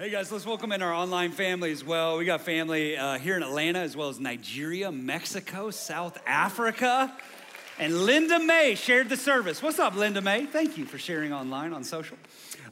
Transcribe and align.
Hey 0.00 0.10
guys, 0.10 0.30
let's 0.30 0.46
welcome 0.46 0.70
in 0.70 0.80
our 0.80 0.94
online 0.94 1.32
family 1.32 1.72
as 1.72 1.82
well. 1.82 2.18
We 2.18 2.24
got 2.24 2.42
family 2.42 2.96
uh, 2.96 3.18
here 3.18 3.36
in 3.36 3.42
Atlanta 3.42 3.80
as 3.80 3.96
well 3.96 4.08
as 4.08 4.20
Nigeria, 4.20 4.92
Mexico, 4.92 5.72
South 5.72 6.16
Africa. 6.24 7.12
And 7.80 8.06
Linda 8.06 8.38
May 8.38 8.76
shared 8.76 9.08
the 9.08 9.16
service. 9.16 9.60
What's 9.60 9.80
up, 9.80 9.96
Linda 9.96 10.20
May? 10.20 10.46
Thank 10.46 10.78
you 10.78 10.84
for 10.84 10.98
sharing 10.98 11.32
online 11.32 11.72
on 11.72 11.82
social. 11.82 12.16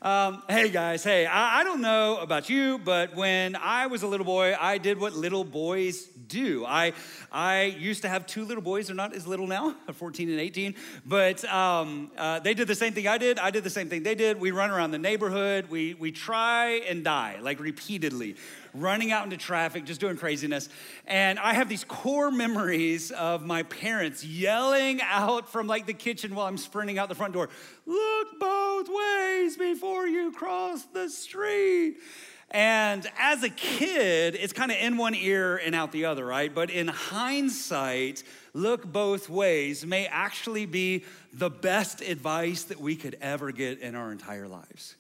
Um, 0.07 0.45
hey 0.49 0.69
guys, 0.69 1.03
hey, 1.03 1.27
I, 1.27 1.63
I, 1.63 1.65
don't 1.65 1.81
know 1.81 2.19
about 2.19 2.49
you, 2.49 2.79
but 2.79 3.17
when 3.17 3.57
I 3.57 3.89
was 3.89 4.05
a 4.05 4.07
little 4.07 4.25
boy, 4.25 4.55
I 4.55 4.79
did 4.79 5.01
what 5.01 5.15
little 5.15 5.43
boys 5.43 6.05
do. 6.05 6.65
I, 6.65 6.93
I 7.33 7.65
used 7.65 8.03
to 8.03 8.09
have 8.09 8.25
two 8.25 8.45
little 8.45 8.63
boys. 8.63 8.87
They're 8.87 8.95
not 8.95 9.17
as 9.17 9.27
little 9.27 9.49
now, 9.49 9.75
14 9.93 10.31
and 10.31 10.39
18, 10.39 10.77
but 11.05 11.45
um, 11.47 12.13
uh, 12.17 12.39
they 12.39 12.55
did 12.55 12.69
the 12.69 12.75
same 12.77 12.93
thing 12.93 13.09
I 13.09 13.19
did. 13.19 13.41
I 13.41 13.51
did 13.51 13.65
the 13.65 13.71
same 13.71 13.89
thing 13.89 14.05
they 14.05 14.15
did. 14.15 14.39
We 14.39 14.53
run 14.53 14.71
around 14.71 14.93
the 14.93 14.99
neighborhood. 14.99 15.71
We, 15.71 15.95
we 15.95 16.13
try 16.13 16.83
and 16.89 17.03
die, 17.03 17.39
like 17.41 17.59
repeatedly 17.59 18.37
running 18.77 19.11
out 19.11 19.25
into 19.25 19.37
traffic, 19.37 19.85
just 19.85 20.01
doing 20.01 20.17
craziness. 20.17 20.69
And 21.07 21.39
I 21.39 21.55
have 21.55 21.69
these 21.69 21.85
core 21.85 22.31
memories 22.31 23.11
of 23.11 23.45
my 23.45 23.63
parents 23.65 24.25
yelling 24.25 25.01
out 25.03 25.49
from 25.49 25.67
like 25.67 25.87
the 25.87 25.95
kitchen 25.95 26.35
while 26.35 26.47
I'm 26.47 26.59
sprinting 26.59 26.99
out 26.99 27.09
the 27.09 27.15
front 27.15 27.33
door 27.33 27.49
look 27.87 28.39
both 28.39 28.89
ways 28.89 29.57
before 29.57 30.07
you 30.07 30.33
cross 30.33 30.85
the 30.87 31.09
street. 31.09 31.99
And 32.51 33.07
as 33.19 33.43
a 33.43 33.49
kid, 33.49 34.37
it's 34.37 34.53
kind 34.53 34.71
of 34.71 34.77
in 34.79 34.97
one 34.97 35.15
ear 35.15 35.57
and 35.57 35.75
out 35.75 35.91
the 35.93 36.05
other, 36.05 36.25
right? 36.25 36.55
But 36.55 36.71
in 36.71 36.89
hindsight, 36.89 38.23
look 38.55 38.85
both 38.85 39.29
ways 39.29 39.85
may 39.85 40.07
actually 40.07 40.67
be 40.67 41.05
the 41.33 41.51
best 41.51 42.01
advice 42.01 42.65
that 42.65 42.81
we 42.81 42.95
could 42.95 43.17
ever 43.21 43.51
get 43.51 43.81
in 43.81 43.95
our 43.95 44.13
entire 44.13 44.47
lives. 44.47 44.97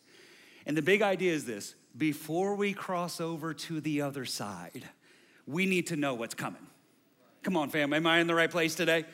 And 0.66 0.76
the 0.76 0.82
big 0.82 1.02
idea 1.02 1.32
is 1.32 1.44
this 1.44 1.74
before 1.96 2.56
we 2.56 2.72
cross 2.72 3.20
over 3.20 3.54
to 3.54 3.80
the 3.80 4.02
other 4.02 4.24
side, 4.24 4.84
we 5.46 5.66
need 5.66 5.86
to 5.88 5.96
know 5.96 6.14
what's 6.14 6.34
coming. 6.34 6.66
Come 7.42 7.56
on, 7.56 7.70
fam, 7.70 7.92
am 7.92 8.06
I 8.06 8.18
in 8.18 8.26
the 8.26 8.34
right 8.34 8.50
place 8.50 8.74
today? 8.74 9.04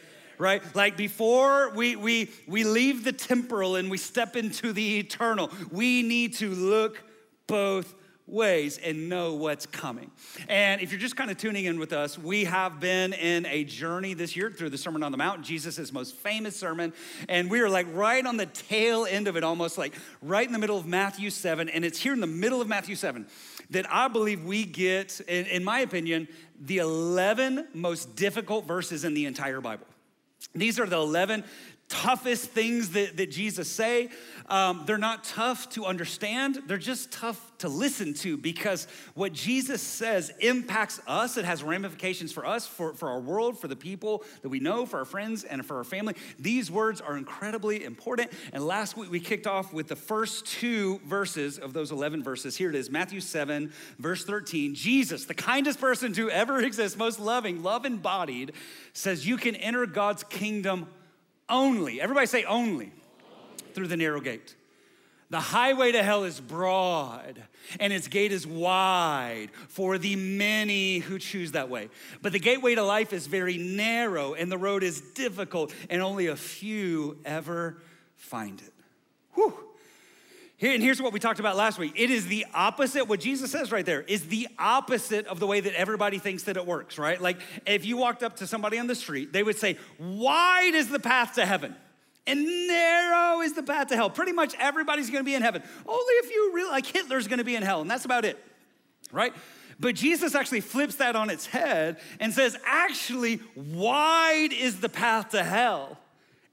Right? 0.42 0.60
Like 0.74 0.96
before 0.96 1.70
we, 1.70 1.94
we, 1.94 2.28
we 2.48 2.64
leave 2.64 3.04
the 3.04 3.12
temporal 3.12 3.76
and 3.76 3.88
we 3.88 3.96
step 3.96 4.34
into 4.34 4.72
the 4.72 4.98
eternal, 4.98 5.52
we 5.70 6.02
need 6.02 6.34
to 6.38 6.52
look 6.52 7.00
both 7.46 7.94
ways 8.26 8.76
and 8.78 9.08
know 9.08 9.34
what's 9.34 9.66
coming. 9.66 10.10
And 10.48 10.80
if 10.80 10.90
you're 10.90 11.00
just 11.00 11.14
kind 11.14 11.30
of 11.30 11.36
tuning 11.36 11.66
in 11.66 11.78
with 11.78 11.92
us, 11.92 12.18
we 12.18 12.42
have 12.42 12.80
been 12.80 13.12
in 13.12 13.46
a 13.46 13.62
journey 13.62 14.14
this 14.14 14.34
year 14.34 14.50
through 14.50 14.70
the 14.70 14.78
Sermon 14.78 15.04
on 15.04 15.12
the 15.12 15.18
Mount, 15.18 15.42
Jesus' 15.42 15.92
most 15.92 16.16
famous 16.16 16.56
sermon. 16.56 16.92
And 17.28 17.48
we 17.48 17.60
are 17.60 17.68
like 17.68 17.86
right 17.92 18.26
on 18.26 18.36
the 18.36 18.46
tail 18.46 19.06
end 19.08 19.28
of 19.28 19.36
it, 19.36 19.44
almost 19.44 19.78
like 19.78 19.94
right 20.22 20.44
in 20.44 20.52
the 20.52 20.58
middle 20.58 20.76
of 20.76 20.86
Matthew 20.86 21.30
7. 21.30 21.68
And 21.68 21.84
it's 21.84 22.00
here 22.00 22.14
in 22.14 22.20
the 22.20 22.26
middle 22.26 22.60
of 22.60 22.66
Matthew 22.66 22.96
7 22.96 23.28
that 23.70 23.86
I 23.88 24.08
believe 24.08 24.44
we 24.44 24.64
get, 24.64 25.20
in, 25.28 25.46
in 25.46 25.62
my 25.62 25.80
opinion, 25.80 26.26
the 26.60 26.78
11 26.78 27.68
most 27.74 28.16
difficult 28.16 28.66
verses 28.66 29.04
in 29.04 29.14
the 29.14 29.26
entire 29.26 29.60
Bible. 29.60 29.86
These 30.54 30.78
are 30.78 30.86
the 30.86 30.96
11 30.96 31.44
toughest 31.92 32.50
things 32.50 32.90
that, 32.90 33.18
that 33.18 33.30
Jesus 33.30 33.70
say. 33.70 34.08
Um, 34.48 34.82
they're 34.86 34.98
not 34.98 35.24
tough 35.24 35.68
to 35.70 35.84
understand, 35.84 36.58
they're 36.66 36.78
just 36.78 37.12
tough 37.12 37.52
to 37.58 37.68
listen 37.68 38.12
to 38.14 38.36
because 38.36 38.88
what 39.14 39.32
Jesus 39.32 39.80
says 39.80 40.32
impacts 40.40 41.00
us. 41.06 41.36
It 41.36 41.44
has 41.44 41.62
ramifications 41.62 42.32
for 42.32 42.44
us, 42.44 42.66
for, 42.66 42.94
for 42.94 43.08
our 43.10 43.20
world, 43.20 43.58
for 43.58 43.68
the 43.68 43.76
people 43.76 44.24
that 44.40 44.48
we 44.48 44.58
know, 44.58 44.84
for 44.84 44.98
our 44.98 45.04
friends, 45.04 45.44
and 45.44 45.64
for 45.64 45.76
our 45.76 45.84
family. 45.84 46.14
These 46.38 46.70
words 46.70 47.00
are 47.00 47.16
incredibly 47.16 47.84
important. 47.84 48.32
And 48.52 48.66
last 48.66 48.96
week 48.96 49.10
we 49.10 49.20
kicked 49.20 49.46
off 49.46 49.72
with 49.72 49.88
the 49.88 49.96
first 49.96 50.46
two 50.46 50.98
verses 51.06 51.58
of 51.58 51.72
those 51.72 51.92
11 51.92 52.22
verses. 52.22 52.56
Here 52.56 52.70
it 52.70 52.74
is 52.74 52.90
Matthew 52.90 53.20
7, 53.20 53.72
verse 53.98 54.24
13. 54.24 54.74
Jesus, 54.74 55.26
the 55.26 55.34
kindest 55.34 55.80
person 55.80 56.12
to 56.14 56.30
ever 56.30 56.60
exist, 56.64 56.98
most 56.98 57.20
loving, 57.20 57.62
love 57.62 57.84
embodied, 57.84 58.52
says, 58.92 59.26
You 59.26 59.36
can 59.36 59.54
enter 59.54 59.86
God's 59.86 60.24
kingdom 60.24 60.88
only. 61.52 62.00
Everybody 62.00 62.26
say 62.26 62.42
only. 62.44 62.90
Through 63.74 63.86
the 63.86 63.96
narrow 63.96 64.20
gate. 64.20 64.56
The 65.30 65.40
highway 65.40 65.92
to 65.92 66.02
hell 66.02 66.24
is 66.24 66.40
broad 66.40 67.42
and 67.80 67.90
its 67.90 68.06
gate 68.06 68.32
is 68.32 68.46
wide 68.46 69.48
for 69.68 69.96
the 69.96 70.14
many 70.14 70.98
who 70.98 71.18
choose 71.18 71.52
that 71.52 71.70
way. 71.70 71.88
But 72.20 72.32
the 72.32 72.38
gateway 72.38 72.74
to 72.74 72.82
life 72.82 73.14
is 73.14 73.26
very 73.26 73.56
narrow 73.56 74.34
and 74.34 74.52
the 74.52 74.58
road 74.58 74.82
is 74.82 75.00
difficult 75.00 75.72
and 75.88 76.02
only 76.02 76.26
a 76.26 76.36
few 76.36 77.16
ever 77.24 77.78
find 78.14 78.60
it. 78.60 78.72
Whew. 79.32 79.54
Here, 80.62 80.74
and 80.74 80.80
here's 80.80 81.02
what 81.02 81.12
we 81.12 81.18
talked 81.18 81.40
about 81.40 81.56
last 81.56 81.76
week. 81.76 81.94
It 81.96 82.08
is 82.08 82.28
the 82.28 82.46
opposite, 82.54 83.08
what 83.08 83.18
Jesus 83.18 83.50
says 83.50 83.72
right 83.72 83.84
there 83.84 84.02
is 84.02 84.28
the 84.28 84.46
opposite 84.60 85.26
of 85.26 85.40
the 85.40 85.46
way 85.48 85.58
that 85.58 85.74
everybody 85.74 86.20
thinks 86.20 86.44
that 86.44 86.56
it 86.56 86.64
works, 86.64 86.98
right? 86.98 87.20
Like 87.20 87.40
if 87.66 87.84
you 87.84 87.96
walked 87.96 88.22
up 88.22 88.36
to 88.36 88.46
somebody 88.46 88.78
on 88.78 88.86
the 88.86 88.94
street, 88.94 89.32
they 89.32 89.42
would 89.42 89.56
say, 89.56 89.76
Wide 89.98 90.76
is 90.76 90.88
the 90.88 91.00
path 91.00 91.34
to 91.34 91.44
heaven. 91.44 91.74
And 92.28 92.68
narrow 92.68 93.40
is 93.40 93.54
the 93.54 93.64
path 93.64 93.88
to 93.88 93.96
hell. 93.96 94.08
Pretty 94.08 94.30
much 94.30 94.54
everybody's 94.56 95.10
gonna 95.10 95.24
be 95.24 95.34
in 95.34 95.42
heaven. 95.42 95.64
Only 95.84 96.14
if 96.18 96.30
you 96.30 96.52
really, 96.54 96.70
like 96.70 96.86
Hitler's 96.86 97.26
gonna 97.26 97.42
be 97.42 97.56
in 97.56 97.64
hell, 97.64 97.80
and 97.80 97.90
that's 97.90 98.04
about 98.04 98.24
it, 98.24 98.38
right? 99.10 99.34
But 99.80 99.96
Jesus 99.96 100.36
actually 100.36 100.60
flips 100.60 100.94
that 100.96 101.16
on 101.16 101.28
its 101.28 101.44
head 101.44 101.98
and 102.20 102.32
says, 102.32 102.56
actually, 102.64 103.40
wide 103.56 104.52
is 104.52 104.78
the 104.78 104.88
path 104.88 105.30
to 105.30 105.42
hell, 105.42 105.98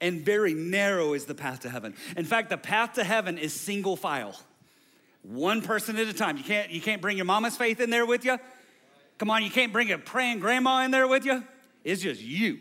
and 0.01 0.21
very 0.21 0.53
narrow 0.53 1.13
is 1.13 1.25
the 1.25 1.35
path 1.35 1.61
to 1.61 1.69
heaven. 1.69 1.93
In 2.15 2.25
fact, 2.25 2.49
the 2.49 2.57
path 2.57 2.93
to 2.93 3.03
heaven 3.03 3.37
is 3.37 3.53
single 3.53 3.95
file, 3.95 4.35
one 5.23 5.61
person 5.61 5.97
at 5.97 6.07
a 6.07 6.13
time. 6.13 6.37
You 6.37 6.43
can't, 6.43 6.69
you 6.71 6.81
can't 6.81 7.01
bring 7.01 7.17
your 7.17 7.25
mama's 7.25 7.57
faith 7.57 7.79
in 7.79 7.89
there 7.89 8.05
with 8.05 8.25
you. 8.25 8.37
Come 9.17 9.29
on, 9.29 9.43
you 9.43 9.51
can't 9.51 9.73
bring 9.73 9.91
a 9.91 9.97
praying 9.97 10.39
grandma 10.39 10.85
in 10.85 10.91
there 10.91 11.07
with 11.07 11.25
you. 11.25 11.43
It's 11.83 12.01
just 12.01 12.21
you. 12.21 12.59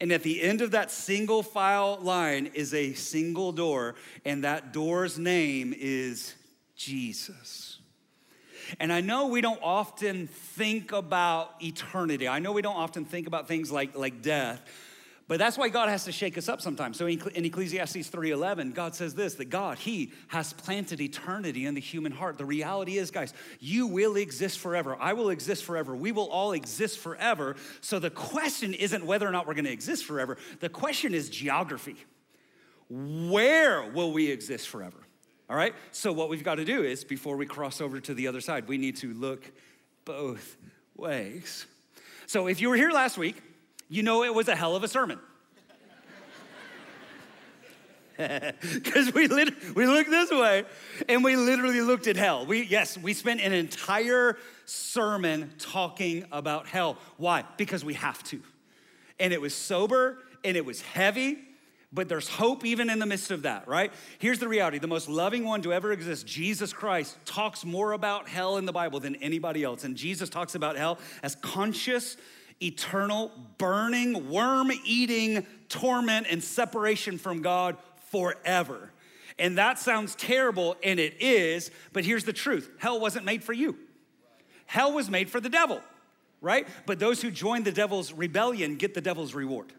And 0.00 0.12
at 0.12 0.22
the 0.22 0.40
end 0.40 0.62
of 0.62 0.70
that 0.70 0.90
single 0.90 1.42
file 1.42 1.98
line 2.00 2.50
is 2.54 2.72
a 2.72 2.94
single 2.94 3.52
door, 3.52 3.96
and 4.24 4.44
that 4.44 4.72
door's 4.72 5.18
name 5.18 5.74
is 5.76 6.34
Jesus. 6.74 7.78
And 8.78 8.92
I 8.92 9.00
know 9.00 9.26
we 9.26 9.40
don't 9.40 9.60
often 9.62 10.28
think 10.28 10.92
about 10.92 11.54
eternity. 11.60 12.28
I 12.28 12.38
know 12.38 12.52
we 12.52 12.62
don't 12.62 12.76
often 12.76 13.04
think 13.04 13.26
about 13.26 13.48
things 13.48 13.70
like, 13.70 13.96
like 13.96 14.22
death. 14.22 14.62
But 15.30 15.38
that's 15.38 15.56
why 15.56 15.68
God 15.68 15.88
has 15.88 16.02
to 16.06 16.12
shake 16.12 16.36
us 16.36 16.48
up 16.48 16.60
sometimes. 16.60 16.98
So 16.98 17.06
in 17.06 17.44
Ecclesiastes 17.44 18.10
3:11, 18.10 18.72
God 18.72 18.96
says 18.96 19.14
this 19.14 19.34
that 19.34 19.44
God, 19.44 19.78
he 19.78 20.10
has 20.26 20.52
planted 20.52 21.00
eternity 21.00 21.66
in 21.66 21.74
the 21.74 21.80
human 21.80 22.10
heart. 22.10 22.36
The 22.36 22.44
reality 22.44 22.98
is, 22.98 23.12
guys, 23.12 23.32
you 23.60 23.86
will 23.86 24.16
exist 24.16 24.58
forever. 24.58 24.96
I 24.98 25.12
will 25.12 25.30
exist 25.30 25.62
forever. 25.62 25.94
We 25.94 26.10
will 26.10 26.28
all 26.30 26.50
exist 26.50 26.98
forever. 26.98 27.54
So 27.80 28.00
the 28.00 28.10
question 28.10 28.74
isn't 28.74 29.06
whether 29.06 29.24
or 29.24 29.30
not 29.30 29.46
we're 29.46 29.54
going 29.54 29.66
to 29.66 29.72
exist 29.72 30.04
forever. 30.04 30.36
The 30.58 30.68
question 30.68 31.14
is 31.14 31.30
geography. 31.30 31.94
Where 32.88 33.88
will 33.88 34.10
we 34.10 34.32
exist 34.32 34.66
forever? 34.66 34.98
All 35.48 35.54
right? 35.54 35.76
So 35.92 36.12
what 36.12 36.28
we've 36.28 36.42
got 36.42 36.56
to 36.56 36.64
do 36.64 36.82
is 36.82 37.04
before 37.04 37.36
we 37.36 37.46
cross 37.46 37.80
over 37.80 38.00
to 38.00 38.14
the 38.14 38.26
other 38.26 38.40
side, 38.40 38.66
we 38.66 38.78
need 38.78 38.96
to 38.96 39.14
look 39.14 39.52
both 40.04 40.56
ways. 40.96 41.66
So 42.26 42.48
if 42.48 42.60
you 42.60 42.68
were 42.68 42.74
here 42.74 42.90
last 42.90 43.16
week, 43.16 43.40
you 43.90 44.02
know 44.02 44.24
it 44.24 44.34
was 44.34 44.48
a 44.48 44.56
hell 44.56 44.74
of 44.74 44.84
a 44.84 44.88
sermon. 44.88 45.18
Because 48.74 49.14
we, 49.14 49.28
lit- 49.28 49.74
we 49.74 49.86
looked 49.86 50.10
this 50.10 50.30
way 50.30 50.64
and 51.08 51.24
we 51.24 51.36
literally 51.36 51.80
looked 51.80 52.06
at 52.06 52.16
hell. 52.16 52.44
We, 52.44 52.64
yes, 52.64 52.98
we 52.98 53.14
spent 53.14 53.40
an 53.40 53.54
entire 53.54 54.36
sermon 54.66 55.52
talking 55.58 56.26
about 56.30 56.66
hell. 56.66 56.98
Why? 57.16 57.44
Because 57.56 57.82
we 57.82 57.94
have 57.94 58.22
to. 58.24 58.42
And 59.18 59.32
it 59.32 59.40
was 59.40 59.54
sober 59.54 60.18
and 60.44 60.54
it 60.54 60.66
was 60.66 60.82
heavy, 60.82 61.38
but 61.94 62.10
there's 62.10 62.28
hope 62.28 62.66
even 62.66 62.90
in 62.90 62.98
the 62.98 63.06
midst 63.06 63.30
of 63.30 63.42
that, 63.42 63.66
right? 63.66 63.90
Here's 64.18 64.38
the 64.38 64.48
reality 64.48 64.78
the 64.78 64.86
most 64.86 65.08
loving 65.08 65.44
one 65.44 65.62
to 65.62 65.72
ever 65.72 65.90
exist, 65.90 66.26
Jesus 66.26 66.74
Christ, 66.74 67.16
talks 67.24 67.64
more 67.64 67.92
about 67.92 68.28
hell 68.28 68.58
in 68.58 68.66
the 68.66 68.72
Bible 68.72 69.00
than 69.00 69.16
anybody 69.16 69.64
else. 69.64 69.84
And 69.84 69.96
Jesus 69.96 70.28
talks 70.28 70.54
about 70.54 70.76
hell 70.76 70.98
as 71.22 71.36
conscious 71.36 72.18
eternal, 72.62 73.32
burning, 73.58 74.30
worm 74.30 74.70
eating 74.84 75.46
torment 75.68 76.26
and 76.30 76.42
separation 76.42 77.18
from 77.18 77.42
God 77.42 77.76
forever. 78.10 78.90
And 79.38 79.56
that 79.56 79.78
sounds 79.78 80.14
terrible, 80.14 80.76
and 80.82 81.00
it 81.00 81.14
is, 81.20 81.70
but 81.92 82.04
here's 82.04 82.24
the 82.24 82.32
truth 82.32 82.70
hell 82.78 83.00
wasn't 83.00 83.24
made 83.24 83.42
for 83.42 83.52
you, 83.52 83.76
hell 84.66 84.92
was 84.92 85.08
made 85.08 85.30
for 85.30 85.40
the 85.40 85.48
devil, 85.48 85.80
right? 86.40 86.68
But 86.86 86.98
those 86.98 87.22
who 87.22 87.30
join 87.30 87.62
the 87.62 87.72
devil's 87.72 88.12
rebellion 88.12 88.76
get 88.76 88.94
the 88.94 89.00
devil's 89.00 89.34
reward. 89.34 89.72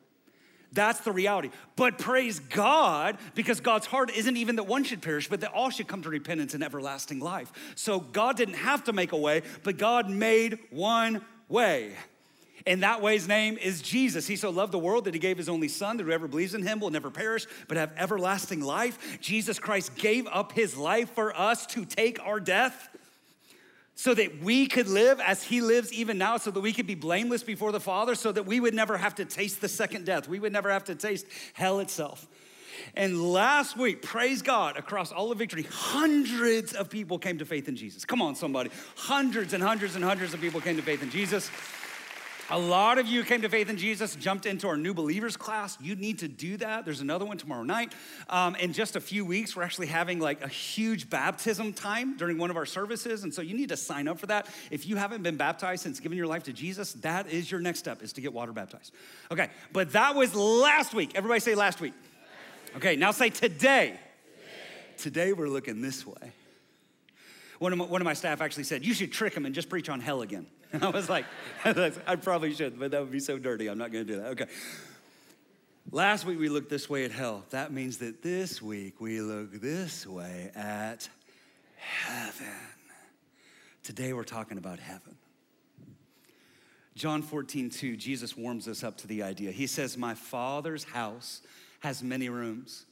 That's 0.74 1.02
the 1.02 1.12
reality. 1.12 1.50
But 1.76 2.00
praise 2.00 2.40
God, 2.40 3.18
because 3.36 3.60
God's 3.60 3.86
heart 3.86 4.10
isn't 4.10 4.38
even 4.38 4.56
that 4.56 4.64
one 4.64 4.86
should 4.86 5.02
perish, 5.02 5.28
but 5.28 5.42
that 5.42 5.52
all 5.52 5.70
should 5.70 5.90
come 5.90 6.02
to 6.04 6.10
repentance 6.10 6.54
and 6.54 6.64
everlasting 6.64 7.20
life. 7.20 7.52
So 7.76 8.00
God 8.00 8.38
didn't 8.38 8.56
have 8.56 8.86
to 8.86 8.94
make 8.94 9.12
a 9.12 9.18
way, 9.18 9.44
but 9.64 9.78
God 9.78 10.10
made 10.10 10.58
one 10.70 11.26
way. 11.50 11.92
And 12.66 12.84
that 12.84 13.02
way's 13.02 13.28
name 13.28 13.58
is 13.58 13.82
Jesus. 13.82 14.28
He 14.28 14.36
so 14.36 14.50
loved 14.50 14.72
the 14.72 14.80
world 14.80 15.06
that 15.06 15.14
he 15.14 15.20
gave 15.20 15.38
his 15.38 15.50
only 15.50 15.68
son 15.68 15.98
that 15.98 16.04
whoever 16.04 16.28
believes 16.28 16.54
in 16.54 16.64
him 16.64 16.80
will 16.80 16.90
never 16.92 17.10
perish 17.10 17.48
but 17.68 17.78
have 17.78 17.92
everlasting 17.98 18.62
life. 18.62 19.20
Jesus 19.22 19.60
Christ 19.60 19.96
gave 19.96 20.28
up 20.28 20.52
his 20.52 20.78
life 20.78 21.12
for 21.12 21.38
us 21.38 21.66
to 21.68 21.86
take 21.86 22.20
our 22.26 22.40
death. 22.40 22.90
so 23.96 24.14
that 24.16 24.42
we 24.42 24.66
could 24.66 24.88
live 24.88 25.20
as 25.20 25.44
he 25.44 25.62
lives 25.62 25.94
even 25.94 26.18
now, 26.18 26.38
so 26.38 26.50
that 26.50 26.62
we 26.62 26.74
could 26.74 26.88
be 26.88 26.96
blameless 26.96 27.44
before 27.44 27.72
the 27.72 27.80
Father, 27.80 28.16
so 28.16 28.32
that 28.32 28.48
we 28.48 28.60
would 28.60 28.74
never 28.74 28.98
have 28.98 29.14
to 29.14 29.26
taste 29.26 29.62
the 29.62 29.68
second 29.68 30.06
death. 30.06 30.28
We 30.28 30.40
would 30.40 30.54
never 30.54 30.72
have 30.72 30.86
to 30.86 30.96
taste 30.96 31.28
hell 31.54 31.80
itself. 31.80 32.26
And 32.96 33.22
last 33.32 33.78
week, 33.78 34.02
praise 34.02 34.42
God, 34.42 34.76
across 34.76 35.12
all 35.12 35.32
of 35.32 35.38
Victory, 35.38 35.68
hundreds 35.70 36.74
of 36.74 36.90
people 36.90 37.20
came 37.20 37.38
to 37.38 37.46
faith 37.46 37.68
in 37.68 37.76
Jesus. 37.76 38.06
Come 38.06 38.22
on, 38.22 38.34
somebody. 38.36 38.72
Hundreds 38.96 39.54
and 39.54 39.62
hundreds 39.62 39.96
and 39.96 40.04
hundreds 40.04 40.34
of 40.34 40.42
people 40.42 40.62
came 40.62 40.78
to 40.78 40.82
faith 40.82 41.04
in 41.04 41.12
Jesus. 41.12 41.52
A 42.54 42.60
lot 42.60 42.98
of 42.98 43.08
you 43.08 43.24
came 43.24 43.44
to 43.44 43.50
faith 43.50 43.70
in 43.70 43.78
Jesus, 43.78 44.14
jumped 44.16 44.46
into 44.46 44.68
our 44.68 44.76
new 44.76 44.94
believers 44.94 45.38
class. 45.38 45.78
You 45.80 45.96
need 45.96 46.20
to 46.20 46.28
do 46.28 46.58
that. 46.58 46.84
There's 46.84 47.00
another 47.00 47.24
one 47.24 47.38
tomorrow 47.38 47.64
night. 47.64 47.94
Um, 48.30 48.56
in 48.58 48.74
just 48.74 48.98
a 48.98 49.00
few 49.00 49.24
weeks, 49.24 49.56
we're 49.56 49.64
actually 49.64 49.88
having 49.88 50.20
like 50.20 50.44
a 50.44 50.50
huge 50.50 51.10
baptism 51.10 51.72
time 51.72 52.18
during 52.18 52.38
one 52.38 52.50
of 52.50 52.58
our 52.58 52.66
services. 52.66 53.24
And 53.24 53.34
so 53.34 53.42
you 53.42 53.56
need 53.56 53.70
to 53.70 53.78
sign 53.78 54.10
up 54.10 54.20
for 54.20 54.26
that. 54.26 54.50
If 54.70 54.86
you 54.86 54.98
haven't 54.98 55.24
been 55.24 55.38
baptized 55.38 55.84
since 55.84 56.02
giving 56.02 56.18
your 56.18 56.28
life 56.28 56.44
to 56.44 56.52
Jesus, 56.52 56.92
that 56.96 57.32
is 57.32 57.50
your 57.50 57.62
next 57.62 57.80
step 57.80 58.04
is 58.04 58.12
to 58.14 58.22
get 58.22 58.34
water 58.34 58.52
baptized. 58.52 58.92
Okay, 59.32 59.48
but 59.72 59.94
that 59.94 60.16
was 60.16 60.36
last 60.36 60.94
week. 60.94 61.12
Everybody 61.16 61.40
say 61.40 61.56
last 61.56 61.80
week. 61.80 61.94
Okay, 62.76 62.98
now 62.98 63.12
say 63.12 63.30
today. 63.30 63.98
Today 64.98 65.32
we're 65.32 65.48
looking 65.48 65.82
this 65.82 66.06
way. 66.06 66.34
One 67.62 67.74
of, 67.74 67.78
my, 67.78 67.86
one 67.86 68.02
of 68.02 68.06
my 68.06 68.16
staff 68.16 68.42
actually 68.42 68.64
said, 68.64 68.84
You 68.84 68.96
should 68.96 69.12
trick 69.12 69.36
them 69.36 69.46
and 69.46 69.54
just 69.54 69.70
preach 69.70 69.88
on 69.88 70.00
hell 70.00 70.24
again. 70.24 70.48
I 70.82 70.90
was 70.90 71.08
like, 71.08 71.26
I 71.64 72.16
probably 72.16 72.56
should, 72.56 72.80
but 72.80 72.90
that 72.90 73.00
would 73.00 73.12
be 73.12 73.20
so 73.20 73.38
dirty. 73.38 73.68
I'm 73.68 73.78
not 73.78 73.92
going 73.92 74.04
to 74.08 74.14
do 74.14 74.20
that. 74.20 74.30
Okay. 74.30 74.46
Last 75.92 76.26
week 76.26 76.40
we 76.40 76.50
looked 76.50 76.72
this 76.72 76.90
way 76.90 77.06
at 77.06 77.12
hell. 77.12 77.46
That 77.52 77.72
means 77.72 78.00
that 78.00 78.24
this 78.24 78.64
week 78.64 79.00
we 79.00 79.22
look 79.22 79.62
this 79.62 80.08
way 80.08 80.50
at 80.56 81.08
heaven. 81.76 82.48
Today 83.84 84.14
we're 84.14 84.24
talking 84.24 84.58
about 84.58 84.80
heaven. 84.80 85.16
John 86.96 87.22
14, 87.22 87.70
2, 87.70 87.96
Jesus 87.96 88.36
warms 88.36 88.68
us 88.68 88.84
up 88.84 88.98
to 88.98 89.08
the 89.08 89.22
idea. 89.22 89.52
He 89.52 89.68
says, 89.68 90.00
My 90.00 90.16
Father's 90.16 90.86
house 90.86 91.44
has 91.82 92.02
many 92.02 92.28
rooms. 92.28 92.88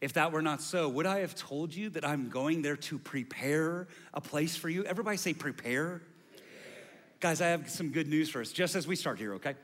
If 0.00 0.14
that 0.14 0.32
were 0.32 0.40
not 0.40 0.62
so, 0.62 0.88
would 0.88 1.06
I 1.06 1.18
have 1.20 1.34
told 1.34 1.74
you 1.74 1.90
that 1.90 2.06
I'm 2.06 2.30
going 2.30 2.62
there 2.62 2.76
to 2.76 2.98
prepare 2.98 3.86
a 4.14 4.20
place 4.20 4.56
for 4.56 4.68
you? 4.68 4.84
Everybody 4.84 5.18
say, 5.18 5.34
prepare. 5.34 6.00
Guys, 7.20 7.42
I 7.42 7.48
have 7.48 7.68
some 7.68 7.90
good 7.90 8.08
news 8.08 8.30
for 8.30 8.40
us, 8.40 8.50
just 8.50 8.74
as 8.74 8.86
we 8.86 8.96
start 8.96 9.18
here, 9.18 9.34
okay? 9.34 9.54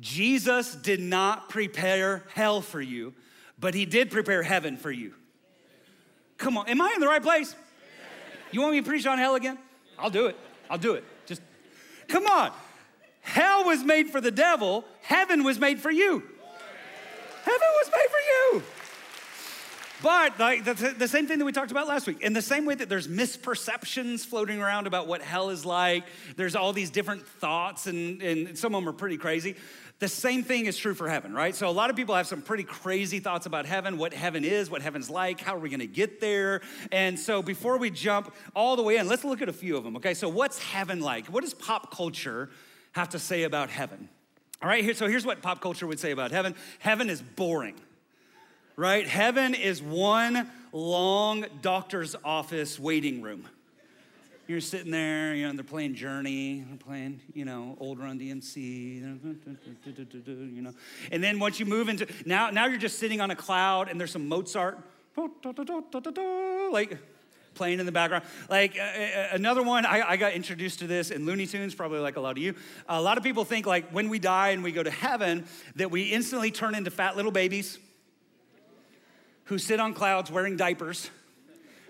Jesus 0.00 0.74
did 0.74 0.98
not 0.98 1.48
prepare 1.48 2.24
hell 2.34 2.60
for 2.60 2.80
you, 2.80 3.14
but 3.58 3.72
he 3.72 3.86
did 3.86 4.10
prepare 4.10 4.42
heaven 4.42 4.76
for 4.76 4.90
you. 4.90 5.14
Come 6.38 6.58
on, 6.58 6.68
am 6.68 6.80
I 6.80 6.92
in 6.94 7.00
the 7.00 7.06
right 7.06 7.22
place? 7.22 7.54
You 8.50 8.60
want 8.60 8.72
me 8.72 8.80
to 8.80 8.86
preach 8.86 9.06
on 9.06 9.18
hell 9.18 9.36
again? 9.36 9.58
I'll 9.96 10.10
do 10.10 10.26
it. 10.26 10.36
I'll 10.68 10.78
do 10.78 10.94
it. 10.94 11.04
Just 11.26 11.40
come 12.08 12.26
on. 12.26 12.50
Hell 13.20 13.64
was 13.64 13.84
made 13.84 14.10
for 14.10 14.20
the 14.20 14.32
devil, 14.32 14.84
heaven 15.02 15.44
was 15.44 15.60
made 15.60 15.78
for 15.78 15.90
you. 15.90 16.22
Heaven 17.44 17.68
was 17.76 17.90
made 17.92 18.10
for 18.10 18.56
you. 18.56 18.62
But 20.04 20.38
like 20.38 20.64
the, 20.64 20.94
the 20.98 21.08
same 21.08 21.26
thing 21.26 21.38
that 21.38 21.46
we 21.46 21.52
talked 21.52 21.70
about 21.70 21.88
last 21.88 22.06
week. 22.06 22.20
In 22.20 22.34
the 22.34 22.42
same 22.42 22.66
way 22.66 22.74
that 22.74 22.90
there's 22.90 23.08
misperceptions 23.08 24.20
floating 24.20 24.60
around 24.60 24.86
about 24.86 25.06
what 25.06 25.22
hell 25.22 25.48
is 25.48 25.64
like, 25.64 26.04
there's 26.36 26.54
all 26.54 26.74
these 26.74 26.90
different 26.90 27.26
thoughts, 27.26 27.86
and, 27.86 28.20
and 28.20 28.58
some 28.58 28.74
of 28.74 28.82
them 28.82 28.88
are 28.90 28.92
pretty 28.92 29.16
crazy. 29.16 29.56
The 30.00 30.08
same 30.08 30.42
thing 30.42 30.66
is 30.66 30.76
true 30.76 30.92
for 30.92 31.08
heaven, 31.08 31.32
right? 31.32 31.54
So 31.54 31.70
a 31.70 31.72
lot 31.72 31.88
of 31.88 31.96
people 31.96 32.14
have 32.14 32.26
some 32.26 32.42
pretty 32.42 32.64
crazy 32.64 33.18
thoughts 33.18 33.46
about 33.46 33.64
heaven, 33.64 33.96
what 33.96 34.12
heaven 34.12 34.44
is, 34.44 34.68
what 34.68 34.82
heaven's 34.82 35.08
like, 35.08 35.40
how 35.40 35.54
are 35.54 35.58
we 35.58 35.70
gonna 35.70 35.86
get 35.86 36.20
there? 36.20 36.60
And 36.92 37.18
so 37.18 37.40
before 37.40 37.78
we 37.78 37.88
jump 37.88 38.34
all 38.54 38.76
the 38.76 38.82
way 38.82 38.98
in, 38.98 39.08
let's 39.08 39.24
look 39.24 39.40
at 39.40 39.48
a 39.48 39.54
few 39.54 39.74
of 39.74 39.84
them, 39.84 39.96
okay? 39.96 40.12
So 40.12 40.28
what's 40.28 40.58
heaven 40.58 41.00
like? 41.00 41.28
What 41.28 41.44
does 41.44 41.54
pop 41.54 41.96
culture 41.96 42.50
have 42.92 43.08
to 43.10 43.18
say 43.18 43.44
about 43.44 43.70
heaven? 43.70 44.10
All 44.60 44.68
right, 44.68 44.84
here, 44.84 44.92
so 44.92 45.08
here's 45.08 45.24
what 45.24 45.40
pop 45.40 45.62
culture 45.62 45.86
would 45.86 45.98
say 45.98 46.10
about 46.10 46.30
heaven. 46.30 46.54
Heaven 46.80 47.08
is 47.08 47.22
boring 47.22 47.80
right? 48.76 49.06
Heaven 49.06 49.54
is 49.54 49.82
one 49.82 50.50
long 50.72 51.46
doctor's 51.62 52.16
office 52.24 52.78
waiting 52.78 53.22
room. 53.22 53.48
You're 54.46 54.60
sitting 54.60 54.90
there, 54.90 55.34
you 55.34 55.46
know, 55.46 55.54
they're 55.54 55.64
playing 55.64 55.94
Journey, 55.94 56.64
they're 56.68 56.76
playing, 56.76 57.20
you 57.32 57.46
know, 57.46 57.78
old 57.80 57.98
Run 57.98 58.20
DMC, 58.20 59.00
you 59.00 60.62
know. 60.62 60.74
And 61.10 61.24
then 61.24 61.38
once 61.38 61.58
you 61.58 61.64
move 61.64 61.88
into, 61.88 62.06
now, 62.26 62.50
now 62.50 62.66
you're 62.66 62.78
just 62.78 62.98
sitting 62.98 63.22
on 63.22 63.30
a 63.30 63.36
cloud 63.36 63.88
and 63.88 63.98
there's 63.98 64.10
some 64.10 64.28
Mozart, 64.28 64.78
like 66.72 66.98
playing 67.54 67.80
in 67.80 67.86
the 67.86 67.92
background. 67.92 68.24
Like 68.50 68.78
uh, 68.78 69.28
another 69.32 69.62
one, 69.62 69.86
I, 69.86 70.10
I, 70.10 70.16
got 70.16 70.32
introduced 70.32 70.80
to 70.80 70.86
this 70.86 71.10
in 71.10 71.24
Looney 71.24 71.46
Tunes, 71.46 71.74
probably 71.74 72.00
like 72.00 72.16
a 72.16 72.20
lot 72.20 72.32
of 72.32 72.38
you. 72.38 72.54
A 72.88 73.00
lot 73.00 73.16
of 73.16 73.24
people 73.24 73.44
think 73.44 73.64
like 73.64 73.88
when 73.90 74.08
we 74.08 74.18
die 74.18 74.50
and 74.50 74.62
we 74.62 74.72
go 74.72 74.82
to 74.82 74.90
heaven, 74.90 75.46
that 75.76 75.90
we 75.90 76.02
instantly 76.02 76.50
turn 76.50 76.74
into 76.74 76.90
fat 76.90 77.16
little 77.16 77.30
babies 77.30 77.78
who 79.44 79.58
sit 79.58 79.80
on 79.80 79.94
clouds 79.94 80.30
wearing 80.30 80.56
diapers, 80.56 81.10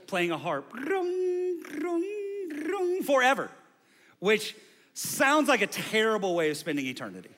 playing 0.06 0.31
a 0.31 0.39
harp 0.39 0.71
forever, 3.05 3.51
which 4.19 4.56
sounds 4.95 5.49
like 5.49 5.62
a 5.62 5.67
terrible 5.67 6.35
way 6.35 6.51
of 6.51 6.56
spending 6.56 6.87
eternity. 6.87 7.31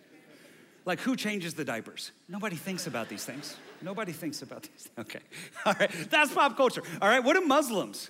Like, 0.84 1.00
who 1.00 1.16
changes 1.16 1.54
the 1.54 1.64
diapers? 1.64 2.12
Nobody 2.28 2.54
thinks 2.54 2.86
about 2.86 3.08
these 3.08 3.24
things. 3.24 3.56
Nobody 3.82 4.12
thinks 4.12 4.42
about 4.42 4.62
these. 4.62 4.88
Okay. 4.96 5.18
All 5.66 5.74
right. 5.78 5.90
That's 6.10 6.32
pop 6.32 6.56
culture. 6.56 6.82
All 7.02 7.08
right. 7.08 7.22
What 7.22 7.34
do 7.34 7.40
Muslims? 7.40 8.08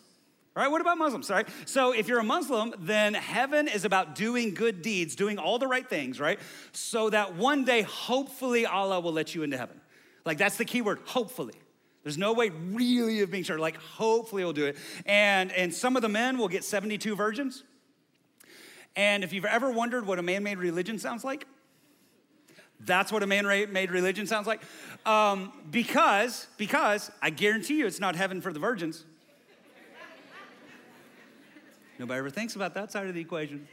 All 0.55 0.63
right. 0.63 0.71
What 0.71 0.83
about 0.83 0.99
Muslims? 0.99 1.31
All 1.31 1.37
right. 1.37 1.49
So, 1.65 1.93
if 1.93 2.07
you're 2.07 2.19
a 2.19 2.25
Muslim, 2.25 2.75
then 2.79 3.15
heaven 3.15 3.67
is 3.67 3.87
about 3.87 4.15
doing 4.15 4.53
good 4.53 4.83
deeds, 4.83 5.17
doing 5.17 5.39
all 5.39 5.59
the 5.59 5.67
right 5.67 5.89
things, 5.89 6.21
right? 6.21 6.39
So 6.73 7.09
that 7.09 7.37
one 7.37 7.65
day, 7.65 7.81
hopefully, 7.81 8.67
Allah 8.67 9.01
will 9.01 9.13
let 9.13 9.35
you 9.35 9.43
into 9.43 9.57
heaven. 9.57 9.81
Like, 10.27 10.37
that's 10.37 10.59
the 10.59 10.67
key 10.67 10.83
word, 10.83 10.99
hopefully. 11.07 11.55
There's 12.07 12.17
no 12.17 12.35
way 12.35 12.51
really 12.51 13.21
of 13.23 13.33
being 13.33 13.43
sure. 13.43 13.59
Like, 13.59 13.79
hopefully 13.79 14.43
he'll 14.43 14.53
do 14.53 14.67
it. 14.67 14.77
And, 15.07 15.51
and 15.51 15.75
some 15.75 15.97
of 15.97 16.03
the 16.03 16.09
men 16.09 16.39
will 16.39 16.47
get 16.47 16.63
72 16.63 17.17
virgins. 17.17 17.65
And 18.95 19.25
if 19.25 19.33
you've 19.33 19.45
ever 19.45 19.73
wondered 19.73 20.07
what 20.07 20.21
a 20.21 20.23
man 20.23 20.45
made 20.45 20.59
religion 20.59 21.01
sounds 21.01 21.25
like, 21.25 21.49
that's 22.79 23.11
what 23.11 23.25
a 23.25 23.27
man 23.27 23.45
made 23.73 23.91
religion 23.91 24.29
sounds 24.29 24.47
like. 24.47 24.63
Um, 25.05 25.53
because, 25.69 26.47
because 26.57 27.11
I 27.21 27.31
guarantee 27.31 27.79
you 27.79 27.89
it's 27.89 27.99
not 27.99 28.15
heaven 28.15 28.41
for 28.41 28.53
the 28.53 28.61
virgins. 28.61 29.05
Nobody 31.99 32.19
ever 32.19 32.31
thinks 32.31 32.55
about 32.55 32.75
that 32.75 32.93
side 32.93 33.09
of 33.09 33.15
the 33.15 33.21
equation. 33.21 33.67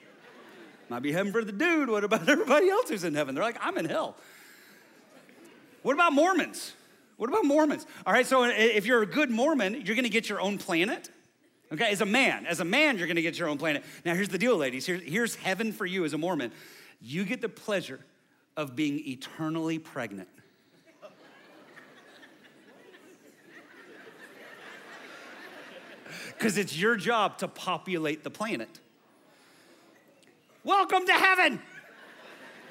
Might 0.90 1.04
be 1.04 1.12
heaven 1.12 1.32
for 1.32 1.44
the 1.44 1.52
dude. 1.52 1.88
What 1.88 2.04
about 2.04 2.28
everybody 2.28 2.68
else 2.68 2.90
who's 2.90 3.04
in 3.04 3.14
heaven? 3.14 3.36
They're 3.36 3.44
like, 3.44 3.60
I'm 3.62 3.78
in 3.78 3.86
hell. 3.86 4.18
What 5.84 5.94
about 5.94 6.14
Mormons? 6.14 6.74
What 7.24 7.30
about 7.30 7.46
Mormons? 7.46 7.86
All 8.06 8.12
right, 8.12 8.28
so 8.28 8.44
if 8.44 8.86
you're 8.86 9.02
a 9.02 9.06
good 9.06 9.32
Mormon, 9.32 9.82
you're 9.86 9.96
gonna 9.96 10.10
get 10.10 10.28
your 10.28 10.42
own 10.42 10.58
planet. 10.58 11.10
Okay, 11.72 11.90
as 11.90 12.02
a 12.02 12.06
man, 12.06 12.46
as 12.46 12.60
a 12.60 12.66
man, 12.66 12.98
you're 12.98 13.08
gonna 13.08 13.22
get 13.22 13.40
your 13.40 13.48
own 13.48 13.58
planet. 13.58 13.86
Now, 14.04 14.14
here's 14.14 14.28
the 14.28 14.38
deal, 14.38 14.58
ladies. 14.58 14.86
Here's, 14.86 15.02
here's 15.04 15.36
heaven 15.36 15.72
for 15.72 15.86
you 15.86 16.04
as 16.04 16.12
a 16.12 16.18
Mormon. 16.18 16.52
You 17.00 17.24
get 17.24 17.40
the 17.40 17.48
pleasure 17.48 18.02
of 18.58 18.76
being 18.76 19.00
eternally 19.08 19.80
pregnant. 19.80 20.28
Because 26.38 26.58
it's 26.58 26.78
your 26.78 26.98
job 26.98 27.38
to 27.38 27.48
populate 27.48 28.26
the 28.26 28.30
planet. 28.30 28.82
Welcome 30.66 31.06
to 31.06 31.14
heaven 31.14 31.62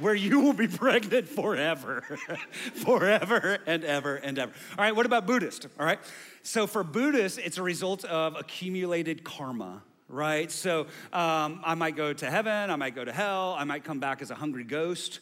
where 0.03 0.15
you 0.15 0.41
will 0.41 0.53
be 0.53 0.69
pregnant 0.85 1.29
forever, 1.29 2.03
forever 2.75 3.59
and 3.67 3.85
ever 3.85 4.17
and 4.17 4.39
ever. 4.39 4.53
All 4.77 4.85
right, 4.85 4.95
what 4.95 5.07
about 5.07 5.27
Buddhist? 5.27 5.67
All 5.79 5.87
right, 5.87 6.01
so 6.43 6.67
for 6.67 6.85
Buddhists, 6.85 7.39
it's 7.39 7.59
a 7.59 7.63
result 7.63 8.05
of 8.05 8.37
accumulated 8.37 9.25
karma. 9.25 9.83
Right, 10.09 10.51
so 10.53 10.83
um, 11.15 11.63
I 11.65 11.75
might 11.75 11.97
go 11.97 12.13
to 12.13 12.31
heaven, 12.31 12.71
I 12.71 12.77
might 12.77 12.95
go 12.95 13.03
to 13.03 13.13
hell, 13.13 13.57
I 13.59 13.65
might 13.65 13.83
come 13.83 13.99
back 13.99 14.21
as 14.21 14.31
a 14.31 14.35
hungry 14.35 14.65
ghost, 14.65 15.21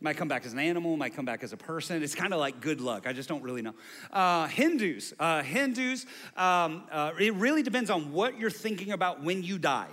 might 0.00 0.16
come 0.16 0.28
back 0.28 0.46
as 0.46 0.54
an 0.54 0.58
animal, 0.58 0.96
might 0.96 1.14
come 1.14 1.26
back 1.26 1.42
as 1.42 1.52
a 1.52 1.56
person. 1.58 2.02
It's 2.02 2.14
kind 2.14 2.32
of 2.32 2.40
like 2.40 2.60
good 2.60 2.80
luck. 2.80 3.06
I 3.06 3.12
just 3.12 3.28
don't 3.28 3.42
really 3.42 3.60
know. 3.60 3.74
Uh, 4.10 4.46
Hindus, 4.46 5.12
uh, 5.18 5.42
Hindus, 5.42 6.06
um, 6.34 6.84
uh, 6.90 7.12
it 7.18 7.34
really 7.34 7.62
depends 7.62 7.90
on 7.90 8.12
what 8.12 8.38
you're 8.38 8.48
thinking 8.48 8.92
about 8.92 9.22
when 9.22 9.42
you 9.42 9.58
die. 9.58 9.90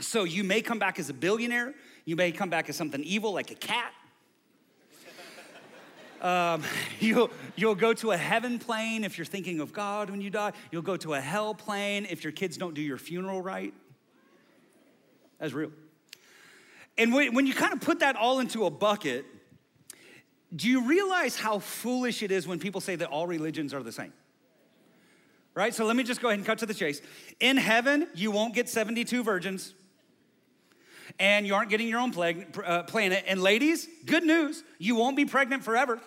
So 0.00 0.24
you 0.24 0.42
may 0.42 0.62
come 0.62 0.78
back 0.78 0.98
as 0.98 1.10
a 1.10 1.14
billionaire, 1.14 1.74
you 2.06 2.16
may 2.16 2.32
come 2.32 2.48
back 2.48 2.70
as 2.70 2.76
something 2.76 3.02
evil 3.04 3.34
like 3.34 3.50
a 3.50 3.54
cat. 3.54 3.92
Um, 6.18 6.62
you'll, 6.98 7.30
you'll 7.56 7.74
go 7.74 7.92
to 7.92 8.12
a 8.12 8.16
heaven 8.16 8.58
plane 8.58 9.04
if 9.04 9.18
you're 9.18 9.26
thinking 9.26 9.60
of 9.60 9.74
God 9.74 10.08
when 10.08 10.22
you 10.22 10.30
die. 10.30 10.52
You'll 10.72 10.80
go 10.80 10.96
to 10.96 11.12
a 11.12 11.20
hell 11.20 11.54
plane 11.54 12.06
if 12.08 12.24
your 12.24 12.32
kids 12.32 12.56
don't 12.56 12.72
do 12.72 12.80
your 12.80 12.96
funeral 12.96 13.42
right. 13.42 13.74
That's 15.38 15.52
real. 15.52 15.70
And 16.96 17.12
when, 17.12 17.34
when 17.34 17.46
you 17.46 17.52
kind 17.52 17.74
of 17.74 17.82
put 17.82 18.00
that 18.00 18.16
all 18.16 18.40
into 18.40 18.64
a 18.64 18.70
bucket, 18.70 19.26
do 20.54 20.68
you 20.68 20.88
realize 20.88 21.36
how 21.36 21.58
foolish 21.58 22.22
it 22.22 22.30
is 22.30 22.48
when 22.48 22.58
people 22.58 22.80
say 22.80 22.96
that 22.96 23.08
all 23.08 23.26
religions 23.26 23.74
are 23.74 23.82
the 23.82 23.92
same? 23.92 24.14
Right? 25.54 25.74
So 25.74 25.84
let 25.84 25.96
me 25.96 26.02
just 26.02 26.22
go 26.22 26.28
ahead 26.28 26.38
and 26.38 26.46
cut 26.46 26.58
to 26.58 26.66
the 26.66 26.74
chase. 26.74 27.02
In 27.40 27.58
heaven, 27.58 28.08
you 28.14 28.30
won't 28.30 28.54
get 28.54 28.70
72 28.70 29.22
virgins 29.22 29.74
and 31.18 31.46
you 31.46 31.54
aren't 31.54 31.70
getting 31.70 31.88
your 31.88 32.00
own 32.00 32.12
plag- 32.12 32.58
uh, 32.64 32.82
planet. 32.84 33.24
And 33.26 33.42
ladies, 33.42 33.88
good 34.04 34.24
news, 34.24 34.62
you 34.78 34.94
won't 34.94 35.16
be 35.16 35.24
pregnant 35.24 35.64
forever. 35.64 36.00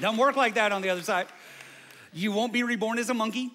Doesn't 0.00 0.18
work 0.18 0.36
like 0.36 0.54
that 0.54 0.72
on 0.72 0.82
the 0.82 0.90
other 0.90 1.02
side. 1.02 1.26
You 2.12 2.32
won't 2.32 2.52
be 2.52 2.62
reborn 2.62 2.98
as 2.98 3.10
a 3.10 3.14
monkey. 3.14 3.50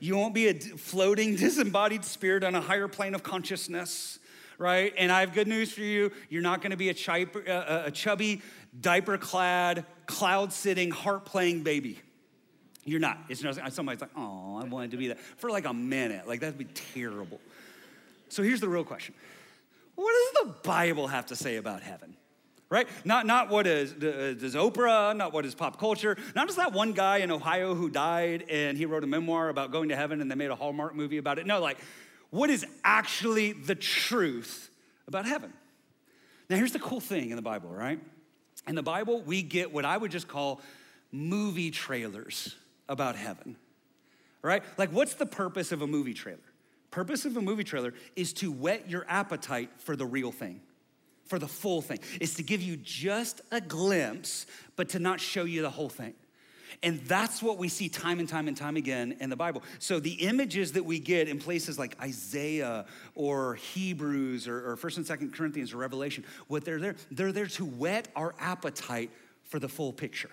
You 0.00 0.16
won't 0.16 0.34
be 0.34 0.48
a 0.48 0.54
floating, 0.54 1.36
disembodied 1.36 2.04
spirit 2.04 2.44
on 2.44 2.54
a 2.54 2.60
higher 2.60 2.88
plane 2.88 3.14
of 3.14 3.22
consciousness, 3.22 4.18
right? 4.58 4.92
And 4.96 5.10
I 5.10 5.20
have 5.20 5.32
good 5.32 5.48
news 5.48 5.72
for 5.72 5.80
you. 5.80 6.12
You're 6.28 6.42
not 6.42 6.62
gonna 6.62 6.76
be 6.76 6.90
a, 6.90 6.94
uh, 6.94 7.84
a 7.86 7.90
chubby, 7.90 8.42
diaper 8.78 9.18
clad, 9.18 9.86
cloud 10.06 10.52
sitting, 10.52 10.90
heart 10.90 11.24
playing 11.24 11.62
baby. 11.62 12.00
You're 12.84 13.00
not. 13.00 13.18
It's 13.28 13.42
not, 13.42 13.72
somebody's 13.72 14.00
like, 14.00 14.10
oh, 14.16 14.60
I 14.62 14.64
wanted 14.64 14.92
to 14.92 14.96
be 14.96 15.08
that 15.08 15.18
for 15.38 15.50
like 15.50 15.64
a 15.64 15.74
minute. 15.74 16.28
Like, 16.28 16.40
that'd 16.40 16.56
be 16.56 16.66
terrible. 16.94 17.40
So 18.28 18.42
here's 18.42 18.60
the 18.60 18.68
real 18.68 18.84
question 18.84 19.14
What 19.94 20.12
does 20.12 20.44
the 20.46 20.54
Bible 20.62 21.08
have 21.08 21.26
to 21.26 21.36
say 21.36 21.56
about 21.56 21.82
heaven? 21.82 22.16
Right? 22.68 22.88
Not, 23.04 23.26
not 23.26 23.48
what 23.48 23.68
is 23.68 23.92
uh, 23.92 24.34
does 24.38 24.56
Oprah, 24.56 25.16
not 25.16 25.32
what 25.32 25.46
is 25.46 25.54
pop 25.54 25.78
culture, 25.78 26.16
not 26.34 26.48
just 26.48 26.58
that 26.58 26.72
one 26.72 26.92
guy 26.92 27.18
in 27.18 27.30
Ohio 27.30 27.76
who 27.76 27.88
died 27.88 28.44
and 28.50 28.76
he 28.76 28.86
wrote 28.86 29.04
a 29.04 29.06
memoir 29.06 29.50
about 29.50 29.70
going 29.70 29.90
to 29.90 29.96
heaven 29.96 30.20
and 30.20 30.28
they 30.28 30.34
made 30.34 30.50
a 30.50 30.56
Hallmark 30.56 30.96
movie 30.96 31.18
about 31.18 31.38
it. 31.38 31.46
No, 31.46 31.60
like, 31.60 31.78
what 32.30 32.50
is 32.50 32.66
actually 32.82 33.52
the 33.52 33.76
truth 33.76 34.68
about 35.06 35.26
heaven? 35.26 35.52
Now, 36.50 36.56
here's 36.56 36.72
the 36.72 36.80
cool 36.80 37.00
thing 37.00 37.30
in 37.30 37.36
the 37.36 37.42
Bible, 37.42 37.70
right? 37.70 38.00
In 38.66 38.74
the 38.74 38.82
Bible, 38.82 39.22
we 39.22 39.42
get 39.42 39.72
what 39.72 39.84
I 39.84 39.96
would 39.96 40.10
just 40.10 40.26
call 40.26 40.60
movie 41.12 41.70
trailers 41.70 42.56
about 42.88 43.14
heaven, 43.14 43.56
right? 44.42 44.62
Like, 44.76 44.90
what's 44.90 45.14
the 45.14 45.26
purpose 45.26 45.70
of 45.70 45.82
a 45.82 45.86
movie 45.86 46.14
trailer? 46.14 46.38
Purpose 46.96 47.26
of 47.26 47.36
a 47.36 47.42
movie 47.42 47.62
trailer 47.62 47.92
is 48.16 48.32
to 48.32 48.50
whet 48.50 48.88
your 48.88 49.04
appetite 49.06 49.68
for 49.76 49.96
the 49.96 50.06
real 50.06 50.32
thing 50.32 50.62
for 51.26 51.38
the 51.38 51.46
full 51.46 51.82
thing. 51.82 51.98
Is 52.22 52.36
to 52.36 52.42
give 52.42 52.62
you 52.62 52.78
just 52.78 53.42
a 53.50 53.60
glimpse, 53.60 54.46
but 54.76 54.88
to 54.90 54.98
not 54.98 55.20
show 55.20 55.44
you 55.44 55.60
the 55.60 55.68
whole 55.68 55.90
thing. 55.90 56.14
And 56.82 57.00
that's 57.00 57.42
what 57.42 57.58
we 57.58 57.68
see 57.68 57.90
time 57.90 58.18
and 58.18 58.26
time 58.26 58.48
and 58.48 58.56
time 58.56 58.76
again 58.78 59.14
in 59.20 59.28
the 59.28 59.36
Bible. 59.36 59.62
So 59.78 60.00
the 60.00 60.14
images 60.14 60.72
that 60.72 60.86
we 60.86 60.98
get 60.98 61.28
in 61.28 61.38
places 61.38 61.78
like 61.78 62.00
Isaiah 62.00 62.86
or 63.14 63.56
Hebrews 63.56 64.48
or, 64.48 64.70
or 64.70 64.76
1st 64.78 64.96
and 64.96 65.06
2nd 65.06 65.34
Corinthians 65.34 65.74
or 65.74 65.76
Revelation, 65.76 66.24
what 66.48 66.64
they're 66.64 66.80
there, 66.80 66.96
they're 67.10 67.30
there 67.30 67.46
to 67.46 67.66
whet 67.66 68.08
our 68.16 68.34
appetite 68.40 69.10
for 69.44 69.58
the 69.58 69.68
full 69.68 69.92
picture. 69.92 70.30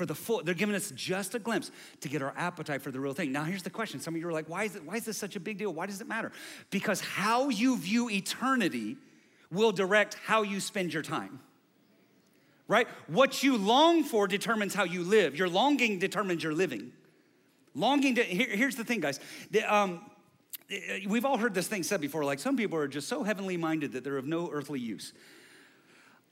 For 0.00 0.06
the 0.06 0.14
full, 0.14 0.42
they're 0.42 0.54
giving 0.54 0.74
us 0.74 0.90
just 0.96 1.34
a 1.34 1.38
glimpse 1.38 1.70
to 2.00 2.08
get 2.08 2.22
our 2.22 2.32
appetite 2.34 2.80
for 2.80 2.90
the 2.90 2.98
real 2.98 3.12
thing. 3.12 3.32
Now, 3.32 3.44
here's 3.44 3.62
the 3.62 3.68
question. 3.68 4.00
Some 4.00 4.14
of 4.14 4.20
you 4.22 4.26
are 4.28 4.32
like, 4.32 4.48
why 4.48 4.64
is, 4.64 4.74
it, 4.74 4.82
why 4.82 4.94
is 4.94 5.04
this 5.04 5.18
such 5.18 5.36
a 5.36 5.40
big 5.40 5.58
deal? 5.58 5.74
Why 5.74 5.84
does 5.84 6.00
it 6.00 6.08
matter? 6.08 6.32
Because 6.70 7.02
how 7.02 7.50
you 7.50 7.76
view 7.76 8.08
eternity 8.08 8.96
will 9.52 9.72
direct 9.72 10.14
how 10.24 10.40
you 10.40 10.58
spend 10.58 10.94
your 10.94 11.02
time. 11.02 11.40
Right? 12.66 12.88
What 13.08 13.42
you 13.42 13.58
long 13.58 14.02
for 14.02 14.26
determines 14.26 14.72
how 14.72 14.84
you 14.84 15.04
live. 15.04 15.36
Your 15.36 15.50
longing 15.50 15.98
determines 15.98 16.42
your 16.42 16.54
living. 16.54 16.92
Longing 17.74 18.14
to, 18.14 18.22
here, 18.22 18.56
here's 18.56 18.76
the 18.76 18.84
thing, 18.84 19.00
guys. 19.00 19.20
The, 19.50 19.64
um, 19.64 20.00
we've 21.08 21.26
all 21.26 21.36
heard 21.36 21.52
this 21.52 21.68
thing 21.68 21.82
said 21.82 22.00
before 22.00 22.24
like 22.24 22.38
some 22.38 22.56
people 22.56 22.78
are 22.78 22.88
just 22.88 23.06
so 23.06 23.22
heavenly 23.22 23.58
minded 23.58 23.92
that 23.92 24.02
they're 24.02 24.16
of 24.16 24.24
no 24.24 24.50
earthly 24.50 24.80
use. 24.80 25.12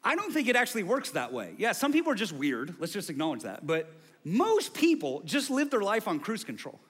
I 0.08 0.14
don't 0.14 0.32
think 0.32 0.48
it 0.48 0.56
actually 0.56 0.84
works 0.84 1.10
that 1.10 1.34
way. 1.34 1.52
Yeah, 1.58 1.72
some 1.72 1.92
people 1.92 2.10
are 2.10 2.16
just 2.16 2.32
weird. 2.32 2.76
Let's 2.78 2.94
just 2.94 3.10
acknowledge 3.10 3.42
that. 3.42 3.66
But 3.66 3.92
most 4.24 4.72
people 4.72 5.20
just 5.26 5.50
live 5.50 5.70
their 5.70 5.82
life 5.82 6.08
on 6.08 6.18
cruise 6.18 6.44
control. 6.44 6.80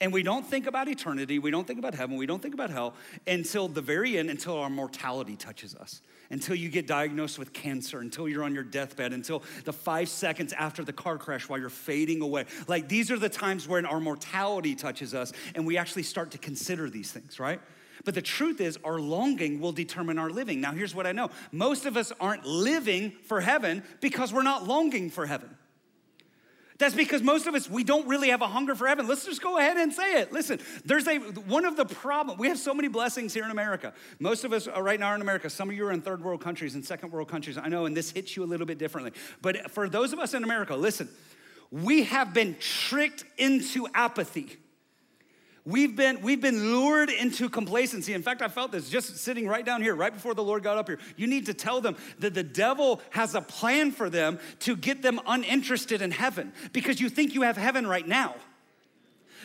And 0.00 0.12
we 0.12 0.22
don't 0.22 0.46
think 0.46 0.68
about 0.68 0.86
eternity, 0.86 1.40
we 1.40 1.50
don't 1.50 1.66
think 1.66 1.80
about 1.80 1.94
heaven, 1.94 2.16
we 2.16 2.26
don't 2.26 2.40
think 2.40 2.54
about 2.54 2.70
hell 2.70 2.94
until 3.26 3.66
the 3.66 3.80
very 3.80 4.16
end, 4.16 4.30
until 4.30 4.58
our 4.58 4.70
mortality 4.70 5.34
touches 5.34 5.74
us, 5.74 6.02
until 6.30 6.54
you 6.54 6.68
get 6.68 6.86
diagnosed 6.86 7.36
with 7.36 7.52
cancer, 7.52 7.98
until 7.98 8.28
you're 8.28 8.44
on 8.44 8.54
your 8.54 8.64
deathbed, 8.64 9.12
until 9.12 9.42
the 9.64 9.72
five 9.72 10.08
seconds 10.08 10.52
after 10.52 10.84
the 10.84 10.92
car 10.92 11.18
crash 11.18 11.48
while 11.48 11.58
you're 11.58 11.68
fading 11.68 12.22
away. 12.22 12.46
Like 12.68 12.88
these 12.88 13.10
are 13.10 13.18
the 13.18 13.28
times 13.28 13.66
when 13.66 13.86
our 13.86 14.00
mortality 14.00 14.76
touches 14.76 15.14
us 15.14 15.32
and 15.56 15.66
we 15.66 15.76
actually 15.76 16.04
start 16.04 16.30
to 16.32 16.38
consider 16.38 16.88
these 16.88 17.10
things, 17.10 17.40
right? 17.40 17.60
But 18.04 18.14
the 18.14 18.22
truth 18.22 18.60
is, 18.60 18.78
our 18.84 18.98
longing 18.98 19.60
will 19.60 19.72
determine 19.72 20.18
our 20.18 20.30
living. 20.30 20.60
Now, 20.60 20.72
here's 20.72 20.94
what 20.94 21.06
I 21.06 21.12
know 21.12 21.30
most 21.52 21.86
of 21.86 21.96
us 21.96 22.12
aren't 22.20 22.44
living 22.44 23.12
for 23.24 23.40
heaven 23.40 23.82
because 24.00 24.32
we're 24.32 24.42
not 24.42 24.66
longing 24.66 25.10
for 25.10 25.26
heaven. 25.26 25.56
That's 26.78 26.96
because 26.96 27.22
most 27.22 27.46
of 27.46 27.54
us, 27.54 27.70
we 27.70 27.84
don't 27.84 28.08
really 28.08 28.30
have 28.30 28.42
a 28.42 28.48
hunger 28.48 28.74
for 28.74 28.88
heaven. 28.88 29.06
Let's 29.06 29.24
just 29.24 29.40
go 29.40 29.56
ahead 29.56 29.76
and 29.76 29.92
say 29.92 30.20
it. 30.20 30.32
Listen, 30.32 30.58
there's 30.84 31.06
a, 31.06 31.18
one 31.18 31.64
of 31.64 31.76
the 31.76 31.84
problem, 31.84 32.38
we 32.38 32.48
have 32.48 32.58
so 32.58 32.74
many 32.74 32.88
blessings 32.88 33.32
here 33.32 33.44
in 33.44 33.52
America. 33.52 33.92
Most 34.18 34.42
of 34.42 34.52
us 34.52 34.66
are 34.66 34.82
right 34.82 34.98
now 34.98 35.14
in 35.14 35.20
America. 35.20 35.48
Some 35.48 35.70
of 35.70 35.76
you 35.76 35.86
are 35.86 35.92
in 35.92 36.00
third 36.00 36.24
world 36.24 36.40
countries 36.40 36.74
and 36.74 36.84
second 36.84 37.12
world 37.12 37.28
countries. 37.28 37.56
I 37.56 37.68
know, 37.68 37.86
and 37.86 37.96
this 37.96 38.10
hits 38.10 38.36
you 38.36 38.42
a 38.42 38.46
little 38.46 38.66
bit 38.66 38.78
differently. 38.78 39.12
But 39.40 39.70
for 39.70 39.88
those 39.88 40.12
of 40.12 40.18
us 40.18 40.34
in 40.34 40.42
America, 40.42 40.74
listen, 40.74 41.08
we 41.70 42.02
have 42.02 42.34
been 42.34 42.56
tricked 42.58 43.24
into 43.38 43.86
apathy. 43.94 44.56
We've 45.64 45.94
been, 45.94 46.22
we've 46.22 46.40
been 46.40 46.72
lured 46.72 47.08
into 47.08 47.48
complacency. 47.48 48.14
In 48.14 48.22
fact, 48.22 48.42
I 48.42 48.48
felt 48.48 48.72
this 48.72 48.88
just 48.88 49.18
sitting 49.18 49.46
right 49.46 49.64
down 49.64 49.80
here, 49.80 49.94
right 49.94 50.12
before 50.12 50.34
the 50.34 50.42
Lord 50.42 50.64
got 50.64 50.76
up 50.76 50.88
here. 50.88 50.98
You 51.16 51.28
need 51.28 51.46
to 51.46 51.54
tell 51.54 51.80
them 51.80 51.96
that 52.18 52.34
the 52.34 52.42
devil 52.42 53.00
has 53.10 53.36
a 53.36 53.40
plan 53.40 53.92
for 53.92 54.10
them 54.10 54.40
to 54.60 54.74
get 54.74 55.02
them 55.02 55.20
uninterested 55.24 56.02
in 56.02 56.10
heaven 56.10 56.52
because 56.72 57.00
you 57.00 57.08
think 57.08 57.34
you 57.34 57.42
have 57.42 57.56
heaven 57.56 57.86
right 57.86 58.06
now. 58.06 58.34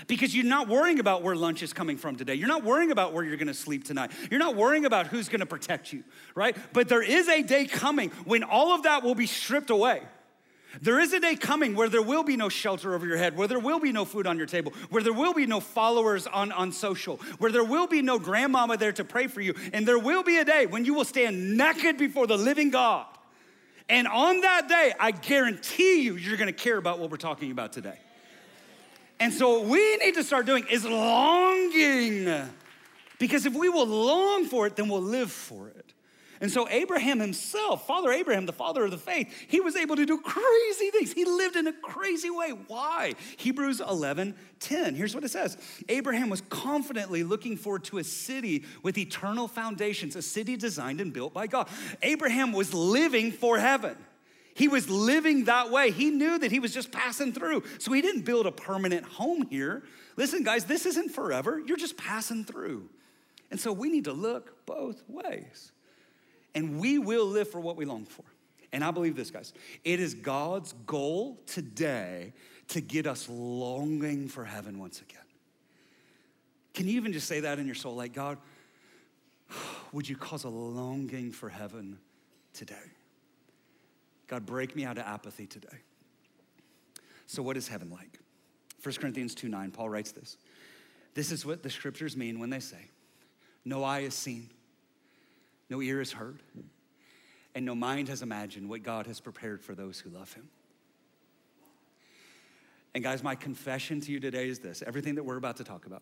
Because 0.07 0.35
you're 0.35 0.45
not 0.45 0.67
worrying 0.67 0.99
about 0.99 1.21
where 1.21 1.35
lunch 1.35 1.61
is 1.61 1.73
coming 1.73 1.97
from 1.97 2.15
today. 2.15 2.33
You're 2.33 2.47
not 2.47 2.63
worrying 2.63 2.91
about 2.91 3.13
where 3.13 3.23
you're 3.23 3.37
gonna 3.37 3.53
sleep 3.53 3.83
tonight. 3.83 4.11
You're 4.31 4.39
not 4.39 4.55
worrying 4.55 4.85
about 4.85 5.07
who's 5.07 5.29
gonna 5.29 5.45
protect 5.45 5.93
you, 5.93 6.03
right? 6.33 6.55
But 6.73 6.87
there 6.87 7.01
is 7.01 7.27
a 7.27 7.43
day 7.43 7.65
coming 7.65 8.09
when 8.25 8.43
all 8.43 8.73
of 8.73 8.83
that 8.83 9.03
will 9.03 9.15
be 9.15 9.27
stripped 9.27 9.69
away. 9.69 10.01
There 10.81 10.99
is 10.99 11.13
a 11.13 11.19
day 11.19 11.35
coming 11.35 11.75
where 11.75 11.89
there 11.89 12.01
will 12.01 12.23
be 12.23 12.37
no 12.37 12.49
shelter 12.49 12.93
over 12.93 13.05
your 13.05 13.17
head, 13.17 13.35
where 13.35 13.47
there 13.47 13.59
will 13.59 13.79
be 13.79 13.91
no 13.91 14.05
food 14.05 14.27
on 14.27 14.37
your 14.37 14.45
table, 14.45 14.73
where 14.89 15.03
there 15.03 15.13
will 15.13 15.33
be 15.33 15.45
no 15.45 15.59
followers 15.59 16.27
on, 16.27 16.51
on 16.51 16.71
social, 16.71 17.17
where 17.39 17.51
there 17.51 17.63
will 17.63 17.87
be 17.87 18.01
no 18.01 18.19
grandmama 18.19 18.77
there 18.77 18.91
to 18.93 19.03
pray 19.03 19.27
for 19.27 19.41
you. 19.41 19.53
And 19.73 19.87
there 19.87 19.99
will 19.99 20.23
be 20.23 20.37
a 20.37 20.45
day 20.45 20.65
when 20.65 20.85
you 20.85 20.93
will 20.93 21.05
stand 21.05 21.57
naked 21.57 21.97
before 21.97 22.27
the 22.27 22.37
living 22.37 22.69
God. 22.69 23.05
And 23.89 24.07
on 24.07 24.41
that 24.41 24.67
day, 24.67 24.93
I 24.99 25.11
guarantee 25.11 26.01
you, 26.01 26.15
you're 26.15 26.37
gonna 26.37 26.51
care 26.51 26.77
about 26.77 26.99
what 26.99 27.09
we're 27.09 27.17
talking 27.17 27.51
about 27.51 27.71
today. 27.71 27.99
And 29.19 29.33
so, 29.33 29.59
what 29.59 29.69
we 29.69 29.97
need 29.97 30.15
to 30.15 30.23
start 30.23 30.45
doing 30.45 30.65
is 30.69 30.85
longing. 30.85 32.49
Because 33.19 33.45
if 33.45 33.53
we 33.53 33.69
will 33.69 33.87
long 33.87 34.45
for 34.45 34.67
it, 34.67 34.75
then 34.75 34.89
we'll 34.89 35.01
live 35.01 35.31
for 35.31 35.69
it. 35.69 35.76
And 36.39 36.51
so, 36.51 36.67
Abraham 36.69 37.19
himself, 37.19 37.87
Father 37.87 38.11
Abraham, 38.11 38.45
the 38.45 38.53
father 38.53 38.85
of 38.85 38.91
the 38.91 38.97
faith, 38.97 39.33
he 39.47 39.59
was 39.59 39.75
able 39.75 39.95
to 39.95 40.05
do 40.05 40.19
crazy 40.19 40.91
things. 40.91 41.13
He 41.13 41.25
lived 41.25 41.55
in 41.55 41.67
a 41.67 41.73
crazy 41.73 42.29
way. 42.29 42.51
Why? 42.67 43.15
Hebrews 43.37 43.81
11 43.81 44.35
10. 44.59 44.95
Here's 44.95 45.13
what 45.13 45.23
it 45.23 45.29
says 45.29 45.57
Abraham 45.89 46.29
was 46.29 46.41
confidently 46.41 47.23
looking 47.23 47.57
forward 47.57 47.83
to 47.85 47.97
a 47.97 48.03
city 48.03 48.65
with 48.83 48.97
eternal 48.97 49.47
foundations, 49.47 50.15
a 50.15 50.21
city 50.21 50.55
designed 50.55 51.01
and 51.01 51.13
built 51.13 51.33
by 51.33 51.47
God. 51.47 51.67
Abraham 52.01 52.51
was 52.51 52.73
living 52.73 53.31
for 53.31 53.57
heaven. 53.57 53.95
He 54.53 54.67
was 54.67 54.89
living 54.89 55.45
that 55.45 55.69
way. 55.69 55.91
He 55.91 56.09
knew 56.09 56.39
that 56.39 56.51
he 56.51 56.59
was 56.59 56.73
just 56.73 56.91
passing 56.91 57.31
through. 57.31 57.63
So 57.77 57.93
he 57.93 58.01
didn't 58.01 58.23
build 58.23 58.47
a 58.47 58.51
permanent 58.51 59.05
home 59.05 59.43
here. 59.43 59.83
Listen, 60.15 60.43
guys, 60.43 60.65
this 60.65 60.87
isn't 60.87 61.11
forever. 61.11 61.61
You're 61.63 61.77
just 61.77 61.95
passing 61.95 62.43
through. 62.43 62.89
And 63.51 63.59
so 63.59 63.71
we 63.71 63.89
need 63.89 64.05
to 64.05 64.13
look 64.13 64.65
both 64.65 65.03
ways 65.07 65.71
and 66.57 66.79
we 66.79 66.97
will 66.97 67.27
live 67.27 67.47
for 67.47 67.61
what 67.61 67.77
we 67.77 67.85
long 67.85 68.03
for. 68.05 68.25
And 68.73 68.83
I 68.83 68.89
believe 68.89 69.15
this, 69.15 69.29
guys. 69.29 69.53
It 69.83 69.99
is 69.99 70.15
God's 70.15 70.73
goal 70.87 71.39
today 71.45 72.33
to 72.69 72.81
get 72.81 73.05
us 73.05 73.29
longing 73.29 74.27
for 74.27 74.43
heaven 74.43 74.79
once 74.79 74.99
again. 74.99 75.21
Can 76.73 76.87
you 76.87 76.95
even 76.95 77.13
just 77.13 77.27
say 77.27 77.41
that 77.41 77.59
in 77.59 77.67
your 77.67 77.75
soul? 77.75 77.93
Like, 77.93 78.11
God, 78.11 78.39
would 79.91 80.09
you 80.09 80.17
cause 80.17 80.45
a 80.45 80.49
longing 80.49 81.31
for 81.31 81.47
heaven 81.47 81.99
today? 82.53 82.75
God, 84.25 84.43
break 84.43 84.75
me 84.75 84.83
out 84.83 84.97
of 84.97 85.03
apathy 85.05 85.45
today. 85.45 85.77
So, 87.27 87.43
what 87.43 87.55
is 87.55 87.67
heaven 87.67 87.91
like? 87.91 88.19
1 88.81 88.95
Corinthians 88.95 89.35
2 89.35 89.47
9, 89.47 89.69
Paul 89.69 89.89
writes 89.89 90.11
this. 90.11 90.37
This 91.13 91.31
is 91.31 91.45
what 91.45 91.61
the 91.61 91.69
scriptures 91.69 92.17
mean 92.17 92.39
when 92.39 92.49
they 92.49 92.61
say, 92.61 92.89
No 93.63 93.83
eye 93.83 94.01
has 94.01 94.15
seen, 94.15 94.49
no 95.69 95.81
ear 95.81 95.99
has 95.99 96.11
heard, 96.11 96.41
and 97.55 97.65
no 97.65 97.75
mind 97.75 98.07
has 98.07 98.21
imagined 98.21 98.69
what 98.69 98.83
God 98.83 99.07
has 99.07 99.19
prepared 99.19 99.61
for 99.61 99.75
those 99.75 99.99
who 99.99 100.09
love 100.09 100.31
Him. 100.33 100.49
And 102.93 103.03
guys, 103.03 103.21
my 103.23 103.35
confession 103.35 104.01
to 104.01 104.11
you 104.11 104.19
today 104.19 104.49
is 104.49 104.59
this 104.59 104.81
everything 104.85 105.15
that 105.15 105.23
we're 105.23 105.37
about 105.37 105.57
to 105.57 105.63
talk 105.63 105.85
about, 105.85 106.01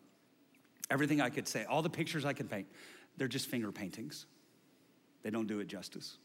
everything 0.89 1.22
I 1.22 1.29
could 1.29 1.48
say, 1.48 1.65
all 1.65 1.81
the 1.81 1.89
pictures 1.89 2.25
I 2.25 2.34
can 2.34 2.48
paint, 2.48 2.67
they're 3.17 3.27
just 3.27 3.48
finger 3.48 3.72
paintings. 3.72 4.25
They 5.24 5.29
don't 5.29 5.48
do 5.48 5.60
it 5.60 5.67
justice. 5.67 6.17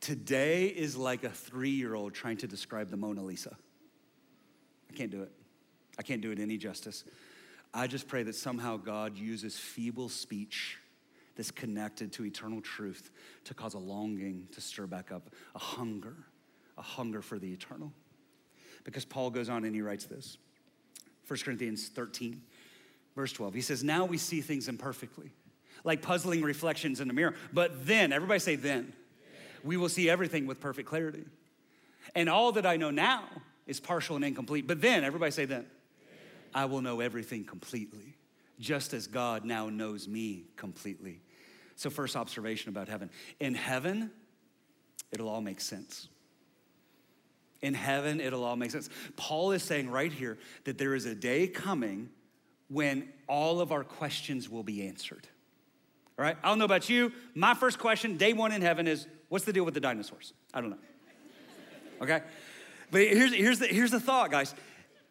Today 0.00 0.66
is 0.66 0.96
like 0.96 1.24
a 1.24 1.30
three 1.30 1.70
year 1.70 1.94
old 1.94 2.14
trying 2.14 2.36
to 2.38 2.46
describe 2.46 2.90
the 2.90 2.96
Mona 2.96 3.22
Lisa. 3.22 3.56
I 4.90 4.96
can't 4.96 5.10
do 5.10 5.22
it. 5.22 5.32
I 5.98 6.02
can't 6.02 6.20
do 6.20 6.30
it 6.30 6.38
any 6.38 6.56
justice. 6.56 7.04
I 7.74 7.86
just 7.86 8.08
pray 8.08 8.22
that 8.24 8.34
somehow 8.34 8.76
God 8.76 9.16
uses 9.16 9.56
feeble 9.56 10.08
speech 10.08 10.78
connected 11.50 12.12
to 12.12 12.24
eternal 12.24 12.60
truth 12.60 13.10
to 13.44 13.54
cause 13.54 13.74
a 13.74 13.78
longing 13.78 14.48
to 14.52 14.60
stir 14.60 14.86
back 14.86 15.10
up, 15.12 15.30
a 15.54 15.58
hunger, 15.58 16.16
a 16.78 16.82
hunger 16.82 17.22
for 17.22 17.38
the 17.38 17.52
eternal. 17.52 17.92
Because 18.84 19.04
Paul 19.04 19.30
goes 19.30 19.48
on 19.48 19.64
and 19.64 19.74
he 19.74 19.82
writes 19.82 20.06
this 20.06 20.38
1 21.28 21.40
Corinthians 21.44 21.88
13, 21.88 22.42
verse 23.14 23.32
12. 23.32 23.54
He 23.54 23.60
says, 23.60 23.84
Now 23.84 24.04
we 24.04 24.18
see 24.18 24.40
things 24.40 24.68
imperfectly, 24.68 25.32
like 25.84 26.02
puzzling 26.02 26.42
reflections 26.42 27.00
in 27.00 27.08
a 27.10 27.12
mirror. 27.12 27.34
But 27.52 27.86
then, 27.86 28.12
everybody 28.12 28.40
say, 28.40 28.56
then, 28.56 28.92
we 29.62 29.76
will 29.76 29.88
see 29.88 30.10
everything 30.10 30.46
with 30.46 30.60
perfect 30.60 30.88
clarity. 30.88 31.24
And 32.14 32.28
all 32.28 32.52
that 32.52 32.66
I 32.66 32.76
know 32.76 32.90
now 32.90 33.24
is 33.66 33.78
partial 33.78 34.16
and 34.16 34.24
incomplete. 34.24 34.66
But 34.66 34.80
then, 34.80 35.04
everybody 35.04 35.30
say, 35.30 35.44
then, 35.44 35.66
I 36.54 36.64
will 36.66 36.82
know 36.82 37.00
everything 37.00 37.44
completely, 37.44 38.16
just 38.58 38.92
as 38.92 39.06
God 39.06 39.44
now 39.44 39.68
knows 39.68 40.08
me 40.08 40.44
completely. 40.56 41.20
So, 41.76 41.90
first 41.90 42.16
observation 42.16 42.68
about 42.68 42.88
heaven 42.88 43.10
in 43.40 43.54
heaven, 43.54 44.10
it'll 45.10 45.28
all 45.28 45.40
make 45.40 45.60
sense. 45.60 46.08
In 47.60 47.74
heaven, 47.74 48.20
it'll 48.20 48.44
all 48.44 48.56
make 48.56 48.72
sense. 48.72 48.88
Paul 49.16 49.52
is 49.52 49.62
saying 49.62 49.88
right 49.88 50.12
here 50.12 50.38
that 50.64 50.78
there 50.78 50.94
is 50.94 51.06
a 51.06 51.14
day 51.14 51.46
coming 51.46 52.10
when 52.68 53.08
all 53.28 53.60
of 53.60 53.70
our 53.70 53.84
questions 53.84 54.48
will 54.48 54.64
be 54.64 54.86
answered. 54.86 55.28
All 56.18 56.24
right? 56.24 56.36
I 56.42 56.48
don't 56.48 56.58
know 56.58 56.64
about 56.64 56.88
you. 56.88 57.12
My 57.34 57.54
first 57.54 57.78
question, 57.78 58.16
day 58.16 58.32
one 58.32 58.50
in 58.50 58.62
heaven, 58.62 58.88
is 58.88 59.06
what's 59.28 59.44
the 59.44 59.52
deal 59.52 59.64
with 59.64 59.74
the 59.74 59.80
dinosaurs? 59.80 60.32
I 60.52 60.60
don't 60.60 60.70
know. 60.70 60.78
Okay? 62.00 62.20
But 62.90 63.02
here's, 63.02 63.32
here's, 63.32 63.58
the, 63.60 63.66
here's 63.68 63.90
the 63.92 64.00
thought, 64.00 64.30
guys. 64.30 64.54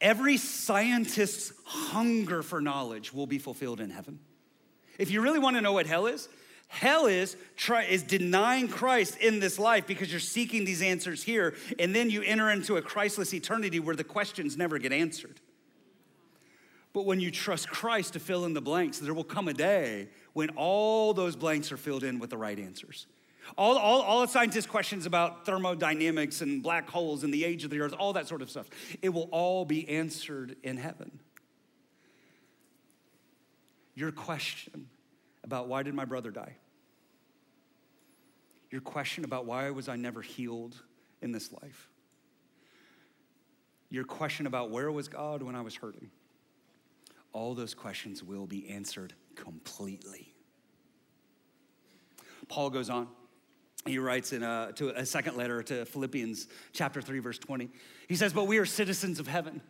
Every 0.01 0.37
scientist's 0.37 1.53
hunger 1.63 2.43
for 2.43 2.59
knowledge 2.59 3.13
will 3.13 3.27
be 3.27 3.39
fulfilled 3.39 3.79
in 3.79 3.89
heaven. 3.89 4.19
If 4.97 5.11
you 5.11 5.21
really 5.21 5.39
want 5.39 5.55
to 5.55 5.61
know 5.61 5.73
what 5.73 5.85
hell 5.85 6.07
is, 6.07 6.27
hell 6.71 7.05
is 7.05 7.35
try, 7.57 7.83
is 7.83 8.01
denying 8.01 8.69
Christ 8.69 9.17
in 9.17 9.39
this 9.39 9.59
life 9.59 9.85
because 9.85 10.09
you're 10.09 10.21
seeking 10.21 10.63
these 10.63 10.81
answers 10.81 11.21
here, 11.21 11.53
and 11.77 11.93
then 11.93 12.09
you 12.09 12.21
enter 12.23 12.49
into 12.49 12.77
a 12.77 12.81
Christless 12.81 13.33
eternity 13.33 13.79
where 13.79 13.95
the 13.95 14.05
questions 14.05 14.57
never 14.57 14.79
get 14.79 14.93
answered. 14.93 15.41
But 16.93 17.05
when 17.05 17.19
you 17.19 17.29
trust 17.29 17.69
Christ 17.69 18.13
to 18.13 18.19
fill 18.19 18.45
in 18.45 18.53
the 18.53 18.61
blanks, 18.61 18.99
there 18.99 19.13
will 19.13 19.25
come 19.25 19.49
a 19.49 19.53
day 19.53 20.07
when 20.33 20.49
all 20.51 21.13
those 21.13 21.35
blanks 21.35 21.71
are 21.71 21.77
filled 21.77 22.03
in 22.03 22.19
with 22.19 22.29
the 22.29 22.37
right 22.37 22.57
answers. 22.57 23.05
All, 23.57 23.77
all, 23.77 24.01
all 24.01 24.21
the 24.21 24.27
scientists' 24.27 24.65
questions 24.65 25.05
about 25.05 25.45
thermodynamics 25.45 26.41
and 26.41 26.63
black 26.63 26.89
holes 26.89 27.23
and 27.23 27.33
the 27.33 27.43
age 27.43 27.65
of 27.65 27.69
the 27.69 27.81
earth, 27.81 27.93
all 27.97 28.13
that 28.13 28.27
sort 28.27 28.41
of 28.41 28.49
stuff, 28.49 28.69
it 29.01 29.09
will 29.09 29.27
all 29.31 29.65
be 29.65 29.87
answered 29.89 30.55
in 30.63 30.77
heaven. 30.77 31.19
Your 33.93 34.11
question 34.11 34.87
about 35.43 35.67
why 35.67 35.83
did 35.83 35.93
my 35.93 36.05
brother 36.05 36.31
die? 36.31 36.55
Your 38.71 38.81
question 38.81 39.25
about 39.25 39.45
why 39.45 39.69
was 39.69 39.89
I 39.89 39.95
never 39.95 40.21
healed 40.21 40.81
in 41.21 41.31
this 41.31 41.51
life? 41.61 41.89
Your 43.89 44.05
question 44.05 44.47
about 44.47 44.71
where 44.71 44.91
was 44.91 45.07
God 45.07 45.43
when 45.43 45.55
I 45.55 45.61
was 45.61 45.75
hurting? 45.75 46.09
All 47.33 47.53
those 47.53 47.73
questions 47.73 48.23
will 48.23 48.47
be 48.47 48.69
answered 48.69 49.13
completely. 49.35 50.33
Paul 52.47 52.69
goes 52.69 52.89
on 52.89 53.07
he 53.85 53.97
writes 53.97 54.31
in 54.31 54.43
a, 54.43 54.71
to 54.75 54.89
a 54.89 55.05
second 55.05 55.37
letter 55.37 55.63
to 55.63 55.85
Philippians 55.85 56.47
chapter 56.71 57.01
3 57.01 57.19
verse 57.19 57.39
20. 57.39 57.69
He 58.07 58.15
says, 58.15 58.33
"But 58.33 58.45
we 58.45 58.57
are 58.59 58.65
citizens 58.65 59.19
of 59.19 59.27
heaven, 59.27 59.61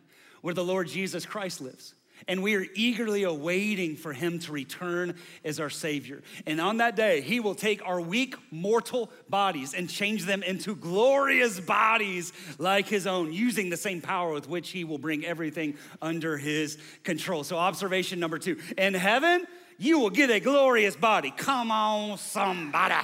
where 0.42 0.54
the 0.54 0.64
Lord 0.64 0.88
Jesus 0.88 1.24
Christ 1.24 1.60
lives." 1.60 1.94
And 2.28 2.42
we 2.42 2.54
are 2.54 2.66
eagerly 2.74 3.22
awaiting 3.24 3.96
for 3.96 4.12
him 4.12 4.38
to 4.40 4.52
return 4.52 5.14
as 5.44 5.60
our 5.60 5.70
Savior. 5.70 6.22
And 6.46 6.60
on 6.60 6.78
that 6.78 6.96
day, 6.96 7.20
he 7.20 7.40
will 7.40 7.54
take 7.54 7.86
our 7.86 8.00
weak, 8.00 8.34
mortal 8.50 9.10
bodies 9.28 9.74
and 9.74 9.88
change 9.88 10.24
them 10.24 10.42
into 10.42 10.74
glorious 10.74 11.60
bodies 11.60 12.32
like 12.58 12.88
his 12.88 13.06
own, 13.06 13.32
using 13.32 13.70
the 13.70 13.76
same 13.76 14.00
power 14.00 14.32
with 14.32 14.48
which 14.48 14.70
he 14.70 14.84
will 14.84 14.98
bring 14.98 15.24
everything 15.24 15.76
under 16.00 16.36
his 16.36 16.78
control. 17.04 17.44
So, 17.44 17.56
observation 17.56 18.20
number 18.20 18.38
two 18.38 18.58
in 18.76 18.94
heaven, 18.94 19.46
you 19.78 19.98
will 19.98 20.10
get 20.10 20.30
a 20.30 20.40
glorious 20.40 20.96
body. 20.96 21.32
Come 21.36 21.70
on, 21.70 22.18
somebody. 22.18 22.94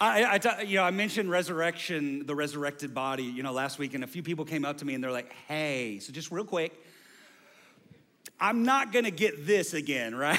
I, 0.00 0.40
I, 0.42 0.62
you 0.62 0.76
know, 0.76 0.84
I 0.84 0.90
mentioned 0.90 1.30
resurrection, 1.30 2.24
the 2.24 2.34
resurrected 2.34 2.94
body, 2.94 3.24
you 3.24 3.42
know, 3.42 3.52
last 3.52 3.78
week, 3.78 3.92
and 3.92 4.02
a 4.02 4.06
few 4.06 4.22
people 4.22 4.46
came 4.46 4.64
up 4.64 4.78
to 4.78 4.86
me 4.86 4.94
and 4.94 5.04
they're 5.04 5.12
like, 5.12 5.30
hey, 5.46 5.98
so 5.98 6.10
just 6.12 6.30
real 6.30 6.44
quick, 6.44 6.72
I'm 8.40 8.64
not 8.64 8.92
gonna 8.92 9.10
get 9.10 9.46
this 9.46 9.74
again, 9.74 10.14
right? 10.16 10.38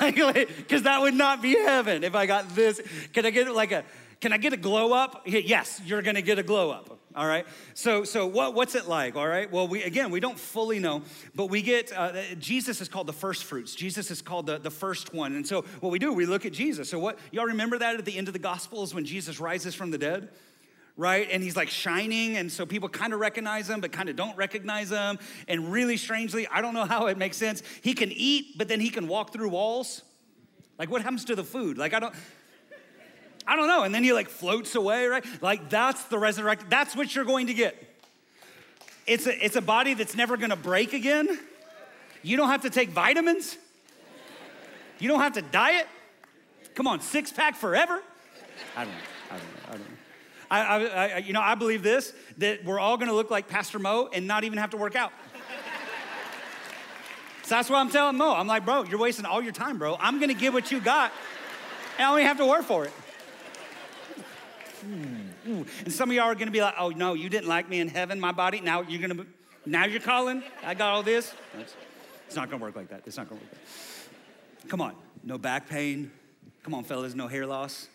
like, 0.00 0.16
because 0.56 0.84
that 0.84 1.02
would 1.02 1.14
not 1.14 1.42
be 1.42 1.52
heaven 1.52 2.02
if 2.02 2.14
I 2.14 2.24
got 2.24 2.54
this. 2.54 2.80
Can 3.12 3.26
I 3.26 3.30
get 3.30 3.54
like 3.54 3.72
a, 3.72 3.84
can 4.20 4.32
I 4.32 4.38
get 4.38 4.54
a 4.54 4.56
glow 4.56 4.94
up? 4.94 5.22
Yes, 5.26 5.80
you're 5.84 6.02
gonna 6.02 6.22
get 6.22 6.38
a 6.38 6.42
glow 6.42 6.70
up. 6.70 6.99
All 7.16 7.26
right. 7.26 7.44
So, 7.74 8.04
so 8.04 8.24
what, 8.24 8.54
what's 8.54 8.76
it 8.76 8.86
like? 8.86 9.16
All 9.16 9.26
right. 9.26 9.50
Well, 9.50 9.66
we 9.66 9.82
again, 9.82 10.12
we 10.12 10.20
don't 10.20 10.38
fully 10.38 10.78
know, 10.78 11.02
but 11.34 11.46
we 11.46 11.60
get 11.60 11.92
uh, 11.92 12.12
Jesus 12.38 12.80
is 12.80 12.88
called 12.88 13.08
the 13.08 13.12
first 13.12 13.44
fruits. 13.44 13.74
Jesus 13.74 14.12
is 14.12 14.22
called 14.22 14.46
the, 14.46 14.58
the 14.58 14.70
first 14.70 15.12
one. 15.12 15.34
And 15.34 15.46
so, 15.46 15.62
what 15.80 15.90
we 15.90 15.98
do, 15.98 16.12
we 16.12 16.24
look 16.24 16.46
at 16.46 16.52
Jesus. 16.52 16.88
So, 16.88 17.00
what 17.00 17.18
y'all 17.32 17.46
remember 17.46 17.78
that 17.78 17.96
at 17.96 18.04
the 18.04 18.16
end 18.16 18.28
of 18.28 18.32
the 18.32 18.38
Gospels 18.38 18.94
when 18.94 19.04
Jesus 19.04 19.40
rises 19.40 19.74
from 19.74 19.90
the 19.90 19.98
dead? 19.98 20.28
right? 20.96 21.28
And 21.30 21.42
he's 21.42 21.56
like 21.56 21.70
shining, 21.70 22.36
and 22.36 22.52
so 22.52 22.66
people 22.66 22.88
kind 22.90 23.14
of 23.14 23.20
recognize 23.20 23.70
him, 23.70 23.80
but 23.80 23.90
kind 23.90 24.10
of 24.10 24.16
don't 24.16 24.36
recognize 24.36 24.90
him. 24.90 25.18
And 25.48 25.72
really 25.72 25.96
strangely, 25.96 26.46
I 26.48 26.60
don't 26.60 26.74
know 26.74 26.84
how 26.84 27.06
it 27.06 27.16
makes 27.16 27.38
sense. 27.38 27.62
He 27.80 27.94
can 27.94 28.12
eat, 28.12 28.58
but 28.58 28.68
then 28.68 28.80
he 28.80 28.90
can 28.90 29.08
walk 29.08 29.32
through 29.32 29.48
walls. 29.48 30.02
Like, 30.78 30.90
what 30.90 31.00
happens 31.00 31.24
to 31.26 31.34
the 31.34 31.44
food? 31.44 31.78
Like, 31.78 31.94
I 31.94 32.00
don't. 32.00 32.14
I 33.46 33.56
don't 33.56 33.68
know. 33.68 33.82
And 33.82 33.94
then 33.94 34.04
he 34.04 34.12
like 34.12 34.28
floats 34.28 34.74
away, 34.74 35.06
right? 35.06 35.24
Like 35.40 35.70
that's 35.70 36.04
the 36.04 36.18
resurrection. 36.18 36.68
That's 36.70 36.94
what 36.94 37.14
you're 37.14 37.24
going 37.24 37.48
to 37.48 37.54
get. 37.54 37.76
It's 39.06 39.26
a, 39.26 39.44
it's 39.44 39.56
a 39.56 39.60
body 39.60 39.94
that's 39.94 40.14
never 40.14 40.36
gonna 40.36 40.56
break 40.56 40.92
again. 40.92 41.38
You 42.22 42.36
don't 42.36 42.48
have 42.48 42.62
to 42.62 42.70
take 42.70 42.90
vitamins. 42.90 43.56
You 44.98 45.08
don't 45.08 45.20
have 45.20 45.32
to 45.32 45.42
diet. 45.42 45.88
Come 46.74 46.86
on, 46.86 47.00
six 47.00 47.32
pack 47.32 47.56
forever. 47.56 48.02
I 48.76 48.84
don't 48.84 48.92
know. 48.92 49.00
I 49.30 49.32
don't 49.32 49.40
know. 49.40 49.60
I 49.68 49.72
don't 49.72 49.80
know. 49.80 49.96
I, 50.50 50.60
I, 50.60 51.06
I, 51.14 51.16
you 51.18 51.32
know, 51.32 51.40
I 51.40 51.54
believe 51.54 51.82
this 51.82 52.12
that 52.38 52.64
we're 52.64 52.78
all 52.78 52.96
gonna 52.96 53.12
look 53.12 53.30
like 53.30 53.48
Pastor 53.48 53.78
Mo 53.78 54.08
and 54.12 54.26
not 54.26 54.44
even 54.44 54.58
have 54.58 54.70
to 54.70 54.76
work 54.76 54.96
out. 54.96 55.12
so 57.42 57.54
that's 57.54 57.70
what 57.70 57.78
I'm 57.78 57.90
telling 57.90 58.16
Mo. 58.16 58.34
I'm 58.34 58.46
like, 58.46 58.64
bro, 58.64 58.84
you're 58.84 58.98
wasting 58.98 59.24
all 59.24 59.42
your 59.42 59.52
time, 59.52 59.78
bro. 59.78 59.96
I'm 59.98 60.20
gonna 60.20 60.34
give 60.34 60.52
what 60.52 60.70
you 60.70 60.80
got, 60.80 61.12
and 61.98 62.06
I 62.06 62.10
only 62.10 62.24
have 62.24 62.36
to 62.38 62.46
work 62.46 62.64
for 62.64 62.84
it. 62.84 62.92
Ooh. 64.84 65.66
And 65.84 65.92
some 65.92 66.10
of 66.10 66.16
y'all 66.16 66.26
are 66.26 66.34
gonna 66.34 66.50
be 66.50 66.60
like, 66.60 66.74
oh 66.78 66.90
no, 66.90 67.14
you 67.14 67.28
didn't 67.28 67.48
like 67.48 67.68
me 67.68 67.80
in 67.80 67.88
heaven, 67.88 68.18
my 68.20 68.32
body. 68.32 68.60
Now 68.60 68.82
you're 68.82 69.06
gonna, 69.06 69.26
now 69.66 69.84
you're 69.84 70.00
calling. 70.00 70.42
I 70.64 70.74
got 70.74 70.90
all 70.92 71.02
this. 71.02 71.32
It's 72.26 72.36
not 72.36 72.50
gonna 72.50 72.62
work 72.62 72.76
like 72.76 72.88
that. 72.88 73.02
It's 73.06 73.16
not 73.16 73.28
gonna 73.28 73.40
work. 73.40 73.50
Like 73.52 73.60
that. 74.62 74.68
Come 74.68 74.80
on, 74.80 74.94
no 75.24 75.38
back 75.38 75.68
pain. 75.68 76.10
Come 76.62 76.74
on, 76.74 76.84
fellas, 76.84 77.14
no 77.14 77.28
hair 77.28 77.46
loss. 77.46 77.88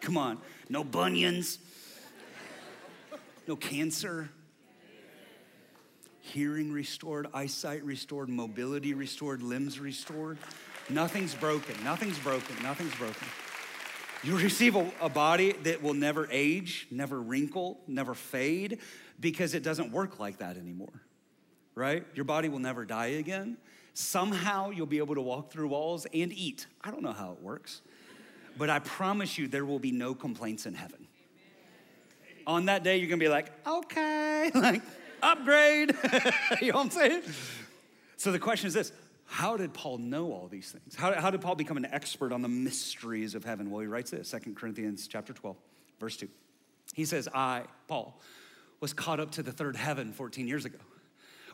Come 0.00 0.16
on, 0.16 0.38
no 0.68 0.84
bunions, 0.84 1.58
no 3.46 3.56
cancer. 3.56 4.28
Hearing 6.20 6.72
restored, 6.72 7.28
eyesight 7.34 7.84
restored, 7.84 8.28
mobility 8.28 8.94
restored, 8.94 9.42
limbs 9.42 9.78
restored. 9.78 10.38
Nothing's 10.88 11.34
broken. 11.34 11.74
Nothing's 11.84 12.18
broken. 12.18 12.56
Nothing's 12.62 12.94
broken. 12.94 13.26
You 14.24 14.38
receive 14.38 14.74
a, 14.74 14.90
a, 15.02 15.10
body 15.10 15.52
that 15.64 15.82
will 15.82 15.92
never 15.92 16.26
age, 16.30 16.86
never 16.90 17.20
wrinkle, 17.20 17.78
never 17.86 18.14
fade, 18.14 18.78
because 19.20 19.52
it 19.52 19.62
doesn't 19.62 19.92
work 19.92 20.18
like 20.18 20.38
that 20.38 20.56
anymore, 20.56 21.02
right? 21.74 22.06
Your 22.14 22.24
body 22.24 22.48
will 22.48 22.58
never 22.58 22.86
die 22.86 23.18
again. 23.18 23.58
Somehow 23.92 24.70
you'll 24.70 24.86
be 24.86 24.96
able 24.96 25.14
to 25.14 25.20
walk 25.20 25.52
through 25.52 25.68
walls 25.68 26.06
and 26.14 26.32
eat. 26.32 26.66
I 26.82 26.90
don't 26.90 27.02
know 27.02 27.12
how 27.12 27.32
it 27.32 27.42
works, 27.42 27.82
but 28.56 28.70
I 28.70 28.78
promise 28.78 29.36
you 29.36 29.46
there 29.46 29.66
will 29.66 29.78
be 29.78 29.92
no 29.92 30.14
complaints 30.14 30.64
in 30.64 30.72
heaven. 30.72 31.06
On 32.46 32.64
that 32.64 32.82
day, 32.82 32.96
you're 32.96 33.10
gonna 33.10 33.20
be 33.20 33.28
like, 33.28 33.52
okay, 33.66 34.50
like, 34.54 34.80
upgrade. 35.22 35.94
you 36.62 36.72
know 36.72 36.78
what 36.78 36.84
I'm 36.84 36.90
saying? 36.90 37.22
So 38.16 38.32
the 38.32 38.38
question 38.38 38.68
is 38.68 38.74
this 38.74 38.90
how 39.26 39.56
did 39.56 39.72
Paul 39.72 39.98
know 39.98 40.32
all 40.32 40.48
these 40.48 40.70
things? 40.70 40.94
How, 40.94 41.12
how 41.14 41.30
did 41.30 41.40
Paul 41.40 41.54
become 41.54 41.76
an 41.76 41.86
expert 41.86 42.32
on 42.32 42.42
the 42.42 42.48
mysteries 42.48 43.34
of 43.34 43.44
heaven? 43.44 43.70
Well, 43.70 43.80
he 43.80 43.86
writes 43.86 44.10
this, 44.10 44.30
2 44.30 44.54
Corinthians 44.54 45.08
chapter 45.08 45.32
12, 45.32 45.56
verse 45.98 46.16
2. 46.16 46.28
He 46.94 47.04
says, 47.04 47.28
I, 47.34 47.62
Paul, 47.88 48.20
was 48.80 48.92
caught 48.92 49.20
up 49.20 49.32
to 49.32 49.42
the 49.42 49.52
third 49.52 49.76
heaven 49.76 50.12
14 50.12 50.46
years 50.46 50.64
ago. 50.64 50.78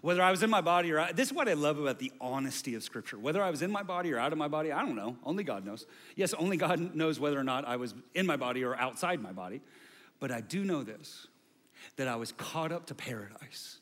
Whether 0.02 0.22
I 0.22 0.30
was 0.30 0.42
in 0.42 0.50
my 0.50 0.62
body 0.62 0.92
or 0.92 1.12
this 1.12 1.28
is 1.28 1.33
what 1.33 1.48
I 1.48 1.52
love 1.52 1.78
about 1.78 1.98
the 1.98 2.11
honesty 2.20 2.74
of 2.74 2.83
Scripture. 2.83 3.18
Whether 3.18 3.42
I 3.42 3.50
was 3.50 3.61
in 3.61 3.70
my 3.70 3.83
body 3.83 4.12
or 4.12 4.18
out 4.18 4.33
of 4.33 4.38
my 4.38 4.48
body, 4.48 4.72
I 4.72 4.80
don't 4.80 4.96
know. 4.96 5.16
Only 5.24 5.44
God 5.44 5.66
knows. 5.66 5.85
Yes, 6.16 6.33
only 6.35 6.56
God 6.56 6.94
knows 6.94 7.20
whether 7.20 7.38
or 7.38 7.44
not 7.44 7.68
I 7.68 7.76
was 7.76 7.94
in 8.14 8.26
my 8.26 8.37
body 8.37 8.64
or 8.64 8.74
outside 8.76 9.20
my 9.20 9.33
body. 9.33 9.61
But 10.18 10.30
I 10.30 10.40
do 10.40 10.64
know 10.64 10.83
this 10.83 11.26
that 11.96 12.09
I 12.09 12.16
was 12.16 12.33
caught 12.33 12.72
up 12.72 12.87
to 12.87 12.94
paradise 12.94 13.80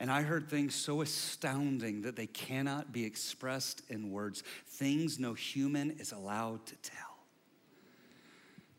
And 0.00 0.10
I 0.10 0.22
heard 0.22 0.48
things 0.48 0.74
so 0.74 1.02
astounding 1.02 2.02
that 2.02 2.16
they 2.16 2.26
cannot 2.26 2.90
be 2.90 3.04
expressed 3.04 3.82
in 3.90 4.10
words, 4.10 4.42
things 4.66 5.18
no 5.18 5.34
human 5.34 5.90
is 5.92 6.10
allowed 6.12 6.64
to 6.66 6.76
tell. 6.76 7.18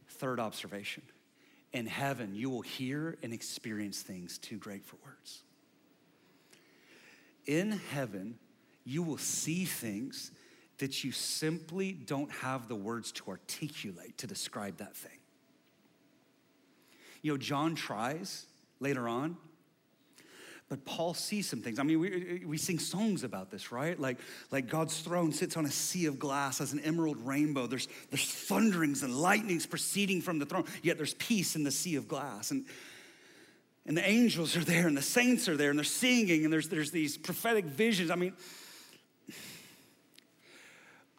Third 0.09 0.39
observation 0.39 1.03
in 1.73 1.85
heaven, 1.85 2.35
you 2.35 2.49
will 2.49 2.61
hear 2.61 3.17
and 3.23 3.33
experience 3.33 4.01
things 4.01 4.37
too 4.37 4.57
great 4.57 4.83
for 4.83 4.97
words. 5.05 5.43
In 7.45 7.71
heaven, 7.91 8.37
you 8.83 9.03
will 9.03 9.17
see 9.17 9.65
things 9.65 10.31
that 10.79 11.03
you 11.03 11.11
simply 11.11 11.91
don't 11.91 12.31
have 12.31 12.67
the 12.67 12.75
words 12.75 13.11
to 13.11 13.29
articulate 13.29 14.17
to 14.17 14.27
describe 14.27 14.77
that 14.77 14.95
thing. 14.95 15.19
You 17.21 17.31
know, 17.31 17.37
John 17.37 17.75
tries 17.75 18.47
later 18.79 19.07
on, 19.07 19.37
but 20.71 20.85
Paul 20.85 21.13
sees 21.13 21.49
some 21.49 21.61
things. 21.61 21.79
I 21.79 21.83
mean, 21.83 21.99
we, 21.99 22.43
we 22.45 22.57
sing 22.57 22.79
songs 22.79 23.25
about 23.25 23.51
this, 23.51 23.73
right? 23.73 23.99
Like, 23.99 24.17
like 24.51 24.69
God's 24.69 24.97
throne 25.01 25.33
sits 25.33 25.57
on 25.57 25.65
a 25.65 25.69
sea 25.69 26.05
of 26.05 26.17
glass 26.17 26.61
as 26.61 26.71
an 26.71 26.79
emerald 26.79 27.17
rainbow. 27.27 27.67
There's, 27.67 27.89
there's 28.09 28.23
thunderings 28.23 29.03
and 29.03 29.13
lightnings 29.13 29.65
proceeding 29.65 30.21
from 30.21 30.39
the 30.39 30.45
throne, 30.45 30.63
yet 30.81 30.95
there's 30.95 31.13
peace 31.15 31.57
in 31.57 31.65
the 31.65 31.71
sea 31.71 31.97
of 31.97 32.07
glass. 32.07 32.51
And, 32.51 32.63
and 33.85 33.97
the 33.97 34.09
angels 34.09 34.55
are 34.55 34.63
there, 34.63 34.87
and 34.87 34.95
the 34.95 35.01
saints 35.01 35.49
are 35.49 35.57
there, 35.57 35.71
and 35.71 35.77
they're 35.77 35.83
singing, 35.83 36.45
and 36.45 36.53
there's, 36.53 36.69
there's 36.69 36.91
these 36.91 37.17
prophetic 37.17 37.65
visions. 37.65 38.09
I 38.09 38.15
mean, 38.15 38.31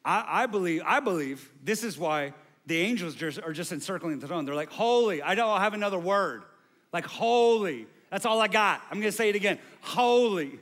I, 0.02 0.44
I 0.44 0.46
believe, 0.46 0.82
I 0.86 1.00
believe 1.00 1.46
this 1.62 1.84
is 1.84 1.98
why 1.98 2.32
the 2.64 2.78
angels 2.78 3.22
are 3.22 3.52
just 3.52 3.70
encircling 3.70 4.18
the 4.18 4.26
throne. 4.26 4.46
They're 4.46 4.54
like, 4.54 4.70
holy. 4.70 5.20
I 5.20 5.34
don't 5.34 5.60
have 5.60 5.74
another 5.74 5.98
word. 5.98 6.42
Like, 6.90 7.04
holy. 7.04 7.86
That's 8.12 8.26
all 8.26 8.40
I 8.40 8.46
got. 8.46 8.82
I'm 8.90 9.00
gonna 9.00 9.10
say 9.10 9.30
it 9.30 9.34
again 9.34 9.58
holy. 9.80 10.60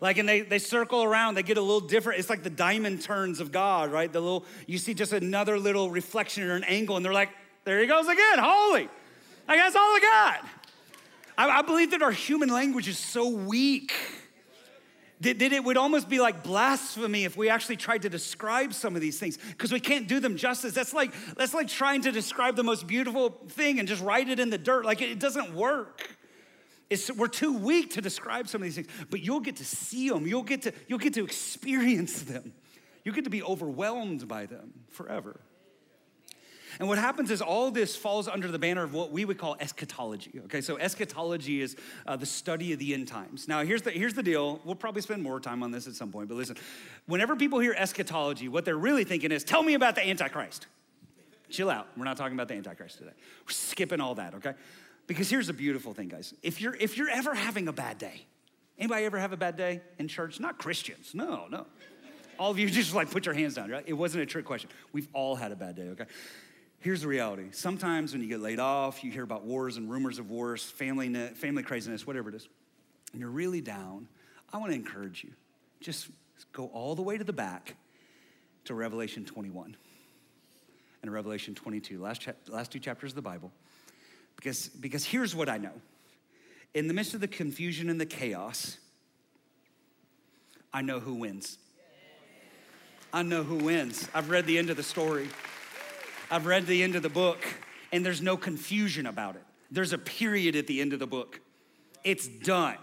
Like, 0.00 0.18
and 0.18 0.28
they, 0.28 0.40
they 0.42 0.58
circle 0.58 1.02
around, 1.02 1.34
they 1.34 1.42
get 1.42 1.56
a 1.56 1.62
little 1.62 1.80
different. 1.80 2.18
It's 2.18 2.28
like 2.28 2.42
the 2.42 2.50
diamond 2.50 3.02
turns 3.02 3.40
of 3.40 3.52
God, 3.52 3.90
right? 3.90 4.12
The 4.12 4.20
little, 4.20 4.44
you 4.66 4.78
see 4.78 4.92
just 4.92 5.12
another 5.12 5.58
little 5.58 5.90
reflection 5.90 6.42
or 6.44 6.56
an 6.56 6.64
angle, 6.64 6.96
and 6.96 7.04
they're 7.04 7.12
like, 7.12 7.30
there 7.64 7.80
he 7.80 7.86
goes 7.86 8.06
again, 8.06 8.38
holy. 8.38 8.88
Like, 9.48 9.58
that's 9.58 9.76
all 9.76 9.82
I 9.82 10.00
got. 10.02 10.48
I, 11.38 11.58
I 11.58 11.62
believe 11.62 11.92
that 11.92 12.02
our 12.02 12.10
human 12.12 12.48
language 12.50 12.86
is 12.86 12.98
so 12.98 13.28
weak 13.28 13.94
that, 15.20 15.38
that 15.38 15.52
it 15.52 15.64
would 15.64 15.76
almost 15.76 16.08
be 16.08 16.20
like 16.20 16.42
blasphemy 16.42 17.24
if 17.24 17.36
we 17.36 17.48
actually 17.48 17.76
tried 17.76 18.02
to 18.02 18.10
describe 18.10 18.74
some 18.74 18.94
of 18.94 19.00
these 19.00 19.18
things 19.18 19.38
because 19.52 19.72
we 19.72 19.80
can't 19.80 20.06
do 20.06 20.20
them 20.20 20.36
justice. 20.36 20.74
That's 20.74 20.92
like, 20.92 21.12
that's 21.36 21.54
like 21.54 21.68
trying 21.68 22.02
to 22.02 22.12
describe 22.12 22.56
the 22.56 22.64
most 22.64 22.86
beautiful 22.86 23.30
thing 23.48 23.78
and 23.78 23.88
just 23.88 24.02
write 24.02 24.28
it 24.28 24.38
in 24.38 24.50
the 24.50 24.58
dirt. 24.58 24.84
Like, 24.84 25.00
it, 25.00 25.10
it 25.10 25.18
doesn't 25.18 25.54
work. 25.54 26.08
It's, 26.94 27.10
we're 27.10 27.26
too 27.26 27.52
weak 27.52 27.94
to 27.94 28.00
describe 28.00 28.48
some 28.48 28.62
of 28.62 28.64
these 28.64 28.76
things, 28.76 28.86
but 29.10 29.20
you'll 29.20 29.40
get 29.40 29.56
to 29.56 29.64
see 29.64 30.08
them. 30.08 30.26
You'll 30.28 30.44
get 30.44 30.62
to, 30.62 30.72
you'll 30.86 31.00
get 31.00 31.14
to 31.14 31.24
experience 31.24 32.22
them. 32.22 32.52
You'll 33.04 33.16
get 33.16 33.24
to 33.24 33.30
be 33.30 33.42
overwhelmed 33.42 34.28
by 34.28 34.46
them 34.46 34.72
forever. 34.90 35.40
And 36.78 36.88
what 36.88 36.98
happens 36.98 37.32
is 37.32 37.42
all 37.42 37.72
this 37.72 37.96
falls 37.96 38.28
under 38.28 38.48
the 38.48 38.58
banner 38.60 38.84
of 38.84 38.94
what 38.94 39.10
we 39.10 39.24
would 39.24 39.38
call 39.38 39.56
eschatology. 39.58 40.40
Okay, 40.44 40.60
so 40.60 40.76
eschatology 40.78 41.60
is 41.60 41.76
uh, 42.06 42.14
the 42.16 42.26
study 42.26 42.72
of 42.72 42.78
the 42.78 42.94
end 42.94 43.08
times. 43.08 43.48
Now, 43.48 43.64
here's 43.64 43.82
the, 43.82 43.90
here's 43.90 44.14
the 44.14 44.22
deal. 44.22 44.60
We'll 44.64 44.74
probably 44.76 45.02
spend 45.02 45.22
more 45.22 45.40
time 45.40 45.64
on 45.64 45.72
this 45.72 45.88
at 45.88 45.94
some 45.94 46.12
point, 46.12 46.28
but 46.28 46.36
listen, 46.36 46.56
whenever 47.06 47.34
people 47.34 47.58
hear 47.58 47.74
eschatology, 47.76 48.48
what 48.48 48.64
they're 48.64 48.76
really 48.76 49.04
thinking 49.04 49.32
is, 49.32 49.42
tell 49.42 49.64
me 49.64 49.74
about 49.74 49.96
the 49.96 50.06
Antichrist. 50.06 50.68
Chill 51.50 51.70
out. 51.70 51.88
We're 51.96 52.04
not 52.04 52.16
talking 52.16 52.34
about 52.34 52.48
the 52.48 52.54
Antichrist 52.54 52.98
today. 52.98 53.12
We're 53.46 53.52
skipping 53.52 54.00
all 54.00 54.14
that, 54.14 54.34
okay? 54.34 54.54
Because 55.06 55.28
here's 55.28 55.48
the 55.48 55.52
beautiful 55.52 55.92
thing, 55.92 56.08
guys. 56.08 56.34
If 56.42 56.60
you're 56.60 56.74
if 56.74 56.96
you're 56.96 57.10
ever 57.10 57.34
having 57.34 57.68
a 57.68 57.72
bad 57.72 57.98
day, 57.98 58.26
anybody 58.78 59.04
ever 59.04 59.18
have 59.18 59.32
a 59.32 59.36
bad 59.36 59.56
day 59.56 59.82
in 59.98 60.08
church? 60.08 60.40
Not 60.40 60.58
Christians. 60.58 61.14
No, 61.14 61.46
no. 61.50 61.66
All 62.38 62.50
of 62.50 62.58
you 62.58 62.68
just 62.70 62.94
like 62.94 63.10
put 63.10 63.26
your 63.26 63.34
hands 63.34 63.54
down, 63.54 63.70
right? 63.70 63.84
It 63.86 63.92
wasn't 63.92 64.22
a 64.22 64.26
trick 64.26 64.44
question. 64.44 64.70
We've 64.92 65.08
all 65.12 65.36
had 65.36 65.52
a 65.52 65.56
bad 65.56 65.76
day, 65.76 65.88
okay? 65.90 66.04
Here's 66.80 67.00
the 67.00 67.08
reality. 67.08 67.46
Sometimes 67.52 68.12
when 68.12 68.20
you 68.20 68.28
get 68.28 68.40
laid 68.40 68.58
off, 68.58 69.02
you 69.02 69.10
hear 69.10 69.22
about 69.22 69.44
wars 69.44 69.78
and 69.78 69.90
rumors 69.90 70.18
of 70.18 70.28
wars, 70.28 70.62
family, 70.62 71.08
family 71.34 71.62
craziness, 71.62 72.06
whatever 72.06 72.28
it 72.28 72.34
is, 72.34 72.48
and 73.12 73.20
you're 73.20 73.30
really 73.30 73.62
down, 73.62 74.06
I 74.52 74.58
want 74.58 74.72
to 74.72 74.76
encourage 74.76 75.24
you. 75.24 75.30
Just 75.80 76.08
go 76.52 76.66
all 76.66 76.94
the 76.94 77.02
way 77.02 77.16
to 77.16 77.24
the 77.24 77.32
back 77.32 77.76
to 78.64 78.74
Revelation 78.74 79.24
21 79.24 79.76
and 81.02 81.12
Revelation 81.12 81.54
22, 81.54 82.00
last, 82.00 82.20
cha- 82.20 82.32
last 82.48 82.72
two 82.72 82.78
chapters 82.78 83.12
of 83.12 83.16
the 83.16 83.22
Bible. 83.22 83.52
Because, 84.44 84.68
because 84.68 85.06
here's 85.06 85.34
what 85.34 85.48
I 85.48 85.56
know 85.56 85.72
in 86.74 86.86
the 86.86 86.92
midst 86.92 87.14
of 87.14 87.20
the 87.22 87.28
confusion 87.28 87.88
and 87.88 87.98
the 87.98 88.04
chaos, 88.04 88.76
I 90.70 90.82
know 90.82 91.00
who 91.00 91.14
wins. 91.14 91.56
I 93.10 93.22
know 93.22 93.42
who 93.42 93.56
wins. 93.56 94.06
I've 94.12 94.28
read 94.28 94.44
the 94.44 94.58
end 94.58 94.68
of 94.68 94.76
the 94.76 94.82
story, 94.82 95.30
I've 96.30 96.44
read 96.44 96.66
the 96.66 96.82
end 96.82 96.94
of 96.94 97.02
the 97.02 97.08
book, 97.08 97.38
and 97.90 98.04
there's 98.04 98.20
no 98.20 98.36
confusion 98.36 99.06
about 99.06 99.36
it. 99.36 99.44
There's 99.70 99.94
a 99.94 99.98
period 99.98 100.56
at 100.56 100.66
the 100.66 100.82
end 100.82 100.92
of 100.92 100.98
the 100.98 101.06
book. 101.06 101.40
It's 102.02 102.28
done. 102.28 102.76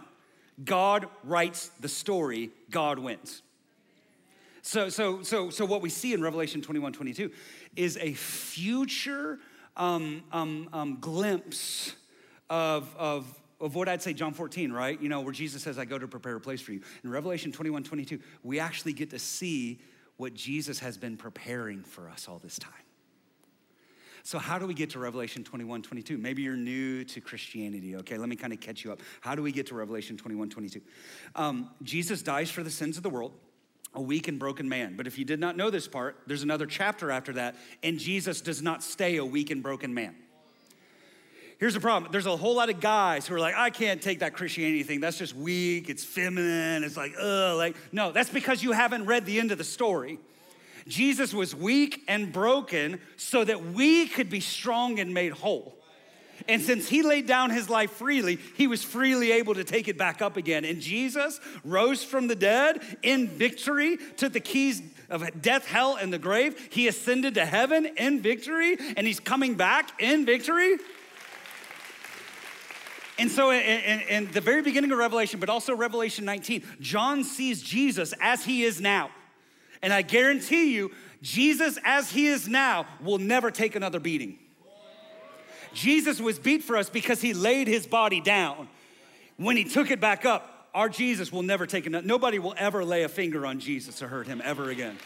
God 0.66 1.06
writes 1.24 1.70
the 1.80 1.90
story, 1.90 2.50
God 2.72 2.98
wins. 2.98 3.44
So, 4.64 4.90
so, 4.90 5.22
so, 5.22 5.52
so 5.52 5.66
what 5.66 5.84
we 5.84 5.90
see 5.90 6.14
in 6.14 6.24
Revelation 6.24 6.64
21, 6.64 6.94
22 6.94 7.32
is 7.76 7.98
a 7.98 8.14
future 8.14 9.38
um, 9.78 10.24
um, 10.32 10.70
um, 10.74 10.98
glimpse 11.00 11.96
of, 12.50 12.94
of, 12.98 13.42
of 13.60 13.76
what 13.76 13.88
I'd 13.88 14.02
say, 14.02 14.14
John 14.14 14.34
14, 14.34 14.72
right? 14.72 15.00
You 15.02 15.10
know, 15.10 15.22
where 15.22 15.34
Jesus 15.34 15.64
says, 15.64 15.78
I 15.78 15.86
go 15.86 15.98
to 15.98 16.08
prepare 16.08 16.36
a 16.36 16.42
place 16.42 16.62
for 16.62 16.74
you. 16.74 16.82
In 17.04 17.10
Revelation 17.10 17.52
21, 17.52 17.84
22, 17.84 18.20
we 18.44 18.60
actually 18.60 18.94
get 18.94 19.10
to 19.12 19.20
see 19.20 19.80
what 20.18 20.34
Jesus 20.34 20.80
has 20.80 20.98
been 20.98 21.18
preparing 21.18 21.84
for 21.84 22.10
us 22.10 22.28
all 22.28 22.40
this 22.40 22.60
time. 22.60 22.74
So, 24.24 24.38
how 24.38 24.60
do 24.60 24.68
we 24.68 24.76
get 24.76 24.92
to 24.92 25.00
Revelation 25.00 25.44
21, 25.44 25.82
22? 25.82 26.18
Maybe 26.18 26.44
you're 26.44 26.56
new 26.56 27.04
to 27.06 27.22
Christianity, 27.22 27.96
okay? 27.98 28.18
Let 28.18 28.30
me 28.30 28.36
kind 28.36 28.54
of 28.54 28.60
catch 28.60 28.84
you 28.84 28.92
up. 28.92 29.00
How 29.20 29.34
do 29.34 29.42
we 29.42 29.52
get 29.52 29.66
to 29.68 29.76
Revelation 29.76 30.16
21, 30.16 30.50
22? 30.50 30.82
Um, 31.36 31.72
Jesus 31.82 32.22
dies 32.22 32.52
for 32.52 32.62
the 32.62 32.70
sins 32.70 32.98
of 32.98 33.04
the 33.04 33.10
world 33.10 33.34
a 33.94 34.02
weak 34.02 34.28
and 34.28 34.40
broken 34.40 34.70
man. 34.70 34.96
But 34.96 35.08
if 35.08 35.18
you 35.18 35.26
did 35.26 35.40
not 35.40 35.58
know 35.58 35.70
this 35.70 35.88
part, 35.88 36.18
there's 36.28 36.44
another 36.44 36.66
chapter 36.66 37.12
after 37.12 37.34
that, 37.34 37.56
and 37.84 38.00
Jesus 38.00 38.42
does 38.42 38.62
not 38.62 38.84
stay 38.84 39.18
a 39.18 39.26
weak 39.26 39.50
and 39.52 39.62
broken 39.62 39.94
man. 39.94 40.16
Here's 41.60 41.76
the 41.76 41.80
problem 41.80 42.12
there's 42.12 42.26
a 42.26 42.36
whole 42.36 42.56
lot 42.56 42.70
of 42.70 42.80
guys 42.80 43.28
who 43.28 43.36
are 43.36 43.40
like, 43.40 43.56
I 43.56 43.70
can't 43.70 44.02
take 44.02 44.20
that 44.20 44.34
Christianity 44.34 44.84
thing. 44.84 45.00
That's 45.00 45.18
just 45.18 45.36
weak, 45.36 45.90
it's 45.90 46.04
feminine, 46.04 46.84
it's 46.84 46.98
like, 46.98 47.14
ugh. 47.20 47.58
Like, 47.58 47.76
no, 47.92 48.12
that's 48.12 48.30
because 48.30 48.64
you 48.64 48.72
haven't 48.72 49.06
read 49.06 49.26
the 49.26 49.40
end 49.40 49.52
of 49.52 49.58
the 49.58 49.64
story. 49.64 50.20
Jesus 50.88 51.34
was 51.34 51.56
weak 51.56 52.02
and 52.08 52.34
broken 52.34 53.00
so 53.16 53.44
that 53.44 53.64
we 53.64 54.08
could 54.08 54.30
be 54.30 54.40
strong 54.40 55.00
and 55.00 55.14
made 55.14 55.34
whole. 55.34 55.78
And 56.48 56.62
since 56.62 56.90
he 56.90 57.02
laid 57.04 57.28
down 57.28 57.50
his 57.50 57.70
life 57.70 57.92
freely, 57.92 58.40
he 58.56 58.68
was 58.68 58.84
freely 58.84 59.32
able 59.32 59.54
to 59.54 59.64
take 59.64 59.88
it 59.88 59.98
back 59.98 60.22
up 60.22 60.38
again. 60.38 60.66
And 60.66 60.82
Jesus 60.82 61.40
rose 61.64 62.04
from 62.04 62.28
the 62.28 62.36
dead 62.36 62.82
in 63.04 63.28
victory, 63.28 63.98
took 64.18 64.34
the 64.34 64.40
keys 64.40 64.82
of 65.10 65.42
death, 65.42 65.68
hell, 65.68 65.96
and 65.96 66.12
the 66.12 66.20
grave. 66.20 66.70
He 66.72 66.88
ascended 66.88 67.36
to 67.36 67.46
heaven 67.46 67.86
in 67.98 68.22
victory, 68.22 68.78
and 68.96 69.06
he's 69.06 69.20
coming 69.20 69.56
back 69.56 70.02
in 70.02 70.26
victory. 70.26 70.78
And 73.20 73.30
so, 73.30 73.52
in, 73.52 73.60
in, 73.60 74.32
the 74.32 74.42
very 74.42 74.64
beginning 74.64 74.92
of 74.92 74.98
Revelation, 74.98 75.40
but 75.40 75.50
also 75.50 75.76
Revelation 75.76 76.26
19, 76.26 76.64
John 76.80 77.24
sees 77.24 77.62
Jesus 77.62 78.14
as 78.20 78.44
he 78.44 78.64
is 78.64 78.82
now. 78.82 79.12
And 79.84 79.94
I 79.94 80.02
guarantee 80.02 80.74
you, 80.74 80.92
Jesus 81.22 81.78
as 81.84 82.12
he 82.12 82.28
is 82.28 82.48
now 82.48 82.88
will 83.00 83.20
never 83.20 83.52
take 83.52 83.76
another 83.76 84.00
beating. 84.00 84.40
Jesus 85.74 86.20
was 86.20 86.40
beat 86.40 86.64
for 86.64 86.78
us 86.78 86.90
because 86.90 87.22
he 87.22 87.34
laid 87.34 87.68
his 87.68 87.88
body 87.88 88.22
down. 88.22 88.68
When 89.38 89.58
he 89.58 89.64
took 89.64 89.92
it 89.92 90.00
back 90.00 90.26
up, 90.26 90.70
our 90.74 90.90
Jesus 90.90 91.32
will 91.32 91.44
never 91.44 91.66
take 91.66 91.86
it. 91.86 92.06
Nobody 92.06 92.40
will 92.40 92.56
ever 92.58 92.86
lay 92.86 93.04
a 93.04 93.10
finger 93.10 93.46
on 93.46 93.60
Jesus 93.60 94.00
to 94.00 94.08
hurt 94.08 94.28
him 94.28 94.42
ever 94.44 94.70
again. 94.70 94.98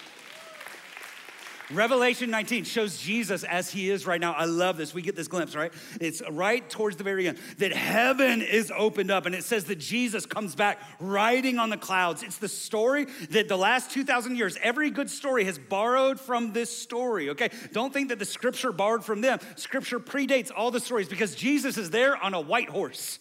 Revelation 1.71 2.29
19 2.29 2.63
shows 2.63 2.97
Jesus 2.97 3.43
as 3.43 3.71
he 3.71 3.89
is 3.89 4.05
right 4.05 4.21
now. 4.21 4.33
I 4.33 4.45
love 4.45 4.77
this. 4.77 4.93
We 4.93 5.01
get 5.01 5.15
this 5.15 5.27
glimpse, 5.27 5.55
right? 5.55 5.73
It's 5.99 6.21
right 6.29 6.67
towards 6.69 6.97
the 6.97 7.03
very 7.03 7.27
end 7.27 7.39
that 7.57 7.73
heaven 7.73 8.41
is 8.41 8.71
opened 8.75 9.09
up 9.09 9.25
and 9.25 9.33
it 9.33 9.43
says 9.43 9.65
that 9.65 9.77
Jesus 9.77 10.25
comes 10.25 10.53
back 10.53 10.79
riding 10.99 11.57
on 11.57 11.69
the 11.69 11.77
clouds. 11.77 12.21
It's 12.21 12.37
the 12.37 12.47
story 12.47 13.05
that 13.31 13.47
the 13.47 13.57
last 13.57 13.91
2,000 13.91 14.35
years, 14.35 14.57
every 14.61 14.91
good 14.91 15.09
story 15.09 15.43
has 15.45 15.57
borrowed 15.57 16.19
from 16.19 16.53
this 16.53 16.75
story, 16.75 17.31
okay? 17.31 17.49
Don't 17.71 17.91
think 17.91 18.09
that 18.09 18.19
the 18.19 18.25
scripture 18.25 18.71
borrowed 18.71 19.03
from 19.03 19.21
them. 19.21 19.39
Scripture 19.55 19.99
predates 19.99 20.51
all 20.55 20.69
the 20.69 20.79
stories 20.79 21.09
because 21.09 21.33
Jesus 21.33 21.77
is 21.77 21.89
there 21.89 22.15
on 22.15 22.33
a 22.33 22.41
white 22.41 22.69
horse. 22.69 23.19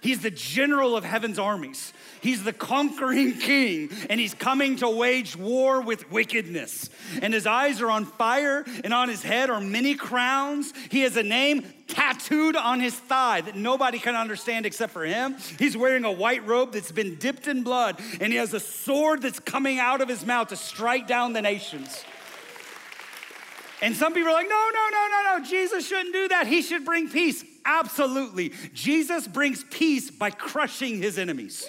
He's 0.00 0.20
the 0.20 0.30
general 0.30 0.96
of 0.96 1.04
heaven's 1.04 1.38
armies. 1.38 1.92
He's 2.20 2.42
the 2.42 2.52
conquering 2.52 3.34
king, 3.34 3.90
and 4.08 4.20
he's 4.20 4.34
coming 4.34 4.76
to 4.76 4.88
wage 4.88 5.36
war 5.36 5.80
with 5.80 6.10
wickedness. 6.10 6.90
And 7.22 7.34
his 7.34 7.46
eyes 7.46 7.80
are 7.80 7.90
on 7.90 8.04
fire, 8.06 8.64
and 8.84 8.94
on 8.94 9.08
his 9.08 9.22
head 9.22 9.50
are 9.50 9.60
many 9.60 9.94
crowns. 9.94 10.72
He 10.90 11.00
has 11.00 11.16
a 11.16 11.22
name 11.22 11.64
tattooed 11.86 12.56
on 12.56 12.80
his 12.80 12.94
thigh 12.94 13.40
that 13.42 13.56
nobody 13.56 13.98
can 13.98 14.14
understand 14.14 14.66
except 14.66 14.92
for 14.92 15.04
him. 15.04 15.36
He's 15.58 15.76
wearing 15.76 16.04
a 16.04 16.12
white 16.12 16.46
robe 16.46 16.72
that's 16.72 16.92
been 16.92 17.16
dipped 17.16 17.46
in 17.46 17.62
blood, 17.62 18.00
and 18.20 18.32
he 18.32 18.38
has 18.38 18.54
a 18.54 18.60
sword 18.60 19.22
that's 19.22 19.40
coming 19.40 19.78
out 19.78 20.00
of 20.00 20.08
his 20.08 20.24
mouth 20.24 20.48
to 20.48 20.56
strike 20.56 21.06
down 21.06 21.32
the 21.32 21.42
nations. 21.42 22.04
And 23.82 23.96
some 23.96 24.12
people 24.12 24.30
are 24.30 24.34
like, 24.34 24.48
no, 24.48 24.70
no, 24.72 24.88
no, 24.92 25.08
no, 25.10 25.38
no, 25.38 25.44
Jesus 25.44 25.86
shouldn't 25.86 26.12
do 26.12 26.28
that. 26.28 26.46
He 26.46 26.60
should 26.60 26.84
bring 26.84 27.08
peace. 27.08 27.44
Absolutely. 27.64 28.52
Jesus 28.72 29.26
brings 29.26 29.64
peace 29.64 30.10
by 30.10 30.30
crushing 30.30 31.00
his 31.00 31.18
enemies. 31.18 31.68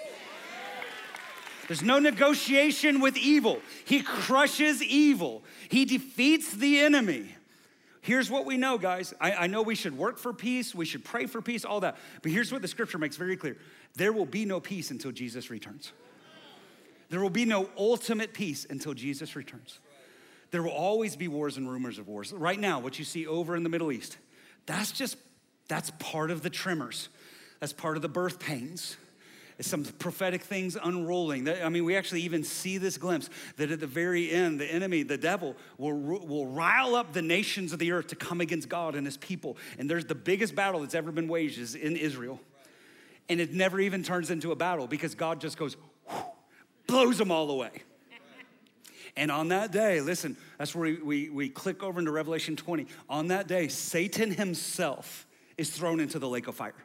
There's 1.68 1.82
no 1.82 2.00
negotiation 2.00 3.00
with 3.00 3.16
evil. 3.18 3.62
He 3.86 4.02
crushes 4.02 4.84
evil, 4.84 5.44
he 5.70 5.86
defeats 5.86 6.54
the 6.54 6.80
enemy. 6.80 7.36
Here's 8.02 8.32
what 8.32 8.46
we 8.46 8.58
know, 8.58 8.80
guys. 8.80 9.14
I, 9.22 9.32
I, 9.34 9.48
know 9.48 9.62
we 9.62 9.76
should 9.76 9.96
work 9.96 10.18
for 10.18 10.34
peace, 10.34 10.74
we 10.74 10.86
should 10.86 11.06
pray 11.06 11.28
for 11.28 11.40
peace, 11.40 11.64
all 11.64 11.82
that. 11.82 11.98
But 12.24 12.32
here's 12.32 12.52
what 12.52 12.64
the 12.64 12.68
scripture 12.68 12.98
makes 12.98 13.16
very 13.16 13.38
clear 13.38 13.58
there 13.96 14.12
will 14.12 14.26
be 14.26 14.44
no 14.44 14.60
peace 14.60 14.90
until 14.90 15.12
Jesus 15.12 15.50
returns. 15.50 15.92
There 17.10 17.20
will 17.20 17.30
be 17.30 17.46
no 17.46 17.70
ultimate 17.78 18.34
peace 18.34 18.66
until 18.70 18.94
Jesus 18.94 19.36
returns. 19.36 19.80
There 20.50 20.64
will 20.64 20.72
always 20.72 21.16
be 21.16 21.28
wars 21.28 21.58
and 21.58 21.70
rumors 21.70 22.00
of 22.00 22.08
wars. 22.08 22.34
Right 22.34 22.60
now, 22.60 22.80
what 22.80 23.00
you 23.00 23.06
see 23.06 23.28
over 23.28 23.56
in 23.56 23.64
the 23.64 23.70
Middle 23.70 23.92
East, 23.92 24.18
that's 24.66 24.92
just, 24.92 25.18
that's 25.72 25.90
part 26.00 26.32
of 26.32 26.42
the 26.42 26.50
tremors. 26.50 27.08
That's 27.62 27.72
part 27.72 27.96
of 27.96 28.02
the 28.02 28.10
birth 28.10 28.40
pains. 28.40 28.98
It's 29.58 29.70
some 29.70 29.86
prophetic 29.86 30.42
things 30.42 30.76
unrolling. 30.76 31.48
I 31.48 31.70
mean, 31.70 31.86
we 31.86 31.96
actually 31.96 32.24
even 32.24 32.44
see 32.44 32.78
this 32.78 32.98
glimpse 32.98 33.30
that 33.56 33.72
at 33.72 33.80
the 33.80 33.88
very 33.88 34.30
end, 34.30 34.60
the 34.60 34.66
enemy, 34.66 35.04
the 35.04 35.18
devil, 35.18 35.56
will, 35.78 35.94
will 35.94 36.48
rile 36.48 36.94
up 36.94 37.14
the 37.14 37.22
nations 37.22 37.72
of 37.72 37.80
the 37.80 37.94
earth 37.94 38.08
to 38.08 38.18
come 38.18 38.42
against 38.42 38.68
God 38.68 38.96
and 38.96 39.06
his 39.06 39.16
people. 39.16 39.56
And 39.80 39.90
there's 39.90 40.04
the 40.04 40.16
biggest 40.16 40.56
battle 40.56 40.82
that's 40.82 40.96
ever 40.96 41.10
been 41.10 41.30
waged 41.30 41.58
is 41.58 41.74
in 41.76 41.96
Israel. 41.96 42.42
And 43.30 43.40
it 43.40 43.54
never 43.54 43.80
even 43.80 44.04
turns 44.04 44.30
into 44.30 44.52
a 44.52 44.56
battle 44.58 44.88
because 44.88 45.16
God 45.16 45.40
just 45.40 45.58
goes, 45.58 45.78
blows 46.86 47.18
them 47.18 47.32
all 47.32 47.50
away. 47.50 47.84
And 49.16 49.32
on 49.32 49.50
that 49.50 49.72
day, 49.72 50.02
listen, 50.02 50.36
that's 50.58 50.76
where 50.76 50.96
we, 50.96 51.02
we, 51.02 51.30
we 51.30 51.50
click 51.50 51.82
over 51.82 51.98
into 51.98 52.12
Revelation 52.12 52.58
20. 52.58 52.88
On 53.10 53.28
that 53.30 53.48
day, 53.48 53.70
Satan 53.70 54.32
himself 54.32 55.28
is 55.62 55.70
thrown 55.70 56.00
into 56.00 56.20
the 56.20 56.28
lake 56.28 56.48
of 56.48 56.56
fire. 56.56 56.76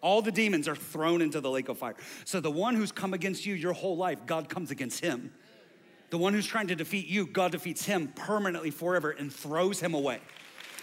All 0.00 0.22
the 0.22 0.32
demons 0.32 0.68
are 0.68 0.76
thrown 0.76 1.20
into 1.20 1.40
the 1.40 1.50
lake 1.50 1.68
of 1.68 1.78
fire. 1.78 1.96
So 2.24 2.40
the 2.40 2.50
one 2.50 2.74
who's 2.74 2.92
come 2.92 3.12
against 3.12 3.44
you 3.44 3.54
your 3.54 3.72
whole 3.72 3.96
life, 3.96 4.24
God 4.24 4.48
comes 4.48 4.70
against 4.70 5.00
him. 5.00 5.32
The 6.10 6.18
one 6.18 6.32
who's 6.32 6.46
trying 6.46 6.68
to 6.68 6.76
defeat 6.76 7.06
you, 7.06 7.26
God 7.26 7.52
defeats 7.52 7.84
him 7.84 8.12
permanently 8.14 8.70
forever 8.70 9.10
and 9.10 9.32
throws 9.32 9.80
him 9.80 9.92
away. 9.92 10.20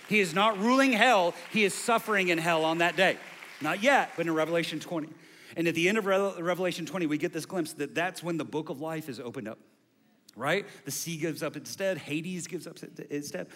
He 0.09 0.19
is 0.19 0.33
not 0.33 0.59
ruling 0.59 0.91
hell, 0.91 1.33
he 1.51 1.63
is 1.63 1.73
suffering 1.73 2.27
in 2.27 2.37
hell 2.37 2.65
on 2.65 2.79
that 2.79 2.95
day. 2.95 3.17
Not 3.61 3.81
yet, 3.81 4.11
but 4.17 4.27
in 4.27 4.33
Revelation 4.33 4.79
20. 4.79 5.07
And 5.55 5.67
at 5.67 5.75
the 5.75 5.87
end 5.87 5.97
of 5.97 6.05
Revelation 6.05 6.85
20, 6.85 7.05
we 7.05 7.17
get 7.17 7.31
this 7.31 7.45
glimpse 7.45 7.73
that 7.73 7.95
that's 7.95 8.21
when 8.21 8.37
the 8.37 8.45
book 8.45 8.69
of 8.69 8.81
life 8.81 9.07
is 9.07 9.19
opened 9.19 9.47
up 9.47 9.59
right? 10.35 10.65
The 10.85 10.91
sea 10.91 11.17
gives 11.17 11.43
up 11.43 11.55
instead, 11.55 11.97
Hades 11.97 12.47
gives 12.47 12.67
up 12.67 12.77
instead. 13.09 13.47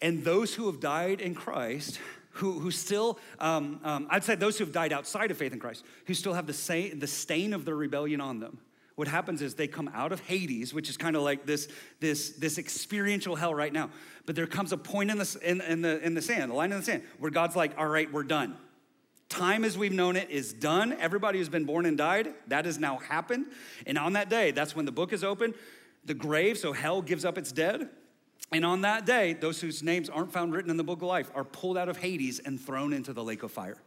And 0.00 0.24
those 0.24 0.54
who 0.54 0.66
have 0.66 0.80
died 0.80 1.20
in 1.20 1.34
Christ, 1.34 2.00
who, 2.36 2.58
who 2.58 2.70
still, 2.70 3.18
um, 3.38 3.80
um, 3.84 4.06
I'd 4.10 4.24
say 4.24 4.34
those 4.34 4.58
who 4.58 4.64
have 4.64 4.72
died 4.72 4.92
outside 4.92 5.30
of 5.30 5.36
faith 5.36 5.52
in 5.52 5.58
Christ, 5.58 5.84
who 6.06 6.14
still 6.14 6.34
have 6.34 6.46
the, 6.46 6.52
same, 6.52 6.98
the 6.98 7.06
stain 7.06 7.52
of 7.52 7.64
their 7.64 7.76
rebellion 7.76 8.20
on 8.20 8.40
them, 8.40 8.58
what 8.94 9.08
happens 9.08 9.42
is 9.42 9.54
they 9.54 9.68
come 9.68 9.90
out 9.94 10.10
of 10.10 10.20
Hades, 10.20 10.72
which 10.72 10.88
is 10.88 10.96
kind 10.96 11.16
of 11.16 11.22
like 11.22 11.44
this, 11.44 11.68
this, 12.00 12.30
this 12.30 12.56
experiential 12.58 13.36
hell 13.36 13.54
right 13.54 13.72
now. 13.72 13.90
But 14.24 14.36
there 14.36 14.46
comes 14.46 14.72
a 14.72 14.78
point 14.78 15.10
in 15.10 15.18
the, 15.18 15.38
in, 15.42 15.60
in, 15.60 15.82
the, 15.82 16.04
in 16.04 16.14
the 16.14 16.22
sand, 16.22 16.50
the 16.50 16.54
line 16.54 16.72
in 16.72 16.78
the 16.78 16.84
sand, 16.84 17.02
where 17.18 17.30
God's 17.30 17.56
like, 17.56 17.72
all 17.76 17.86
right, 17.86 18.10
we're 18.10 18.22
done. 18.22 18.56
Time 19.28 19.64
as 19.64 19.76
we've 19.76 19.92
known 19.92 20.16
it 20.16 20.30
is 20.30 20.52
done. 20.52 20.94
Everybody 20.94 21.38
who's 21.38 21.48
been 21.48 21.64
born 21.64 21.84
and 21.84 21.98
died, 21.98 22.32
that 22.46 22.64
has 22.64 22.78
now 22.78 22.96
happened. 22.98 23.46
And 23.84 23.98
on 23.98 24.14
that 24.14 24.30
day, 24.30 24.50
that's 24.50 24.74
when 24.74 24.86
the 24.86 24.92
book 24.92 25.12
is 25.12 25.22
open 25.22 25.54
the 26.06 26.14
grave, 26.14 26.56
so 26.56 26.72
hell 26.72 27.02
gives 27.02 27.24
up 27.24 27.36
its 27.36 27.52
dead. 27.52 27.88
And 28.52 28.64
on 28.64 28.82
that 28.82 29.04
day, 29.04 29.32
those 29.32 29.60
whose 29.60 29.82
names 29.82 30.08
aren't 30.08 30.32
found 30.32 30.52
written 30.52 30.70
in 30.70 30.76
the 30.76 30.84
book 30.84 30.98
of 30.98 31.08
life 31.08 31.30
are 31.34 31.44
pulled 31.44 31.76
out 31.76 31.88
of 31.88 31.96
Hades 31.96 32.38
and 32.38 32.60
thrown 32.60 32.92
into 32.92 33.12
the 33.12 33.24
lake 33.24 33.42
of 33.42 33.50
fire. 33.50 33.78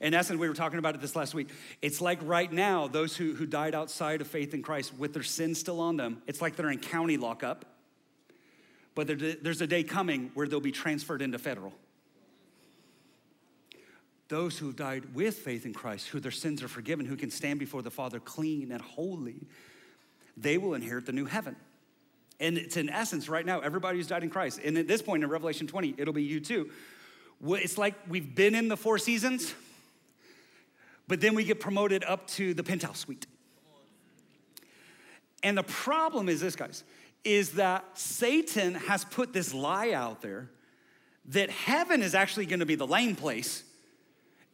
In 0.00 0.14
essence, 0.14 0.38
we 0.38 0.48
were 0.48 0.54
talking 0.54 0.78
about 0.78 0.94
it 0.94 1.00
this 1.00 1.16
last 1.16 1.34
week. 1.34 1.48
It's 1.82 2.00
like 2.00 2.20
right 2.22 2.52
now, 2.52 2.86
those 2.86 3.16
who, 3.16 3.34
who 3.34 3.46
died 3.46 3.74
outside 3.74 4.20
of 4.20 4.28
faith 4.28 4.54
in 4.54 4.62
Christ 4.62 4.96
with 4.96 5.12
their 5.12 5.24
sins 5.24 5.58
still 5.58 5.80
on 5.80 5.96
them, 5.96 6.22
it's 6.26 6.40
like 6.40 6.54
they're 6.54 6.70
in 6.70 6.78
county 6.78 7.16
lockup. 7.16 7.64
But 8.94 9.06
there's 9.18 9.60
a 9.60 9.66
day 9.66 9.82
coming 9.82 10.30
where 10.34 10.46
they'll 10.46 10.60
be 10.60 10.72
transferred 10.72 11.22
into 11.22 11.38
federal. 11.38 11.72
Those 14.28 14.58
who 14.58 14.72
died 14.72 15.14
with 15.14 15.36
faith 15.38 15.64
in 15.64 15.72
Christ, 15.72 16.08
who 16.08 16.20
their 16.20 16.30
sins 16.30 16.62
are 16.62 16.68
forgiven, 16.68 17.06
who 17.06 17.16
can 17.16 17.30
stand 17.30 17.58
before 17.58 17.82
the 17.82 17.90
Father 17.90 18.20
clean 18.20 18.70
and 18.70 18.82
holy, 18.82 19.46
they 20.36 20.58
will 20.58 20.74
inherit 20.74 21.06
the 21.06 21.12
new 21.12 21.24
heaven. 21.24 21.56
And 22.40 22.56
it's 22.56 22.76
in 22.76 22.88
essence 22.88 23.28
right 23.28 23.44
now, 23.44 23.60
everybody 23.60 23.98
who's 23.98 24.06
died 24.06 24.22
in 24.22 24.30
Christ. 24.30 24.60
And 24.64 24.78
at 24.78 24.86
this 24.86 25.02
point 25.02 25.24
in 25.24 25.30
Revelation 25.30 25.66
20, 25.66 25.94
it'll 25.98 26.14
be 26.14 26.22
you 26.22 26.40
too. 26.40 26.70
It's 27.44 27.78
like 27.78 27.94
we've 28.08 28.34
been 28.34 28.54
in 28.54 28.68
the 28.68 28.76
four 28.76 28.98
seasons, 28.98 29.54
but 31.06 31.20
then 31.20 31.34
we 31.34 31.44
get 31.44 31.60
promoted 31.60 32.04
up 32.04 32.26
to 32.28 32.54
the 32.54 32.62
penthouse 32.62 33.00
suite. 33.00 33.26
And 35.42 35.56
the 35.56 35.62
problem 35.62 36.28
is 36.28 36.40
this, 36.40 36.56
guys, 36.56 36.84
is 37.24 37.52
that 37.52 37.84
Satan 37.94 38.74
has 38.74 39.04
put 39.04 39.32
this 39.32 39.54
lie 39.54 39.92
out 39.92 40.22
there 40.22 40.50
that 41.26 41.50
heaven 41.50 42.02
is 42.02 42.14
actually 42.14 42.46
gonna 42.46 42.66
be 42.66 42.74
the 42.74 42.86
lame 42.86 43.14
place 43.14 43.62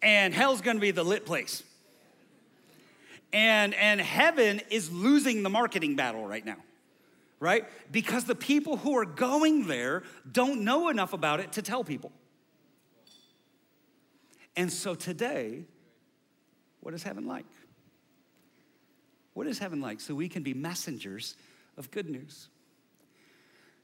and 0.03 0.35
hell's 0.35 0.61
gonna 0.61 0.81
be 0.81 0.91
the 0.91 1.05
lit 1.05 1.25
place 1.25 1.63
and, 3.35 3.75
and 3.75 4.01
heaven 4.01 4.61
is 4.71 4.91
losing 4.93 5.43
the 5.43 5.51
marketing 5.51 5.97
battle 5.97 6.25
right 6.25 6.47
now, 6.47 6.57
right? 7.45 7.67
Because 7.93 8.25
the 8.25 8.35
people 8.35 8.79
who 8.79 8.97
are 8.97 9.05
going 9.05 9.67
there 9.67 10.03
don't 10.31 10.63
know 10.63 10.89
enough 10.89 11.13
about 11.13 11.41
it 11.41 11.53
to 11.53 11.63
tell 11.63 11.85
people. 11.85 12.11
And 14.57 14.73
so 14.73 14.95
today, 14.95 15.65
what 16.81 16.95
is 16.95 17.03
heaven 17.03 17.27
like? 17.27 17.47
What 19.35 19.47
is 19.47 19.59
heaven 19.59 19.81
like? 19.81 20.01
So 20.01 20.15
we 20.15 20.29
can 20.29 20.43
be 20.43 20.55
messengers 20.55 21.37
of 21.77 21.91
good 21.91 22.09
news. 22.09 22.49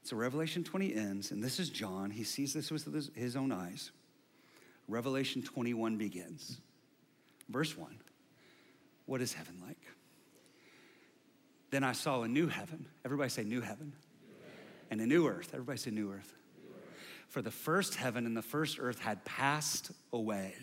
So 0.03 0.15
Revelation 0.15 0.63
20 0.63 0.95
ends, 0.95 1.29
and 1.29 1.43
this 1.43 1.59
is 1.59 1.69
John. 1.69 2.09
He 2.09 2.23
sees 2.23 2.53
this 2.53 2.71
with 2.71 3.15
his 3.15 3.35
own 3.35 3.51
eyes. 3.51 3.91
Revelation 4.87 5.43
21 5.43 5.97
begins. 5.97 6.57
Verse 7.47 7.77
1 7.77 7.99
what 9.11 9.19
is 9.19 9.33
heaven 9.33 9.55
like? 9.67 9.90
Then 11.71 11.83
I 11.83 11.93
saw 11.93 12.21
a 12.21 12.27
new 12.27 12.47
heaven. 12.47 12.85
Everybody 13.03 13.29
say 13.29 13.43
new 13.43 13.61
heaven. 13.61 13.93
And 14.91 15.01
a 15.01 15.07
new 15.07 15.27
earth. 15.27 15.51
Everybody 15.53 15.77
say 15.77 15.89
new 15.89 16.11
earth. 16.11 16.33
For 17.29 17.41
the 17.41 17.51
first 17.51 17.95
heaven 17.95 18.25
and 18.25 18.35
the 18.35 18.41
first 18.41 18.77
earth 18.77 18.99
had 18.99 19.23
passed 19.23 19.91
away, 20.11 20.53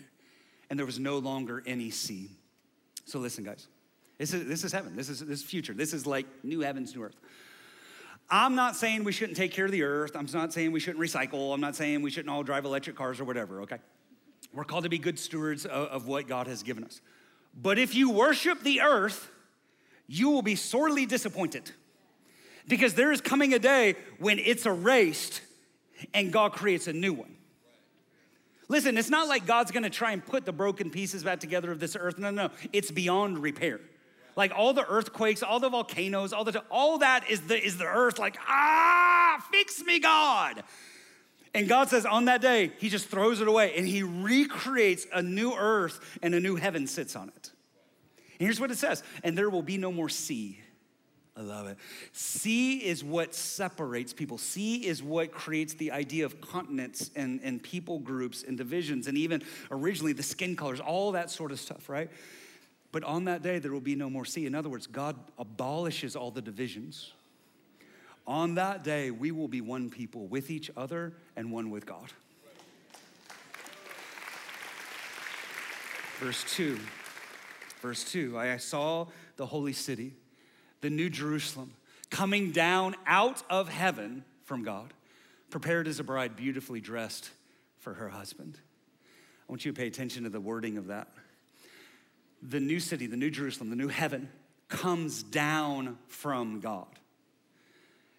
and 0.69 0.77
there 0.77 0.85
was 0.85 0.99
no 0.99 1.17
longer 1.17 1.63
any 1.65 1.89
sea. 1.89 2.29
So 3.05 3.17
listen, 3.17 3.43
guys. 3.43 3.67
This 4.19 4.33
is, 4.33 4.47
this 4.47 4.63
is 4.63 4.71
heaven. 4.71 4.95
This 4.95 5.09
is, 5.09 5.19
this 5.21 5.39
is 5.39 5.45
future. 5.45 5.73
This 5.73 5.93
is 5.93 6.05
like 6.05 6.27
new 6.43 6.59
heavens, 6.59 6.95
new 6.95 7.01
earth. 7.01 7.15
I'm 8.29 8.53
not 8.53 8.75
saying 8.75 9.03
we 9.03 9.11
shouldn't 9.11 9.35
take 9.35 9.51
care 9.51 9.65
of 9.65 9.71
the 9.71 9.81
earth. 9.81 10.11
I'm 10.15 10.27
not 10.31 10.53
saying 10.53 10.71
we 10.71 10.79
shouldn't 10.79 11.03
recycle. 11.03 11.51
I'm 11.53 11.61
not 11.61 11.75
saying 11.75 12.03
we 12.03 12.11
shouldn't 12.11 12.29
all 12.29 12.43
drive 12.43 12.65
electric 12.65 12.95
cars 12.95 13.19
or 13.19 13.23
whatever, 13.23 13.63
okay? 13.63 13.77
We're 14.53 14.65
called 14.65 14.83
to 14.83 14.89
be 14.89 14.99
good 14.99 15.17
stewards 15.17 15.65
of, 15.65 15.87
of 15.87 16.07
what 16.07 16.27
God 16.27 16.45
has 16.45 16.61
given 16.61 16.83
us. 16.83 17.01
But 17.59 17.79
if 17.79 17.95
you 17.95 18.11
worship 18.11 18.61
the 18.61 18.81
earth, 18.81 19.31
you 20.09 20.29
will 20.29 20.41
be 20.41 20.55
sorely 20.55 21.05
disappointed. 21.05 21.71
Because 22.67 22.95
there 22.95 23.11
is 23.11 23.21
coming 23.21 23.53
a 23.53 23.59
day 23.59 23.95
when 24.17 24.39
it's 24.39 24.65
erased 24.65 25.41
and 26.13 26.33
God 26.33 26.51
creates 26.51 26.87
a 26.87 26.93
new 26.93 27.13
one. 27.13 27.35
Listen, 28.67 28.97
it's 28.97 29.09
not 29.09 29.27
like 29.27 29.45
God's 29.45 29.71
gonna 29.71 29.89
try 29.89 30.11
and 30.11 30.25
put 30.25 30.45
the 30.45 30.51
broken 30.51 30.89
pieces 30.89 31.23
back 31.23 31.39
together 31.39 31.71
of 31.71 31.79
this 31.79 31.95
earth. 31.99 32.17
No, 32.17 32.31
no, 32.31 32.49
it's 32.73 32.91
beyond 32.91 33.39
repair. 33.39 33.79
Like 34.35 34.51
all 34.55 34.73
the 34.73 34.87
earthquakes, 34.87 35.43
all 35.43 35.59
the 35.59 35.69
volcanoes, 35.69 36.33
all 36.33 36.43
the 36.43 36.63
all 36.69 36.99
that 36.99 37.29
is 37.29 37.41
the 37.41 37.63
is 37.63 37.77
the 37.77 37.85
earth 37.85 38.19
like, 38.19 38.37
ah, 38.47 39.43
fix 39.51 39.83
me, 39.83 39.99
God. 39.99 40.63
And 41.53 41.67
God 41.67 41.89
says 41.89 42.05
on 42.05 42.25
that 42.25 42.41
day, 42.41 42.71
He 42.77 42.89
just 42.89 43.07
throws 43.07 43.41
it 43.41 43.47
away 43.47 43.73
and 43.75 43.87
He 43.87 44.03
recreates 44.03 45.07
a 45.11 45.21
new 45.21 45.53
earth 45.53 45.99
and 46.21 46.35
a 46.35 46.39
new 46.39 46.55
heaven 46.55 46.85
sits 46.87 47.15
on 47.15 47.29
it. 47.29 47.51
Here's 48.39 48.59
what 48.59 48.71
it 48.71 48.77
says 48.77 49.03
and 49.23 49.37
there 49.37 49.49
will 49.49 49.61
be 49.61 49.77
no 49.77 49.91
more 49.91 50.09
sea. 50.09 50.59
I 51.37 51.41
love 51.41 51.67
it. 51.67 51.77
Sea 52.11 52.77
is 52.79 53.01
what 53.01 53.33
separates 53.33 54.11
people. 54.11 54.37
Sea 54.37 54.85
is 54.85 55.01
what 55.01 55.31
creates 55.31 55.73
the 55.73 55.91
idea 55.91 56.25
of 56.25 56.41
continents 56.41 57.11
and, 57.15 57.39
and 57.43 57.63
people 57.63 57.99
groups 57.99 58.43
and 58.43 58.57
divisions, 58.57 59.07
and 59.07 59.17
even 59.17 59.43
originally 59.71 60.11
the 60.11 60.23
skin 60.23 60.57
colors, 60.57 60.81
all 60.81 61.13
that 61.13 61.29
sort 61.29 61.53
of 61.53 61.59
stuff, 61.59 61.87
right? 61.87 62.09
But 62.91 63.05
on 63.05 63.25
that 63.25 63.41
day, 63.41 63.59
there 63.59 63.71
will 63.71 63.79
be 63.79 63.95
no 63.95 64.09
more 64.09 64.25
sea. 64.25 64.47
In 64.47 64.55
other 64.55 64.67
words, 64.67 64.85
God 64.85 65.15
abolishes 65.37 66.17
all 66.17 66.29
the 66.29 66.41
divisions. 66.41 67.13
On 68.27 68.55
that 68.55 68.83
day, 68.83 69.09
we 69.09 69.31
will 69.31 69.47
be 69.47 69.61
one 69.61 69.89
people 69.89 70.27
with 70.27 70.51
each 70.51 70.69
other 70.75 71.13
and 71.37 71.53
one 71.53 71.69
with 71.69 71.85
God. 71.85 72.11
Verse 76.19 76.43
2. 76.55 76.77
Verse 77.79 78.03
2 78.11 78.37
I 78.37 78.57
saw 78.57 79.07
the 79.37 79.45
holy 79.45 79.73
city, 79.73 80.13
the 80.81 80.89
new 80.89 81.09
Jerusalem, 81.09 81.73
coming 82.09 82.51
down 82.51 82.95
out 83.05 83.43
of 83.49 83.69
heaven 83.69 84.23
from 84.43 84.63
God, 84.63 84.93
prepared 85.49 85.87
as 85.87 85.99
a 85.99 86.03
bride, 86.03 86.35
beautifully 86.35 86.81
dressed 86.81 87.29
for 87.79 87.93
her 87.93 88.09
husband. 88.09 88.59
I 89.47 89.51
want 89.51 89.65
you 89.65 89.71
to 89.71 89.79
pay 89.79 89.87
attention 89.87 90.23
to 90.23 90.29
the 90.29 90.39
wording 90.39 90.77
of 90.77 90.87
that. 90.87 91.07
The 92.41 92.59
new 92.59 92.79
city, 92.79 93.07
the 93.07 93.17
new 93.17 93.31
Jerusalem, 93.31 93.69
the 93.69 93.75
new 93.75 93.87
heaven 93.87 94.29
comes 94.67 95.23
down 95.23 95.97
from 96.07 96.59
God. 96.59 96.87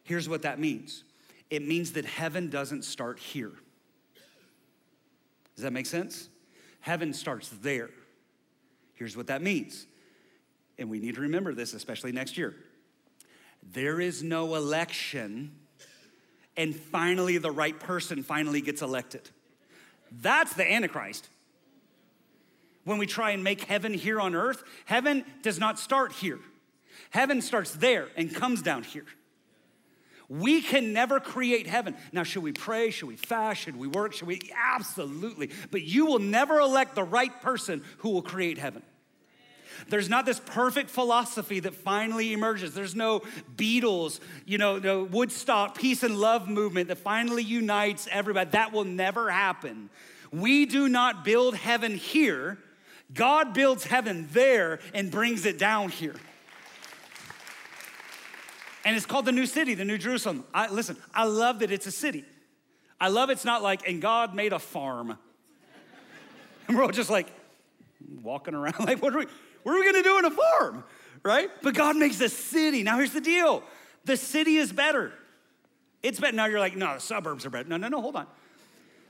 Here's 0.02 0.28
what 0.28 0.42
that 0.42 0.58
means 0.58 1.04
it 1.50 1.66
means 1.66 1.92
that 1.92 2.04
heaven 2.04 2.48
doesn't 2.48 2.84
start 2.84 3.18
here. 3.18 3.52
Does 5.56 5.64
that 5.64 5.72
make 5.72 5.86
sense? 5.86 6.28
Heaven 6.80 7.12
starts 7.12 7.48
there. 7.60 7.90
Here's 9.00 9.16
what 9.16 9.28
that 9.28 9.40
means. 9.40 9.86
And 10.78 10.90
we 10.90 10.98
need 10.98 11.14
to 11.14 11.22
remember 11.22 11.54
this, 11.54 11.72
especially 11.72 12.12
next 12.12 12.36
year. 12.36 12.54
There 13.72 13.98
is 13.98 14.22
no 14.22 14.56
election, 14.56 15.52
and 16.54 16.76
finally, 16.76 17.38
the 17.38 17.50
right 17.50 17.80
person 17.80 18.22
finally 18.22 18.60
gets 18.60 18.82
elected. 18.82 19.22
That's 20.12 20.52
the 20.52 20.70
Antichrist. 20.70 21.30
When 22.84 22.98
we 22.98 23.06
try 23.06 23.30
and 23.30 23.42
make 23.42 23.64
heaven 23.64 23.94
here 23.94 24.20
on 24.20 24.34
earth, 24.34 24.62
heaven 24.84 25.24
does 25.40 25.58
not 25.58 25.78
start 25.78 26.12
here. 26.12 26.40
Heaven 27.08 27.40
starts 27.40 27.70
there 27.70 28.08
and 28.18 28.34
comes 28.34 28.60
down 28.60 28.82
here. 28.82 29.06
We 30.28 30.62
can 30.62 30.92
never 30.92 31.18
create 31.18 31.66
heaven. 31.66 31.96
Now, 32.12 32.22
should 32.22 32.44
we 32.44 32.52
pray? 32.52 32.90
Should 32.90 33.08
we 33.08 33.16
fast? 33.16 33.62
Should 33.62 33.76
we 33.76 33.88
work? 33.88 34.12
Should 34.12 34.28
we? 34.28 34.40
Absolutely. 34.54 35.50
But 35.72 35.82
you 35.82 36.06
will 36.06 36.20
never 36.20 36.60
elect 36.60 36.94
the 36.94 37.02
right 37.02 37.40
person 37.42 37.82
who 37.98 38.10
will 38.10 38.22
create 38.22 38.56
heaven. 38.56 38.82
There's 39.88 40.08
not 40.08 40.26
this 40.26 40.40
perfect 40.40 40.90
philosophy 40.90 41.60
that 41.60 41.74
finally 41.74 42.32
emerges. 42.32 42.74
There's 42.74 42.94
no 42.94 43.20
Beatles, 43.56 44.20
you 44.44 44.58
know, 44.58 44.78
no 44.78 45.04
Woodstock 45.04 45.76
peace 45.76 46.02
and 46.02 46.16
love 46.16 46.48
movement 46.48 46.88
that 46.88 46.98
finally 46.98 47.42
unites 47.42 48.08
everybody. 48.10 48.50
That 48.50 48.72
will 48.72 48.84
never 48.84 49.30
happen. 49.30 49.90
We 50.32 50.66
do 50.66 50.88
not 50.88 51.24
build 51.24 51.56
heaven 51.56 51.96
here. 51.96 52.58
God 53.12 53.54
builds 53.54 53.84
heaven 53.84 54.28
there 54.32 54.78
and 54.94 55.10
brings 55.10 55.44
it 55.46 55.58
down 55.58 55.88
here. 55.88 56.14
And 58.84 58.96
it's 58.96 59.06
called 59.06 59.26
the 59.26 59.32
new 59.32 59.46
city, 59.46 59.74
the 59.74 59.84
new 59.84 59.98
Jerusalem. 59.98 60.44
I, 60.54 60.68
listen, 60.70 60.96
I 61.12 61.24
love 61.24 61.58
that 61.58 61.70
it's 61.70 61.86
a 61.86 61.90
city. 61.90 62.24
I 63.00 63.08
love 63.08 63.30
it's 63.30 63.44
not 63.44 63.62
like, 63.62 63.86
and 63.88 64.00
God 64.00 64.34
made 64.34 64.52
a 64.52 64.58
farm. 64.58 65.18
And 66.68 66.76
we're 66.76 66.84
all 66.84 66.90
just 66.90 67.10
like 67.10 67.28
walking 68.22 68.54
around, 68.54 68.78
like, 68.80 69.02
what 69.02 69.14
are 69.14 69.18
we, 69.18 69.26
what 69.62 69.74
are 69.74 69.78
we 69.78 69.86
gonna 69.86 70.02
do 70.02 70.18
in 70.18 70.24
a 70.24 70.30
farm? 70.30 70.84
Right? 71.22 71.50
But 71.62 71.74
God 71.74 71.96
makes 71.96 72.20
a 72.20 72.28
city. 72.28 72.82
Now 72.82 72.96
here's 72.96 73.12
the 73.12 73.20
deal 73.20 73.62
the 74.04 74.16
city 74.16 74.56
is 74.56 74.72
better. 74.72 75.12
It's 76.02 76.18
better. 76.18 76.34
Now 76.34 76.46
you're 76.46 76.60
like, 76.60 76.76
no, 76.76 76.94
the 76.94 77.00
suburbs 77.00 77.44
are 77.44 77.50
better. 77.50 77.68
No, 77.68 77.76
no, 77.76 77.88
no, 77.88 78.00
hold 78.00 78.16
on. 78.16 78.26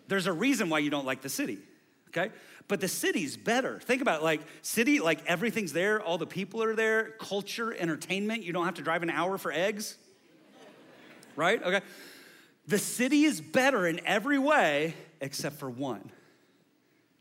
There's 0.09 0.27
a 0.27 0.33
reason 0.33 0.69
why 0.71 0.81
you 0.81 0.91
don't 0.91 1.07
like 1.07 1.23
the 1.23 1.29
city, 1.29 1.59
okay? 2.09 2.31
but 2.71 2.81
the 2.81 2.87
city's 2.87 3.37
better. 3.37 3.81
Think 3.81 4.01
about 4.01 4.21
it, 4.21 4.25
like 4.25 4.41
city, 4.63 5.01
like 5.01 5.27
everything's 5.27 5.73
there, 5.73 6.01
all 6.01 6.19
the 6.19 6.27
people 6.27 6.63
are 6.63 6.77
there, 6.77 7.17
culture, 7.19 7.75
entertainment. 7.75 8.45
You 8.45 8.53
don't 8.53 8.65
have 8.65 8.75
to 8.75 8.83
drive 8.83 9.03
an 9.03 9.11
hour 9.11 9.39
for 9.39 9.51
eggs, 9.51 9.97
right? 11.35 11.61
Okay. 11.61 11.81
The 12.69 12.79
city 12.79 13.25
is 13.25 13.41
better 13.41 13.89
in 13.89 14.01
every 14.07 14.39
way 14.39 14.95
except 15.21 15.59
for 15.59 15.69
one 15.69 16.13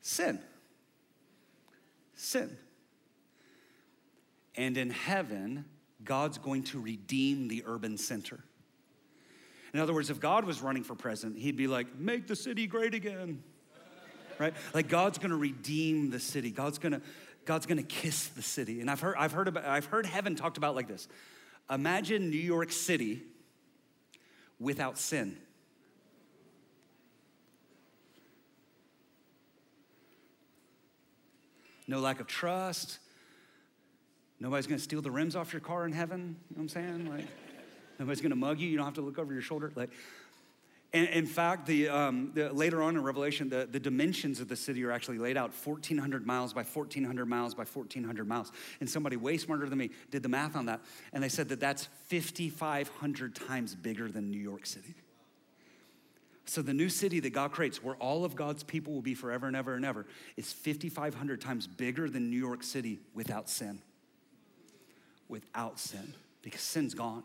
sin. 0.03 0.39
Sin. 2.13 2.55
And 4.59 4.77
in 4.77 4.89
heaven, 4.89 5.63
God's 6.03 6.37
going 6.37 6.63
to 6.65 6.79
redeem 6.79 7.47
the 7.47 7.63
urban 7.65 7.97
center. 7.97 8.43
In 9.73 9.79
other 9.79 9.93
words, 9.93 10.09
if 10.09 10.19
God 10.19 10.45
was 10.45 10.61
running 10.61 10.83
for 10.83 10.95
president, 10.95 11.39
he'd 11.39 11.55
be 11.55 11.67
like, 11.67 11.97
make 11.97 12.27
the 12.27 12.35
city 12.35 12.67
great 12.67 12.93
again 12.93 13.41
right? 14.39 14.53
Like 14.73 14.87
God's 14.87 15.19
gonna 15.19 15.37
redeem 15.37 16.09
the 16.09 16.19
city. 16.19 16.49
God's 16.49 16.79
gonna, 16.79 17.01
God's 17.45 17.65
gonna 17.65 17.83
kiss 17.83 18.27
the 18.29 18.41
city. 18.41 18.81
And 18.81 18.89
I've 18.89 19.01
heard, 19.01 19.15
I've 19.17 19.33
heard 19.33 19.47
about, 19.47 19.65
I've 19.65 19.85
heard 19.85 20.05
heaven 20.05 20.35
talked 20.35 20.57
about 20.57 20.75
like 20.75 20.87
this. 20.87 21.07
Imagine 21.69 22.29
New 22.29 22.37
York 22.37 22.71
City 22.71 23.21
without 24.59 24.97
sin. 24.97 25.37
No 31.87 31.99
lack 31.99 32.19
of 32.19 32.27
trust. 32.27 32.99
Nobody's 34.39 34.67
gonna 34.67 34.80
steal 34.80 35.02
the 35.02 35.12
rims 35.12 35.36
off 35.36 35.54
your 35.54 35.60
car 35.60 35.86
in 35.86 35.91
heaven. 35.91 36.38
You 36.49 36.56
know 36.56 36.62
what 36.62 36.62
I'm 36.62 36.69
saying? 36.69 37.10
Like, 37.10 37.25
nobody's 37.99 38.21
gonna 38.21 38.36
mug 38.36 38.60
you. 38.60 38.69
You 38.69 38.78
don't 38.78 38.86
have 38.86 38.95
to 38.95 39.02
look 39.02 39.19
over 39.19 39.34
your 39.34 39.41
shoulder. 39.41 39.71
Like, 39.75 39.89
and 40.91 41.08
in 41.10 41.28
fact, 41.28 41.67
the, 41.67 41.88
um, 41.88 42.32
the, 42.34 42.52
later 42.52 42.82
on 42.82 42.95
in 42.95 43.04
Revelation, 43.04 43.47
the, 43.49 43.67
the 43.69 43.80
dimensions 43.80 44.39
of 44.39 44.47
the 44.47 44.56
city 44.56 44.84
are 44.84 44.91
actually 44.91 45.19
laid 45.19 45.38
out 45.38 45.52
1,400 45.54 46.25
miles 46.25 46.52
by 46.52 46.63
1,400 46.63 47.28
miles 47.28 47.54
by 47.54 47.63
1,400 47.63 48.28
miles. 48.28 48.52
And 48.80 48.89
somebody 48.89 49.15
way 49.15 49.38
smarter 49.38 49.69
than 49.69 49.78
me 49.78 49.91
did 50.10 50.23
the 50.23 50.30
math 50.30 50.56
on 50.56 50.65
that. 50.65 50.82
And 51.13 51.23
they 51.23 51.30
said 51.30 51.49
that 51.49 51.60
that's 51.60 51.88
5,500 52.08 53.36
times 53.36 53.75
bigger 53.75 54.10
than 54.10 54.32
New 54.32 54.39
York 54.39 54.65
City. 54.65 54.95
So 56.45 56.63
the 56.63 56.73
new 56.73 56.89
city 56.89 57.19
that 57.19 57.30
God 57.30 57.52
creates, 57.52 57.84
where 57.84 57.95
all 57.97 58.25
of 58.25 58.36
God's 58.36 58.63
people 58.63 58.93
will 58.93 59.04
be 59.04 59.13
forever 59.13 59.45
and 59.45 59.56
ever 59.56 59.75
and 59.75 59.86
ever, 59.86 60.08
is 60.36 60.52
5,500 60.52 61.39
times 61.39 61.67
bigger 61.67 62.10
than 62.10 62.32
New 62.32 62.39
York 62.39 62.63
City 62.63 62.97
without 63.13 63.47
sin. 63.47 63.84
Without 65.29 65.79
sin, 65.79 66.13
because 66.41 66.61
sin's 66.61 66.93
gone. 66.93 67.23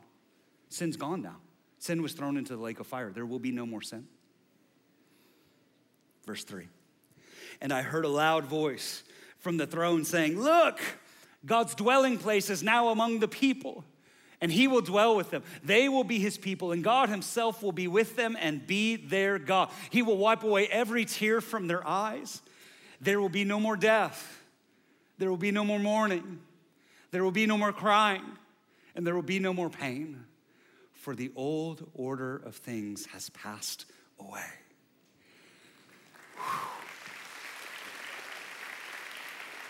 Sin's 0.69 0.97
gone 0.97 1.23
now. 1.23 1.37
Sin 1.79 2.03
was 2.03 2.13
thrown 2.13 2.37
into 2.37 2.55
the 2.55 2.63
lake 2.63 2.81
of 2.81 2.87
fire. 2.87 3.11
There 3.11 3.27
will 3.27 3.39
be 3.39 3.51
no 3.51 3.67
more 3.67 3.83
sin. 3.83 4.07
Verse 6.27 6.45
3. 6.45 6.69
And 7.61 7.73
I 7.73 7.83
heard 7.83 8.05
a 8.05 8.09
loud 8.09 8.45
voice 8.45 9.03
from 9.39 9.57
the 9.57 9.67
throne 9.67 10.05
saying, 10.05 10.41
Look, 10.41 10.81
God's 11.45 11.75
dwelling 11.75 12.19
place 12.19 12.51
is 12.51 12.63
now 12.63 12.89
among 12.89 13.21
the 13.21 13.29
people, 13.29 13.85
and 14.41 14.51
he 14.51 14.67
will 14.67 14.81
dwell 14.81 15.17
with 15.17 15.31
them. 15.31 15.43
They 15.63 15.89
will 15.89 16.05
be 16.05 16.19
his 16.19 16.39
people, 16.39 16.73
and 16.73 16.83
God 16.83 17.09
himself 17.09 17.63
will 17.63 17.73
be 17.73 17.89
with 17.89 18.17
them 18.17 18.37
and 18.41 18.67
be 18.67 18.97
their 18.97 19.39
God. 19.39 19.71
He 19.91 20.03
will 20.03 20.17
wipe 20.17 20.43
away 20.43 20.67
every 20.69 21.05
tear 21.05 21.41
from 21.41 21.67
their 21.67 21.87
eyes. 21.87 22.43
There 23.01 23.21
will 23.21 23.29
be 23.29 23.45
no 23.45 23.61
more 23.61 23.77
death. 23.77 24.43
There 25.19 25.29
will 25.29 25.37
be 25.37 25.53
no 25.53 25.65
more 25.65 25.79
mourning. 25.79 26.41
There 27.15 27.23
will 27.23 27.31
be 27.31 27.47
no 27.47 27.57
more 27.57 27.73
crying, 27.73 28.25
and 28.97 29.07
there 29.07 29.15
will 29.15 29.23
be 29.23 29.39
no 29.39 29.53
more 29.53 29.71
pain 29.71 30.25
for 30.95 31.15
the 31.15 31.31
old 31.37 31.89
order 31.95 32.39
of 32.39 32.57
things 32.57 33.07
has 33.07 33.31
passed 33.31 33.87
away. 34.19 34.43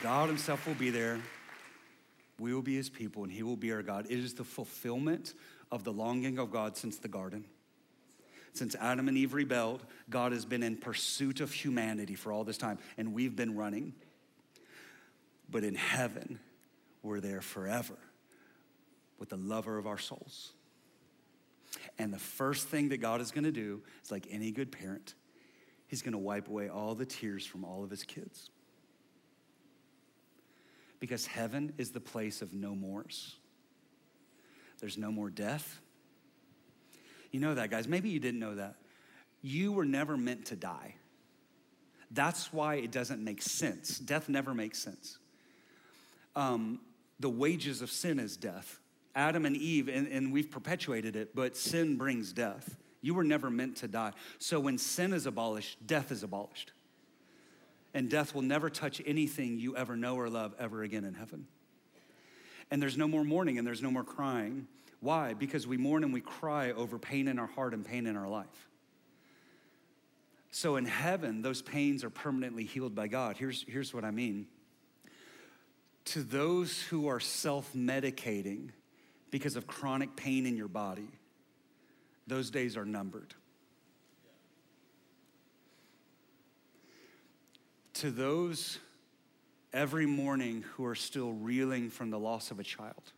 God 0.02 0.30
Himself 0.30 0.66
will 0.66 0.72
be 0.72 0.88
there. 0.88 1.20
We 2.40 2.54
will 2.54 2.62
be 2.62 2.76
His 2.76 2.88
people, 2.88 3.24
and 3.24 3.30
He 3.30 3.42
will 3.42 3.56
be 3.56 3.72
our 3.72 3.82
God. 3.82 4.06
It 4.08 4.18
is 4.18 4.32
the 4.32 4.44
fulfillment 4.44 5.34
of 5.70 5.84
the 5.84 5.92
longing 5.92 6.38
of 6.38 6.50
God 6.50 6.78
since 6.78 6.96
the 6.96 7.08
garden. 7.08 7.44
Since 8.54 8.74
Adam 8.76 9.06
and 9.06 9.18
Eve 9.18 9.34
rebelled, 9.34 9.84
God 10.08 10.32
has 10.32 10.46
been 10.46 10.62
in 10.62 10.78
pursuit 10.78 11.42
of 11.42 11.52
humanity 11.52 12.14
for 12.14 12.32
all 12.32 12.44
this 12.44 12.56
time, 12.56 12.78
and 12.96 13.12
we've 13.12 13.36
been 13.36 13.54
running. 13.54 13.92
But 15.50 15.62
in 15.62 15.74
heaven, 15.74 16.38
we're 17.04 17.20
there 17.20 17.40
forever 17.40 17.98
with 19.18 19.28
the 19.28 19.36
lover 19.36 19.78
of 19.78 19.86
our 19.86 19.98
souls. 19.98 20.52
And 21.98 22.12
the 22.12 22.18
first 22.18 22.68
thing 22.68 22.88
that 22.88 22.98
God 22.98 23.20
is 23.20 23.30
going 23.30 23.44
to 23.44 23.52
do 23.52 23.82
is 24.02 24.10
like 24.10 24.26
any 24.30 24.50
good 24.50 24.72
parent, 24.72 25.14
He's 25.86 26.02
going 26.02 26.12
to 26.12 26.18
wipe 26.18 26.48
away 26.48 26.68
all 26.68 26.94
the 26.94 27.06
tears 27.06 27.46
from 27.46 27.64
all 27.64 27.84
of 27.84 27.90
His 27.90 28.02
kids. 28.02 28.50
Because 30.98 31.26
heaven 31.26 31.72
is 31.76 31.90
the 31.90 32.00
place 32.00 32.40
of 32.42 32.54
no 32.54 32.74
mores. 32.74 33.36
There's 34.80 34.96
no 34.96 35.12
more 35.12 35.30
death. 35.30 35.80
You 37.30 37.40
know 37.40 37.54
that, 37.54 37.70
guys. 37.70 37.86
Maybe 37.86 38.08
you 38.08 38.18
didn't 38.18 38.40
know 38.40 38.54
that. 38.54 38.76
You 39.42 39.72
were 39.72 39.84
never 39.84 40.16
meant 40.16 40.46
to 40.46 40.56
die. 40.56 40.94
That's 42.10 42.52
why 42.52 42.76
it 42.76 42.90
doesn't 42.90 43.22
make 43.22 43.42
sense. 43.42 43.98
Death 43.98 44.28
never 44.28 44.54
makes 44.54 44.78
sense. 44.78 45.18
Um, 46.36 46.80
the 47.20 47.30
wages 47.30 47.82
of 47.82 47.90
sin 47.90 48.18
is 48.18 48.36
death. 48.36 48.80
Adam 49.14 49.46
and 49.46 49.56
Eve, 49.56 49.88
and, 49.88 50.08
and 50.08 50.32
we've 50.32 50.50
perpetuated 50.50 51.14
it, 51.14 51.34
but 51.34 51.56
sin 51.56 51.96
brings 51.96 52.32
death. 52.32 52.76
You 53.00 53.14
were 53.14 53.24
never 53.24 53.50
meant 53.50 53.76
to 53.76 53.88
die. 53.88 54.12
So 54.38 54.58
when 54.58 54.78
sin 54.78 55.12
is 55.12 55.26
abolished, 55.26 55.86
death 55.86 56.10
is 56.10 56.22
abolished. 56.22 56.72
And 57.92 58.10
death 58.10 58.34
will 58.34 58.42
never 58.42 58.70
touch 58.70 59.00
anything 59.06 59.58
you 59.58 59.76
ever 59.76 59.96
know 59.96 60.16
or 60.16 60.28
love 60.28 60.54
ever 60.58 60.82
again 60.82 61.04
in 61.04 61.14
heaven. 61.14 61.46
And 62.70 62.82
there's 62.82 62.96
no 62.96 63.06
more 63.06 63.22
mourning 63.22 63.58
and 63.58 63.66
there's 63.66 63.82
no 63.82 63.90
more 63.90 64.04
crying. 64.04 64.66
Why? 65.00 65.34
Because 65.34 65.66
we 65.66 65.76
mourn 65.76 66.02
and 66.02 66.12
we 66.12 66.22
cry 66.22 66.72
over 66.72 66.98
pain 66.98 67.28
in 67.28 67.38
our 67.38 67.46
heart 67.46 67.74
and 67.74 67.84
pain 67.84 68.06
in 68.06 68.16
our 68.16 68.26
life. 68.26 68.68
So 70.50 70.76
in 70.76 70.86
heaven, 70.86 71.42
those 71.42 71.62
pains 71.62 72.04
are 72.04 72.10
permanently 72.10 72.64
healed 72.64 72.94
by 72.94 73.08
God. 73.08 73.36
Here's, 73.36 73.64
here's 73.68 73.92
what 73.92 74.04
I 74.04 74.10
mean. 74.10 74.46
To 76.06 76.22
those 76.22 76.82
who 76.82 77.08
are 77.08 77.20
self 77.20 77.72
medicating 77.74 78.70
because 79.30 79.56
of 79.56 79.66
chronic 79.66 80.16
pain 80.16 80.46
in 80.46 80.56
your 80.56 80.68
body, 80.68 81.08
those 82.26 82.50
days 82.50 82.76
are 82.76 82.84
numbered. 82.84 83.34
To 87.94 88.10
those 88.10 88.78
every 89.72 90.06
morning 90.06 90.64
who 90.74 90.84
are 90.84 90.94
still 90.94 91.32
reeling 91.32 91.90
from 91.90 92.10
the 92.10 92.18
loss 92.18 92.50
of 92.50 92.60
a 92.60 92.64
child, 92.64 93.12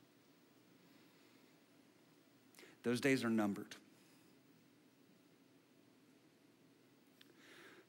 those 2.83 3.01
days 3.01 3.25
are 3.25 3.31
numbered. 3.31 3.75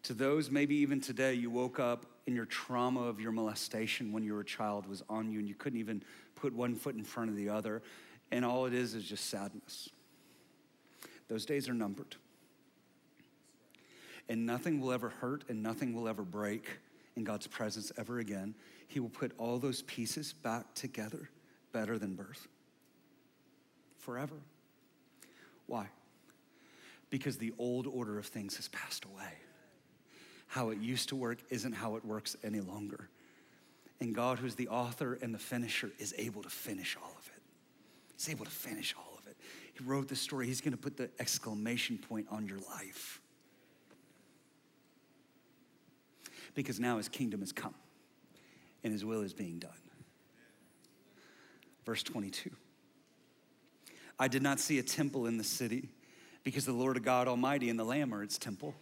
To 0.04 0.14
those, 0.14 0.50
maybe 0.50 0.76
even 0.78 1.02
today, 1.02 1.34
you 1.34 1.50
woke 1.50 1.80
up 1.80 2.06
in 2.28 2.36
your 2.36 2.46
trauma 2.46 3.02
of 3.02 3.20
your 3.20 3.32
molestation 3.32 4.12
when 4.12 4.22
you 4.22 4.34
were 4.34 4.42
a 4.42 4.46
child 4.46 4.86
was 4.86 5.02
on 5.10 5.32
you 5.32 5.40
and 5.40 5.48
you 5.48 5.56
couldn't 5.56 5.80
even 5.80 6.04
put 6.36 6.54
one 6.54 6.76
foot 6.76 6.94
in 6.94 7.04
front 7.04 7.30
of 7.30 7.38
the 7.38 7.50
other, 7.50 7.82
and 8.32 8.44
all 8.44 8.66
it 8.66 8.74
is 8.74 8.94
is 8.94 9.06
just 9.06 9.30
sadness. 9.30 9.90
Those 11.30 11.46
days 11.46 11.70
are 11.70 11.74
numbered. 11.74 12.16
And 14.30 14.46
nothing 14.46 14.82
will 14.82 14.92
ever 14.92 15.10
hurt 15.10 15.46
and 15.48 15.64
nothing 15.64 15.94
will 15.94 16.08
ever 16.08 16.24
break 16.24 16.68
in 17.16 17.24
God's 17.24 17.48
presence 17.48 17.94
ever 17.98 18.20
again. 18.20 18.54
He 18.90 19.00
will 19.00 19.10
put 19.10 19.32
all 19.38 19.58
those 19.58 19.82
pieces 19.84 20.34
back 20.34 20.74
together 20.76 21.30
better 21.72 21.98
than 21.98 22.16
birth. 22.16 22.48
Forever. 24.00 24.36
Why? 25.66 25.88
Because 27.10 27.38
the 27.38 27.54
old 27.58 27.88
order 27.88 28.20
of 28.20 28.26
things 28.26 28.58
has 28.58 28.68
passed 28.68 29.06
away. 29.06 29.32
How 30.48 30.70
it 30.70 30.80
used 30.80 31.10
to 31.10 31.16
work 31.16 31.39
isn't 31.50 31.74
how 31.74 31.95
it 31.95 32.06
works 32.06 32.36
any 32.43 32.62
longer. 32.62 33.10
And 34.00 34.14
God, 34.14 34.39
who's 34.39 34.56
the 34.56 34.68
author 34.70 35.18
and 35.22 35.34
the 35.34 35.39
finisher, 35.39 35.91
is 36.00 36.14
able 36.18 36.43
to 36.43 36.50
finish 36.50 36.95
all 37.02 37.16
of 37.18 37.28
it. 37.36 37.41
He's 38.16 38.30
able 38.30 38.45
to 38.45 38.52
finish 38.52 38.95
all 38.98 39.18
of 39.18 39.28
it. 39.28 39.38
He 39.74 39.84
wrote 39.84 40.08
the 40.08 40.16
story. 40.16 40.48
He's 40.48 40.62
going 40.62 40.72
to 40.72 40.78
put 40.78 40.98
the 40.98 41.10
exclamation 41.20 41.98
point 41.98 42.28
on 42.32 42.48
your 42.48 42.60
life. 42.60 43.22
Because 46.56 46.80
now 46.80 46.98
his 46.98 47.10
kingdom 47.10 47.41
has 47.41 47.52
come 47.52 47.76
and 48.84 48.93
his 48.93 49.04
will 49.06 49.22
is 49.22 49.34
being 49.34 49.60
done. 49.60 49.72
Verse 51.86 52.04
22 52.04 52.52
I 54.20 54.28
did 54.28 54.41
not 54.41 54.60
see 54.60 54.80
a 54.80 54.84
temple 54.84 55.28
in 55.28 55.38
the 55.38 55.43
city 55.43 55.89
because 56.43 56.66
the 56.66 56.74
Lord 56.74 56.98
of 56.98 57.04
God 57.04 57.28
Almighty 57.28 57.70
and 57.70 57.78
the 57.78 57.84
Lamb 57.84 58.14
are 58.14 58.24
its 58.24 58.38
temple. 58.38 58.74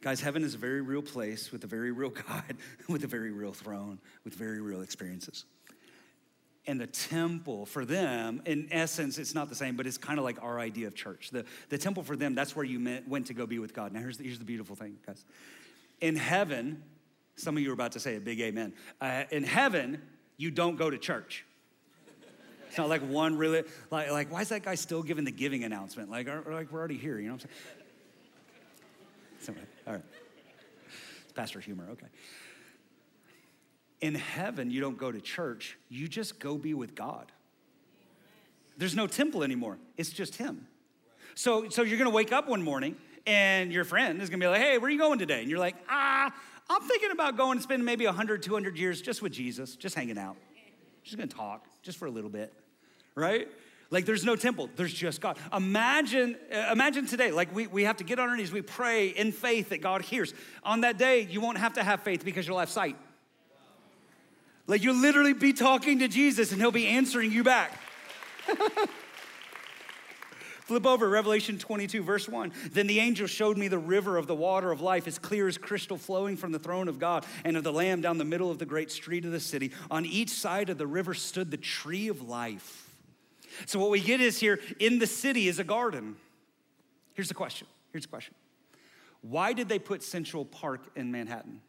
Guys, 0.00 0.20
heaven 0.20 0.44
is 0.44 0.54
a 0.54 0.58
very 0.58 0.80
real 0.80 1.02
place 1.02 1.50
with 1.50 1.64
a 1.64 1.66
very 1.66 1.90
real 1.90 2.10
God, 2.28 2.56
with 2.88 3.04
a 3.04 3.06
very 3.06 3.32
real 3.32 3.52
throne, 3.52 3.98
with 4.24 4.34
very 4.34 4.60
real 4.60 4.82
experiences. 4.82 5.44
And 6.68 6.80
the 6.80 6.86
temple 6.86 7.64
for 7.64 7.84
them, 7.84 8.42
in 8.44 8.68
essence, 8.72 9.18
it's 9.18 9.34
not 9.34 9.48
the 9.48 9.54
same, 9.54 9.76
but 9.76 9.86
it's 9.86 9.98
kind 9.98 10.18
of 10.18 10.24
like 10.24 10.42
our 10.42 10.58
idea 10.58 10.88
of 10.88 10.96
church. 10.96 11.30
The, 11.30 11.44
the 11.68 11.78
temple 11.78 12.02
for 12.02 12.16
them, 12.16 12.34
that's 12.34 12.56
where 12.56 12.64
you 12.64 12.80
met, 12.80 13.08
went 13.08 13.28
to 13.28 13.34
go 13.34 13.46
be 13.46 13.60
with 13.60 13.72
God. 13.72 13.92
Now, 13.92 14.00
here's 14.00 14.18
the, 14.18 14.24
here's 14.24 14.40
the 14.40 14.44
beautiful 14.44 14.74
thing, 14.74 14.96
guys. 15.06 15.24
In 16.00 16.16
heaven, 16.16 16.82
some 17.36 17.56
of 17.56 17.62
you 17.62 17.70
are 17.70 17.74
about 17.74 17.92
to 17.92 18.00
say 18.00 18.16
a 18.16 18.20
big 18.20 18.40
amen. 18.40 18.74
Uh, 19.00 19.24
in 19.30 19.44
heaven, 19.44 20.02
you 20.36 20.50
don't 20.50 20.76
go 20.76 20.90
to 20.90 20.98
church. 20.98 21.44
It's 22.68 22.76
not 22.76 22.88
like 22.88 23.02
one 23.02 23.38
really, 23.38 23.62
like, 23.92 24.10
like 24.10 24.32
why 24.32 24.40
is 24.40 24.48
that 24.48 24.64
guy 24.64 24.74
still 24.74 25.02
giving 25.02 25.24
the 25.24 25.30
giving 25.30 25.62
announcement? 25.62 26.10
Like, 26.10 26.26
like 26.26 26.72
we're 26.72 26.80
already 26.80 26.98
here, 26.98 27.18
you 27.18 27.28
know 27.28 27.34
what 27.34 27.46
I'm 29.48 29.54
saying? 29.54 29.66
All 29.86 29.94
right. 29.94 30.02
Pastor 31.34 31.60
humor, 31.60 31.86
okay. 31.92 32.06
In 34.00 34.14
heaven, 34.14 34.70
you 34.70 34.80
don't 34.80 34.98
go 34.98 35.12
to 35.12 35.20
church, 35.20 35.78
you 35.88 36.08
just 36.08 36.38
go 36.38 36.56
be 36.56 36.74
with 36.74 36.94
God. 36.94 37.32
There's 38.78 38.94
no 38.94 39.06
temple 39.06 39.42
anymore, 39.42 39.78
it's 39.96 40.10
just 40.10 40.36
Him. 40.36 40.66
So, 41.34 41.68
so 41.68 41.82
you're 41.82 41.98
gonna 41.98 42.10
wake 42.10 42.32
up 42.32 42.48
one 42.48 42.62
morning 42.62 42.96
and 43.26 43.72
your 43.72 43.84
friend 43.84 44.22
is 44.22 44.30
gonna 44.30 44.40
be 44.40 44.48
like, 44.48 44.60
hey, 44.60 44.78
where 44.78 44.88
are 44.88 44.90
you 44.90 44.98
going 44.98 45.18
today? 45.18 45.40
And 45.40 45.50
you're 45.50 45.58
like, 45.58 45.76
ah, 45.88 46.34
I'm 46.68 46.82
thinking 46.82 47.10
about 47.10 47.36
going 47.36 47.52
and 47.52 47.62
spending 47.62 47.84
maybe 47.84 48.06
100, 48.06 48.42
200 48.42 48.78
years 48.78 49.02
just 49.02 49.22
with 49.22 49.32
Jesus, 49.32 49.76
just 49.76 49.94
hanging 49.94 50.18
out. 50.18 50.36
Just 51.04 51.16
gonna 51.16 51.28
talk, 51.28 51.66
just 51.82 51.98
for 51.98 52.06
a 52.06 52.10
little 52.10 52.30
bit, 52.30 52.52
right? 53.14 53.48
Like 53.90 54.04
there's 54.04 54.24
no 54.24 54.34
temple, 54.34 54.68
there's 54.76 54.92
just 54.92 55.20
God. 55.20 55.38
Imagine, 55.52 56.36
uh, 56.52 56.70
imagine 56.72 57.06
today, 57.06 57.30
like 57.30 57.54
we, 57.54 57.68
we 57.68 57.84
have 57.84 57.98
to 57.98 58.04
get 58.04 58.18
on 58.18 58.28
our 58.28 58.36
knees, 58.36 58.50
we 58.50 58.62
pray 58.62 59.08
in 59.08 59.30
faith 59.30 59.68
that 59.68 59.80
God 59.80 60.02
hears. 60.02 60.34
On 60.64 60.80
that 60.80 60.98
day, 60.98 61.20
you 61.20 61.40
won't 61.40 61.58
have 61.58 61.74
to 61.74 61.84
have 61.84 62.02
faith 62.02 62.24
because 62.24 62.48
you'll 62.48 62.58
have 62.58 62.70
sight. 62.70 62.96
Like 64.66 64.82
you'll 64.82 64.96
literally 64.96 65.34
be 65.34 65.52
talking 65.52 66.00
to 66.00 66.08
Jesus 66.08 66.50
and 66.50 66.60
he'll 66.60 66.72
be 66.72 66.88
answering 66.88 67.30
you 67.30 67.44
back. 67.44 67.78
Flip 70.66 70.84
over, 70.84 71.08
Revelation 71.08 71.58
22, 71.58 72.02
verse 72.02 72.28
1. 72.28 72.52
Then 72.72 72.88
the 72.88 72.98
angel 72.98 73.28
showed 73.28 73.56
me 73.56 73.68
the 73.68 73.78
river 73.78 74.16
of 74.16 74.26
the 74.26 74.34
water 74.34 74.72
of 74.72 74.80
life, 74.80 75.06
as 75.06 75.16
clear 75.16 75.46
as 75.46 75.56
crystal, 75.58 75.96
flowing 75.96 76.36
from 76.36 76.50
the 76.50 76.58
throne 76.58 76.88
of 76.88 76.98
God 76.98 77.24
and 77.44 77.56
of 77.56 77.62
the 77.62 77.72
Lamb 77.72 78.00
down 78.00 78.18
the 78.18 78.24
middle 78.24 78.50
of 78.50 78.58
the 78.58 78.66
great 78.66 78.90
street 78.90 79.24
of 79.24 79.30
the 79.30 79.38
city. 79.38 79.70
On 79.92 80.04
each 80.04 80.30
side 80.30 80.68
of 80.68 80.76
the 80.76 80.86
river 80.86 81.14
stood 81.14 81.52
the 81.52 81.56
tree 81.56 82.08
of 82.08 82.28
life. 82.28 82.85
So, 83.64 83.78
what 83.78 83.90
we 83.90 84.00
get 84.00 84.20
is 84.20 84.38
here 84.38 84.60
in 84.78 84.98
the 84.98 85.06
city 85.06 85.48
is 85.48 85.58
a 85.58 85.64
garden. 85.64 86.16
Here's 87.14 87.28
the 87.28 87.34
question. 87.34 87.66
Here's 87.92 88.04
the 88.04 88.10
question. 88.10 88.34
Why 89.22 89.52
did 89.52 89.68
they 89.68 89.78
put 89.78 90.02
Central 90.02 90.44
Park 90.44 90.82
in 90.94 91.10
Manhattan? 91.10 91.60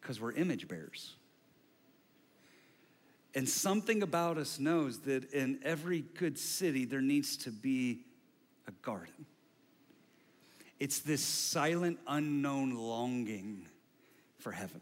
Because 0.00 0.20
we're 0.20 0.32
image 0.32 0.66
bearers. 0.66 1.14
And 3.34 3.48
something 3.48 4.02
about 4.02 4.38
us 4.38 4.58
knows 4.58 5.00
that 5.00 5.32
in 5.32 5.58
every 5.64 6.04
good 6.14 6.38
city, 6.38 6.84
there 6.84 7.00
needs 7.00 7.36
to 7.38 7.50
be 7.50 8.00
a 8.68 8.72
garden. 8.82 9.26
It's 10.78 11.00
this 11.00 11.22
silent, 11.22 11.98
unknown 12.06 12.74
longing 12.74 13.66
for 14.38 14.52
heaven. 14.52 14.80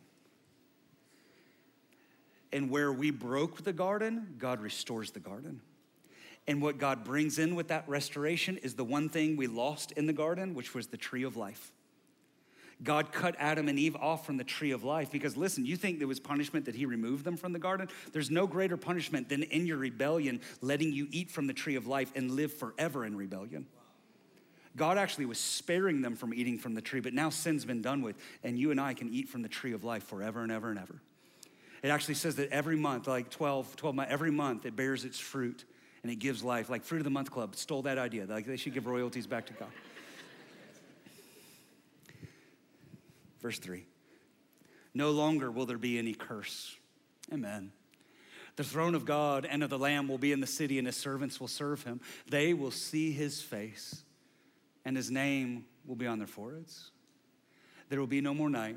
And 2.53 2.71
where 2.71 2.93
we 2.93 3.11
broke 3.11 3.65
the 3.65 3.73
garden, 3.73 4.35
God 4.39 4.61
restores 4.61 5.11
the 5.11 5.21
garden. 5.21 5.61
And 6.47 6.61
what 6.61 6.79
God 6.79 7.05
brings 7.05 7.39
in 7.39 7.55
with 7.55 7.69
that 7.69 7.89
restoration 7.89 8.57
is 8.59 8.75
the 8.75 8.85
one 8.85 9.09
thing 9.09 9.37
we 9.37 9.47
lost 9.47 9.93
in 9.93 10.07
the 10.07 10.13
garden, 10.13 10.55
which 10.55 10.75
was 10.75 10.89
the 10.89 10.97
tree 10.97 11.23
of 11.23 11.37
life. 11.37 11.73
God 12.83 13.13
cut 13.13 13.37
Adam 13.39 13.69
and 13.69 13.79
Eve 13.79 13.95
off 13.97 14.27
from 14.27 14.39
the 14.39 14.45
tree 14.45 14.73
of 14.73 14.83
life 14.83 15.13
because, 15.13 15.37
listen, 15.37 15.65
you 15.65 15.77
think 15.77 15.99
there 16.01 16.09
was 16.09 16.19
punishment 16.19 16.65
that 16.65 16.75
He 16.75 16.85
removed 16.85 17.25
them 17.25 17.37
from 17.37 17.53
the 17.53 17.59
garden? 17.61 17.89
There's 18.13 18.31
no 18.31 18.47
greater 18.47 18.77
punishment 18.77 19.29
than 19.29 19.45
in 19.45 19.67
your 19.67 19.77
rebellion, 19.77 20.41
letting 20.61 20.93
you 20.93 21.07
eat 21.13 21.31
from 21.31 21.47
the 21.47 21.53
tree 21.53 21.77
of 21.77 21.87
life 21.87 22.11
and 22.17 22.33
live 22.33 22.53
forever 22.53 23.05
in 23.05 23.17
rebellion. 23.17 23.67
God 24.75 24.99
actually 24.99 25.27
was 25.27 25.39
sparing 25.39 26.01
them 26.01 26.17
from 26.17 26.35
eating 26.35 26.59
from 26.59 26.75
the 26.75 26.81
tree, 26.81 27.01
but 27.01 27.13
now 27.13 27.31
sin's 27.31 27.65
been 27.65 27.83
done 27.83 28.03
with, 28.03 28.17
and 28.43 28.59
you 28.59 28.71
and 28.71 28.81
I 28.81 28.95
can 28.95 29.13
eat 29.13 29.29
from 29.29 29.43
the 29.43 29.49
tree 29.49 29.73
of 29.73 29.85
life 29.85 30.03
forever 30.05 30.43
and 30.43 30.51
ever 30.51 30.71
and 30.71 30.79
ever. 30.79 31.01
It 31.83 31.89
actually 31.89 32.15
says 32.15 32.37
that 32.37 32.51
every 32.51 32.77
month, 32.77 33.09
like 33.09 33.29
12, 33.31 33.75
12 33.77 33.97
months, 33.97 34.13
every 34.13 34.31
month 34.31 34.67
it 34.67 34.77
bears 34.77 35.05
its 35.05 35.19
fruit 35.19 35.65
and 36.03 36.13
it 36.13 36.17
gives 36.17 36.45
life. 36.45 36.71
Like 36.71 36.85
Fruit 36.85 36.99
of 36.99 37.05
the 37.05 37.11
Month 37.11 37.31
Club 37.31 37.57
stole 37.57 37.83
that 37.83 37.99
idea. 37.99 38.27
Like 38.27 38.47
they 38.47 38.57
should 38.57 38.75
give 38.75 38.87
royalties 38.87 39.27
back 39.27 39.47
to 39.47 39.53
God. 39.53 39.69
Verse 43.41 43.59
3 43.59 43.85
No 44.95 45.11
longer 45.11 45.51
will 45.51 45.67
there 45.67 45.79
be 45.79 45.99
any 45.99 46.15
curse. 46.15 46.77
Amen. 47.33 47.73
The 48.57 48.65
throne 48.65 48.95
of 48.95 49.05
God 49.05 49.47
and 49.47 49.63
of 49.63 49.71
the 49.71 49.79
Lamb 49.79 50.09
will 50.09 50.19
be 50.19 50.31
in 50.31 50.41
the 50.41 50.47
city, 50.47 50.77
and 50.79 50.87
his 50.87 50.97
servants 50.97 51.41
will 51.41 51.49
serve 51.49 51.83
him. 51.85 52.01
They 52.29 52.53
will 52.53 52.71
see 52.71 53.11
his 53.11 53.41
face, 53.41 54.03
and 54.85 54.95
his 54.95 55.11
name 55.11 55.65
will 55.87 55.97
be 55.97 56.07
on 56.07 56.19
their 56.19 56.27
foreheads. 56.27 56.91
There 57.89 57.99
will 57.99 58.07
be 58.07 58.21
no 58.21 58.35
more 58.35 58.51
night. 58.51 58.77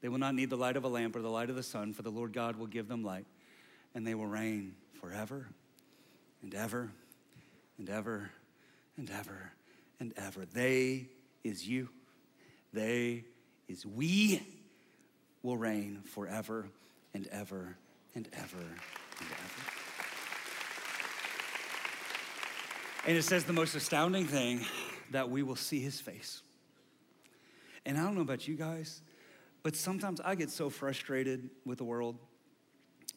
They 0.00 0.08
will 0.08 0.18
not 0.18 0.34
need 0.34 0.50
the 0.50 0.56
light 0.56 0.76
of 0.76 0.84
a 0.84 0.88
lamp 0.88 1.16
or 1.16 1.22
the 1.22 1.30
light 1.30 1.50
of 1.50 1.56
the 1.56 1.62
sun, 1.62 1.92
for 1.92 2.02
the 2.02 2.10
Lord 2.10 2.32
God 2.32 2.56
will 2.56 2.66
give 2.66 2.88
them 2.88 3.02
light, 3.02 3.26
and 3.94 4.06
they 4.06 4.14
will 4.14 4.26
reign 4.26 4.74
forever 5.00 5.48
and 6.42 6.54
ever 6.54 6.90
and 7.78 7.88
ever 7.88 8.30
and 8.96 9.10
ever 9.10 9.52
and 9.98 10.12
ever. 10.16 10.44
They 10.44 11.06
is 11.44 11.66
you. 11.66 11.88
They 12.72 13.24
is 13.68 13.86
we 13.86 14.42
will 15.42 15.56
reign 15.56 16.02
forever 16.04 16.68
and 17.14 17.26
ever 17.28 17.76
and 18.14 18.28
ever 18.32 18.58
and 18.58 19.28
ever. 19.30 19.62
And 23.06 23.16
it 23.16 23.22
says 23.22 23.44
the 23.44 23.52
most 23.52 23.74
astounding 23.74 24.26
thing 24.26 24.64
that 25.12 25.30
we 25.30 25.42
will 25.42 25.56
see 25.56 25.80
his 25.80 26.00
face. 26.00 26.42
And 27.84 27.96
I 27.96 28.02
don't 28.02 28.16
know 28.16 28.22
about 28.22 28.48
you 28.48 28.56
guys, 28.56 29.00
but 29.66 29.74
sometimes 29.74 30.20
I 30.20 30.36
get 30.36 30.50
so 30.50 30.70
frustrated 30.70 31.50
with 31.64 31.78
the 31.78 31.84
world. 31.84 32.14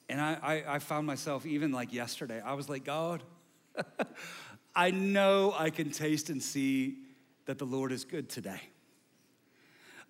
And 0.09 0.19
I, 0.19 0.35
I, 0.41 0.63
I 0.75 0.79
found 0.79 1.05
myself, 1.05 1.45
even 1.45 1.71
like 1.71 1.93
yesterday, 1.93 2.41
I 2.43 2.55
was 2.55 2.67
like, 2.67 2.83
God, 2.83 3.21
I 4.75 4.89
know 4.89 5.53
I 5.55 5.69
can 5.69 5.91
taste 5.91 6.31
and 6.31 6.41
see 6.41 7.03
that 7.45 7.59
the 7.59 7.65
Lord 7.65 7.91
is 7.91 8.03
good 8.03 8.29
today. 8.29 8.61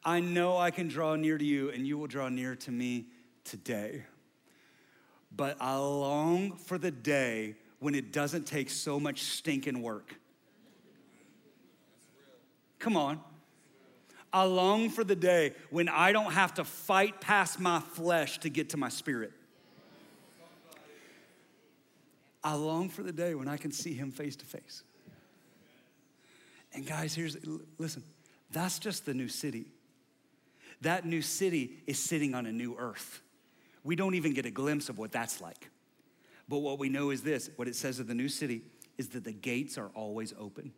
I 0.02 0.22
know 0.22 0.56
I 0.56 0.72
can 0.72 0.88
draw 0.88 1.18
near 1.18 1.38
to 1.38 1.44
you 1.44 1.72
and 1.72 1.86
you 1.86 1.98
will 1.98 2.08
draw 2.08 2.30
near 2.30 2.56
to 2.56 2.72
me 2.72 3.08
today. 3.44 4.06
But 5.36 5.58
I 5.60 5.76
long 5.76 6.54
for 6.54 6.78
the 6.78 6.92
day 6.92 7.56
when 7.80 7.96
it 7.96 8.14
doesn't 8.14 8.48
take 8.48 8.70
so 8.70 8.98
much 8.98 9.24
stinking 9.24 9.82
work. 9.82 10.16
Come 12.80 12.96
on. 12.96 13.20
I 14.32 14.44
long 14.44 14.90
for 14.90 15.04
the 15.04 15.16
day 15.16 15.54
when 15.70 15.90
I 15.90 16.12
don't 16.12 16.34
have 16.34 16.56
to 16.56 16.64
fight 16.64 17.20
past 17.20 17.60
my 17.60 17.80
flesh 17.80 18.40
to 18.40 18.50
get 18.50 18.70
to 18.70 18.78
my 18.78 18.90
spirit. 18.90 19.32
I 22.44 22.54
long 22.54 22.90
for 22.90 23.04
the 23.04 23.12
day 23.12 23.36
when 23.36 23.48
I 23.48 23.58
can 23.58 23.72
see 23.72 23.94
him 23.94 24.12
face 24.12 24.36
to 24.38 24.46
face. 24.46 24.84
And 26.74 26.86
guys, 26.86 27.14
here's 27.14 27.38
listen, 27.78 28.04
that's 28.52 28.80
just 28.80 29.06
the 29.06 29.14
new 29.14 29.28
city. 29.28 29.66
That 30.82 31.06
new 31.06 31.22
city 31.22 31.78
is 31.88 32.00
sitting 32.00 32.34
on 32.34 32.46
a 32.46 32.52
new 32.52 32.76
earth. 32.78 33.22
We 33.84 33.96
don't 33.96 34.16
even 34.16 34.34
get 34.34 34.46
a 34.46 34.52
glimpse 34.52 34.88
of 34.88 34.98
what 34.98 35.12
that's 35.12 35.42
like. 35.42 35.70
But 36.48 36.60
what 36.60 36.80
we 36.80 36.90
know 36.90 37.10
is 37.10 37.22
this 37.22 37.50
what 37.56 37.68
it 37.68 37.76
says 37.76 38.00
of 38.00 38.08
the 38.08 38.14
new 38.14 38.30
city 38.30 38.62
is 38.98 39.10
that 39.10 39.24
the 39.24 39.32
gates 39.32 39.78
are 39.78 39.90
always 39.94 40.34
open. 40.40 40.72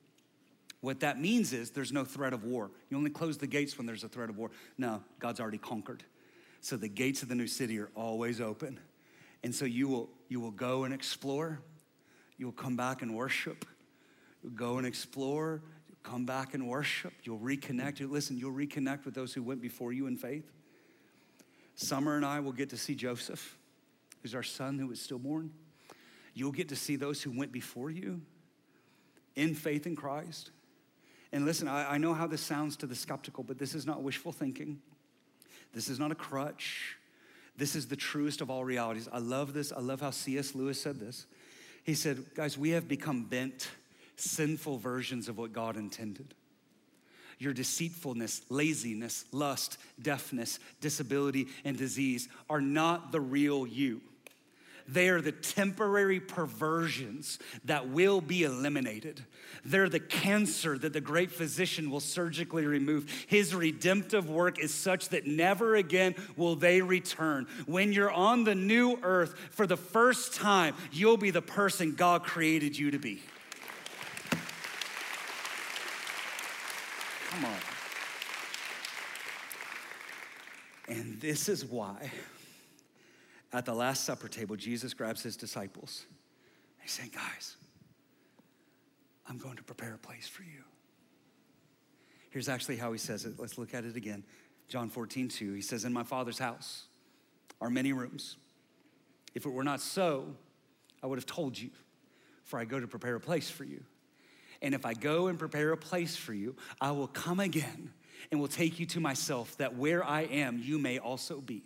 What 0.82 1.02
that 1.02 1.20
means 1.20 1.54
is 1.54 1.72
there's 1.72 1.92
no 1.92 2.04
threat 2.04 2.34
of 2.34 2.44
war. 2.44 2.72
You 2.90 2.98
only 2.98 3.12
close 3.12 3.38
the 3.38 3.48
gates 3.48 3.78
when 3.78 3.86
there's 3.86 4.04
a 4.04 4.10
threat 4.10 4.30
of 4.30 4.38
war. 4.38 4.50
No, 4.78 5.04
God's 5.20 5.40
already 5.40 5.60
conquered. 5.60 6.04
So 6.60 6.76
the 6.76 6.88
gates 6.88 7.24
of 7.24 7.30
the 7.30 7.36
new 7.36 7.48
city 7.48 7.80
are 7.80 7.92
always 7.96 8.42
open. 8.42 8.80
And 9.44 9.54
so 9.54 9.66
you 9.66 9.88
will, 9.88 10.10
you 10.28 10.40
will 10.40 10.52
go 10.52 10.84
and 10.84 10.94
explore. 10.94 11.60
You 12.38 12.48
will 12.48 12.54
come 12.54 12.76
back 12.76 13.04
and 13.04 13.16
worship. 13.16 13.66
You'll 14.42 14.54
go 14.54 14.78
and 14.78 14.88
explore. 14.88 15.62
You'll 15.88 16.12
come 16.12 16.26
back 16.26 16.56
and 16.56 16.68
worship. 16.68 17.14
You'll 17.24 17.40
reconnect. 17.40 18.08
Listen, 18.10 18.38
you'll 18.38 18.54
reconnect 18.54 19.06
with 19.06 19.14
those 19.14 19.34
who 19.34 19.44
went 19.44 19.62
before 19.62 19.94
you 19.94 20.08
in 20.08 20.18
faith. 20.18 20.52
Summer 21.76 22.16
and 22.16 22.26
I 22.26 22.40
will 22.40 22.52
get 22.52 22.72
to 22.72 22.78
see 22.78 22.96
Joseph, 22.96 23.58
who's 24.22 24.34
our 24.34 24.44
son 24.44 24.80
who 24.80 24.88
was 24.88 25.00
stillborn. 25.00 25.52
You'll 26.34 26.52
get 26.52 26.70
to 26.70 26.76
see 26.76 26.96
those 26.96 27.22
who 27.22 27.32
went 27.32 27.52
before 27.52 27.92
you 27.92 28.22
in 29.36 29.54
faith 29.54 29.86
in 29.86 29.96
Christ. 29.96 30.52
And 31.32 31.46
listen, 31.46 31.68
I, 31.68 31.94
I 31.94 31.98
know 31.98 32.14
how 32.14 32.28
this 32.28 32.42
sounds 32.42 32.76
to 32.78 32.88
the 32.88 32.96
skeptical, 32.96 33.44
but 33.44 33.58
this 33.58 33.74
is 33.74 33.86
not 33.86 34.04
wishful 34.04 34.32
thinking. 34.32 34.82
This 35.74 35.88
is 35.88 36.00
not 36.00 36.12
a 36.12 36.16
crutch. 36.16 36.98
This 37.58 37.76
is 37.76 37.88
the 37.88 37.96
truest 37.96 38.42
of 38.42 38.50
all 38.50 38.66
realities. 38.66 39.08
I 39.12 39.20
love 39.20 39.54
this. 39.54 39.72
I 39.72 39.80
love 39.80 40.02
how 40.02 40.12
C.S. 40.12 40.56
Lewis 40.56 40.82
said 40.82 41.00
this. 41.00 41.26
He 41.84 41.94
said, 41.94 42.26
Guys, 42.36 42.58
we 42.58 42.72
have 42.72 42.88
become 42.88 43.24
bent, 43.26 43.70
sinful 44.16 44.78
versions 44.78 45.30
of 45.30 45.38
what 45.38 45.54
God 45.54 45.78
intended. 45.78 46.34
Your 47.40 47.54
deceitfulness, 47.54 48.44
laziness, 48.50 49.26
lust, 49.32 49.78
deafness, 50.02 50.60
disability, 50.80 51.48
and 51.66 51.76
disease 51.78 52.30
are 52.50 52.62
not 52.62 53.12
the 53.12 53.22
real 53.22 53.66
you. 53.66 54.02
They 54.88 55.10
are 55.10 55.22
the 55.22 55.32
temporary 55.32 56.20
perversions 56.20 57.40
that 57.66 57.90
will 57.90 58.22
be 58.22 58.44
eliminated. 58.44 59.24
They're 59.64 59.90
the 59.90 60.00
cancer 60.00 60.78
that 60.78 60.94
the 60.94 61.02
great 61.02 61.32
physician 61.32 61.92
will 61.92 62.00
surgically 62.00 62.66
remove. 62.66 63.10
His 63.28 63.54
redemptive 63.54 64.30
work 64.30 64.60
is 64.60 64.74
such 64.74 65.10
that 65.10 65.28
never 65.28 65.76
again 65.76 66.16
will 66.36 66.56
they 66.56 66.82
return. 66.82 67.48
When 67.66 67.94
you're 67.94 68.12
on 68.12 68.44
the 68.44 68.56
new 68.56 69.00
earth 69.04 69.36
for 69.52 69.68
the 69.68 69.78
first 69.78 70.34
time, 70.34 70.76
you'll 70.92 71.18
be 71.18 71.32
the 71.32 71.42
person 71.42 71.96
God 71.96 72.24
created 72.24 72.78
you 72.78 72.92
to 72.92 73.00
be. 73.00 73.22
Come 77.30 77.46
on. 77.46 77.58
And 80.90 81.22
this 81.22 81.48
is 81.48 81.64
why 81.64 82.12
at 83.54 83.66
the 83.66 83.74
Last 83.74 84.06
Supper 84.06 84.28
table, 84.28 84.56
Jesus 84.56 84.94
grabs 84.94 85.22
his 85.24 85.36
disciples. 85.36 86.06
He's 86.82 86.92
saying, 86.92 87.12
Guys, 87.14 87.58
I'm 89.28 89.38
going 89.38 89.58
to 89.58 89.64
prepare 89.64 89.94
a 89.94 89.98
place 89.98 90.28
for 90.28 90.44
you. 90.44 90.64
Here's 92.30 92.50
actually 92.50 92.78
how 92.78 92.92
he 92.92 92.98
says 92.98 93.26
it. 93.26 93.34
Let's 93.38 93.58
look 93.58 93.74
at 93.74 93.84
it 93.84 93.96
again. 93.96 94.24
John 94.68 94.90
14, 94.90 95.28
2. 95.28 95.54
He 95.54 95.62
says, 95.62 95.84
In 95.84 95.92
my 95.92 96.04
Father's 96.04 96.40
house 96.40 96.86
are 97.60 97.70
many 97.70 97.94
rooms. 97.94 98.38
If 99.36 99.46
it 99.46 99.50
were 99.50 99.64
not 99.64 99.82
so, 99.82 100.34
I 101.04 101.08
would 101.08 101.18
have 101.18 101.26
told 101.26 101.58
you, 101.58 101.70
for 102.44 102.60
I 102.60 102.66
go 102.66 102.80
to 102.80 102.88
prepare 102.88 103.16
a 103.16 103.20
place 103.20 103.50
for 103.50 103.64
you. 103.64 103.84
And 104.62 104.76
if 104.76 104.86
I 104.86 104.94
go 104.94 105.28
and 105.28 105.40
prepare 105.40 105.72
a 105.72 105.78
place 105.78 106.16
for 106.16 106.34
you, 106.34 106.56
I 106.80 106.92
will 106.92 107.08
come 107.08 107.40
again 107.40 107.92
and 108.32 108.40
will 108.40 108.48
take 108.48 108.80
you 108.80 108.86
to 108.88 109.00
myself, 109.00 109.58
that 109.58 109.76
where 109.76 110.04
I 110.04 110.22
am, 110.22 110.62
you 110.64 110.78
may 110.78 111.00
also 111.00 111.42
be. 111.42 111.64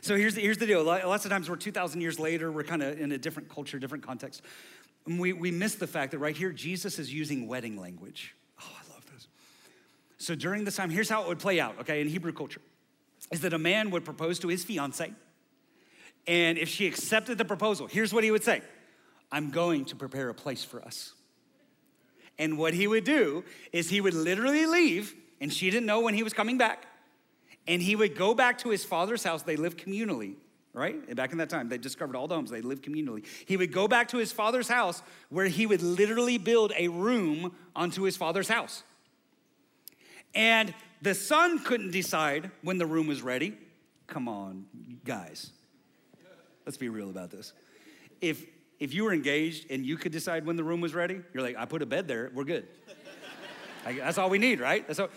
So 0.00 0.16
here's 0.16 0.34
the, 0.34 0.40
here's 0.40 0.58
the 0.58 0.66
deal. 0.66 0.82
Lots 0.84 1.24
of 1.24 1.30
times 1.30 1.48
we're 1.48 1.56
2,000 1.56 2.00
years 2.00 2.18
later, 2.18 2.50
we're 2.50 2.64
kind 2.64 2.82
of 2.82 3.00
in 3.00 3.12
a 3.12 3.18
different 3.18 3.48
culture, 3.48 3.78
different 3.78 4.04
context. 4.04 4.42
And 5.06 5.18
we, 5.18 5.32
we 5.32 5.50
miss 5.50 5.74
the 5.76 5.86
fact 5.86 6.12
that 6.12 6.18
right 6.18 6.36
here, 6.36 6.52
Jesus 6.52 6.98
is 6.98 7.12
using 7.12 7.46
wedding 7.46 7.76
language. 7.76 8.34
Oh, 8.60 8.70
I 8.70 8.92
love 8.92 9.04
this. 9.12 9.28
So 10.18 10.34
during 10.34 10.64
this 10.64 10.76
time, 10.76 10.90
here's 10.90 11.08
how 11.08 11.22
it 11.22 11.28
would 11.28 11.38
play 11.38 11.60
out, 11.60 11.80
okay, 11.80 12.00
in 12.00 12.08
Hebrew 12.08 12.32
culture, 12.32 12.60
is 13.32 13.40
that 13.40 13.52
a 13.52 13.58
man 13.58 13.90
would 13.90 14.04
propose 14.04 14.38
to 14.40 14.48
his 14.48 14.64
fiance, 14.64 15.12
and 16.26 16.58
if 16.58 16.68
she 16.68 16.86
accepted 16.86 17.38
the 17.38 17.44
proposal, 17.44 17.86
here's 17.86 18.12
what 18.12 18.24
he 18.24 18.30
would 18.30 18.44
say 18.44 18.62
I'm 19.32 19.50
going 19.50 19.84
to 19.86 19.96
prepare 19.96 20.28
a 20.28 20.34
place 20.34 20.64
for 20.64 20.82
us. 20.82 21.14
And 22.38 22.56
what 22.56 22.72
he 22.72 22.86
would 22.86 23.04
do 23.04 23.44
is 23.72 23.90
he 23.90 24.00
would 24.00 24.14
literally 24.14 24.66
leave, 24.66 25.14
and 25.40 25.52
she 25.52 25.70
didn't 25.70 25.86
know 25.86 26.00
when 26.00 26.14
he 26.14 26.22
was 26.22 26.32
coming 26.32 26.56
back 26.58 26.86
and 27.66 27.80
he 27.80 27.96
would 27.96 28.16
go 28.16 28.34
back 28.34 28.58
to 28.58 28.70
his 28.70 28.84
father's 28.84 29.22
house. 29.22 29.42
They 29.42 29.56
lived 29.56 29.78
communally, 29.78 30.34
right? 30.72 30.96
And 31.06 31.16
back 31.16 31.32
in 31.32 31.38
that 31.38 31.50
time, 31.50 31.68
they 31.68 31.78
discovered 31.78 32.16
all 32.16 32.28
the 32.28 32.34
homes, 32.34 32.50
they 32.50 32.62
lived 32.62 32.84
communally. 32.84 33.24
He 33.46 33.56
would 33.56 33.72
go 33.72 33.88
back 33.88 34.08
to 34.08 34.18
his 34.18 34.32
father's 34.32 34.68
house 34.68 35.02
where 35.28 35.46
he 35.46 35.66
would 35.66 35.82
literally 35.82 36.38
build 36.38 36.72
a 36.76 36.88
room 36.88 37.54
onto 37.74 38.02
his 38.02 38.16
father's 38.16 38.48
house. 38.48 38.82
And 40.34 40.74
the 41.02 41.14
son 41.14 41.58
couldn't 41.64 41.90
decide 41.90 42.50
when 42.62 42.78
the 42.78 42.86
room 42.86 43.06
was 43.06 43.22
ready. 43.22 43.56
Come 44.06 44.28
on, 44.28 44.66
guys. 45.04 45.50
Let's 46.66 46.76
be 46.76 46.88
real 46.88 47.10
about 47.10 47.30
this. 47.30 47.52
If 48.20 48.44
if 48.78 48.94
you 48.94 49.04
were 49.04 49.12
engaged 49.12 49.70
and 49.70 49.84
you 49.84 49.96
could 49.98 50.10
decide 50.10 50.46
when 50.46 50.56
the 50.56 50.64
room 50.64 50.80
was 50.80 50.94
ready, 50.94 51.20
you're 51.34 51.42
like, 51.42 51.56
I 51.56 51.66
put 51.66 51.82
a 51.82 51.86
bed 51.86 52.08
there, 52.08 52.30
we're 52.34 52.44
good. 52.44 52.66
that's 53.84 54.16
all 54.16 54.30
we 54.30 54.38
need, 54.38 54.58
right? 54.58 54.86
That's 54.86 54.98
all. 54.98 55.10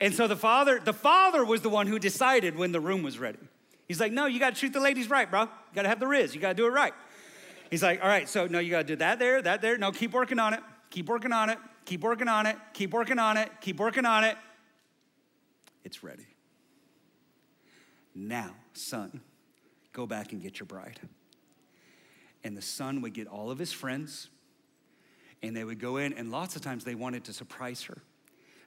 And 0.00 0.14
so 0.14 0.26
the 0.26 0.36
father, 0.36 0.80
the 0.82 0.94
father 0.94 1.44
was 1.44 1.60
the 1.60 1.68
one 1.68 1.86
who 1.86 1.98
decided 1.98 2.56
when 2.56 2.72
the 2.72 2.80
room 2.80 3.02
was 3.02 3.18
ready. 3.18 3.38
He's 3.86 4.00
like, 4.00 4.12
no, 4.12 4.26
you 4.26 4.38
gotta 4.38 4.56
treat 4.56 4.72
the 4.72 4.80
ladies 4.80 5.10
right, 5.10 5.30
bro. 5.30 5.42
You 5.42 5.48
gotta 5.74 5.88
have 5.88 6.00
the 6.00 6.06
riz, 6.06 6.34
you 6.34 6.40
gotta 6.40 6.54
do 6.54 6.66
it 6.66 6.70
right. 6.70 6.94
He's 7.70 7.82
like, 7.82 8.02
all 8.02 8.08
right, 8.08 8.28
so 8.28 8.46
no, 8.46 8.58
you 8.58 8.70
gotta 8.70 8.84
do 8.84 8.96
that 8.96 9.18
there, 9.18 9.42
that 9.42 9.60
there. 9.60 9.76
No, 9.76 9.92
keep 9.92 10.12
working 10.12 10.38
on 10.38 10.54
it, 10.54 10.60
keep 10.90 11.06
working 11.06 11.32
on 11.32 11.50
it, 11.50 11.58
keep 11.84 12.00
working 12.00 12.28
on 12.28 12.46
it, 12.46 12.56
keep 12.72 12.92
working 12.92 13.18
on 13.18 13.36
it, 13.36 13.50
keep 13.60 13.78
working 13.78 14.06
on 14.06 14.24
it. 14.24 14.36
It's 15.84 16.02
ready. 16.02 16.26
Now, 18.14 18.54
son, 18.72 19.20
go 19.92 20.06
back 20.06 20.32
and 20.32 20.40
get 20.40 20.58
your 20.58 20.66
bride. 20.66 21.00
And 22.42 22.56
the 22.56 22.62
son 22.62 23.02
would 23.02 23.12
get 23.12 23.26
all 23.26 23.50
of 23.50 23.58
his 23.58 23.72
friends, 23.72 24.28
and 25.42 25.54
they 25.54 25.64
would 25.64 25.78
go 25.78 25.98
in, 25.98 26.12
and 26.14 26.30
lots 26.30 26.56
of 26.56 26.62
times 26.62 26.84
they 26.84 26.94
wanted 26.94 27.24
to 27.24 27.32
surprise 27.32 27.82
her. 27.84 27.98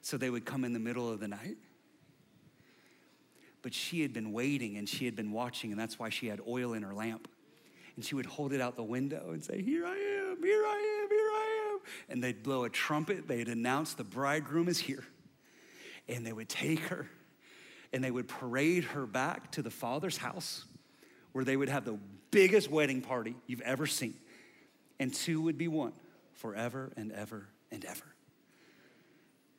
So 0.04 0.18
they 0.18 0.28
would 0.28 0.44
come 0.44 0.64
in 0.64 0.74
the 0.74 0.78
middle 0.78 1.10
of 1.10 1.18
the 1.18 1.28
night. 1.28 1.56
But 3.62 3.72
she 3.72 4.02
had 4.02 4.12
been 4.12 4.32
waiting 4.32 4.76
and 4.76 4.86
she 4.86 5.06
had 5.06 5.16
been 5.16 5.32
watching, 5.32 5.72
and 5.72 5.80
that's 5.80 5.98
why 5.98 6.10
she 6.10 6.26
had 6.26 6.40
oil 6.46 6.74
in 6.74 6.82
her 6.82 6.92
lamp. 6.92 7.26
And 7.96 8.04
she 8.04 8.14
would 8.14 8.26
hold 8.26 8.52
it 8.52 8.60
out 8.60 8.76
the 8.76 8.82
window 8.82 9.30
and 9.30 9.42
say, 9.42 9.62
Here 9.62 9.86
I 9.86 9.96
am, 9.96 10.42
here 10.42 10.62
I 10.62 11.00
am, 11.02 11.08
here 11.08 11.18
I 11.18 11.70
am. 11.72 11.80
And 12.10 12.22
they'd 12.22 12.42
blow 12.42 12.64
a 12.64 12.68
trumpet, 12.68 13.26
they'd 13.26 13.48
announce 13.48 13.94
the 13.94 14.04
bridegroom 14.04 14.68
is 14.68 14.78
here. 14.78 15.04
And 16.06 16.26
they 16.26 16.34
would 16.34 16.50
take 16.50 16.80
her 16.80 17.08
and 17.94 18.04
they 18.04 18.10
would 18.10 18.28
parade 18.28 18.84
her 18.84 19.06
back 19.06 19.52
to 19.52 19.62
the 19.62 19.70
father's 19.70 20.18
house 20.18 20.66
where 21.32 21.46
they 21.46 21.56
would 21.56 21.70
have 21.70 21.86
the 21.86 21.98
biggest 22.30 22.70
wedding 22.70 23.00
party 23.00 23.36
you've 23.46 23.62
ever 23.62 23.86
seen. 23.86 24.16
And 25.00 25.14
two 25.14 25.40
would 25.40 25.56
be 25.56 25.68
one 25.68 25.94
forever 26.34 26.92
and 26.94 27.10
ever 27.10 27.48
and 27.72 27.86
ever. 27.86 28.13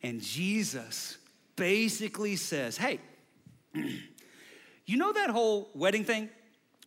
And 0.06 0.22
Jesus 0.22 1.18
basically 1.56 2.36
says, 2.36 2.78
Hey, 2.78 3.00
you 4.86 4.98
know 4.98 5.12
that 5.12 5.32
whole 5.32 5.70
wedding 5.74 6.06
thing? 6.06 6.30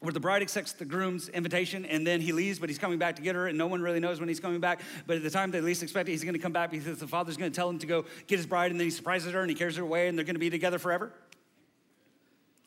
where 0.00 0.12
the 0.12 0.20
bride 0.20 0.42
accepts 0.42 0.74
the 0.74 0.84
groom's 0.84 1.28
invitation 1.30 1.84
and 1.84 2.06
then 2.06 2.20
he 2.20 2.30
leaves, 2.30 2.60
but 2.60 2.68
he's 2.68 2.78
coming 2.78 3.00
back 3.00 3.16
to 3.16 3.22
get 3.22 3.34
her, 3.34 3.48
and 3.48 3.58
no 3.58 3.66
one 3.66 3.82
really 3.82 3.98
knows 3.98 4.20
when 4.20 4.28
he's 4.28 4.38
coming 4.38 4.60
back. 4.60 4.80
But 5.08 5.16
at 5.16 5.24
the 5.24 5.30
time 5.30 5.50
they 5.50 5.60
least 5.60 5.82
expect 5.82 6.08
it, 6.08 6.12
he's 6.12 6.22
gonna 6.22 6.38
come 6.38 6.52
back 6.52 6.70
because 6.70 7.00
the 7.00 7.08
father's 7.08 7.36
gonna 7.36 7.50
tell 7.50 7.68
him 7.68 7.80
to 7.80 7.86
go 7.88 8.04
get 8.28 8.36
his 8.36 8.46
bride, 8.46 8.70
and 8.70 8.78
then 8.78 8.86
he 8.86 8.92
surprises 8.92 9.32
her 9.32 9.40
and 9.40 9.50
he 9.50 9.56
carries 9.56 9.74
her 9.74 9.82
away, 9.82 10.06
and 10.06 10.16
they're 10.16 10.24
gonna 10.24 10.38
be 10.38 10.50
together 10.50 10.78
forever? 10.78 11.12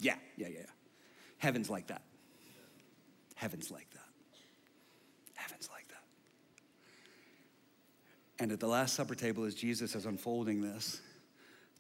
Yeah, 0.01 0.15
yeah, 0.35 0.49
yeah. 0.49 0.65
Heaven's 1.37 1.69
like 1.69 1.87
that. 1.87 2.01
Heaven's 3.35 3.71
like 3.71 3.89
that. 3.91 4.09
Heaven's 5.35 5.69
like 5.71 5.87
that. 5.87 6.03
And 8.41 8.51
at 8.51 8.59
the 8.59 8.67
Last 8.67 8.95
Supper 8.95 9.13
table, 9.13 9.43
as 9.43 9.53
Jesus 9.53 9.93
is 9.93 10.07
unfolding 10.07 10.61
this, 10.61 10.99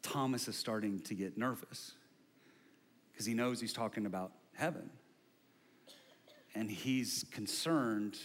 Thomas 0.03 0.47
is 0.47 0.55
starting 0.55 0.99
to 0.99 1.15
get 1.15 1.35
nervous 1.35 1.93
because 3.11 3.25
he 3.25 3.33
knows 3.33 3.59
he's 3.59 3.73
talking 3.73 4.05
about 4.05 4.31
heaven 4.53 4.91
and 6.53 6.69
he's 6.69 7.25
concerned 7.31 8.15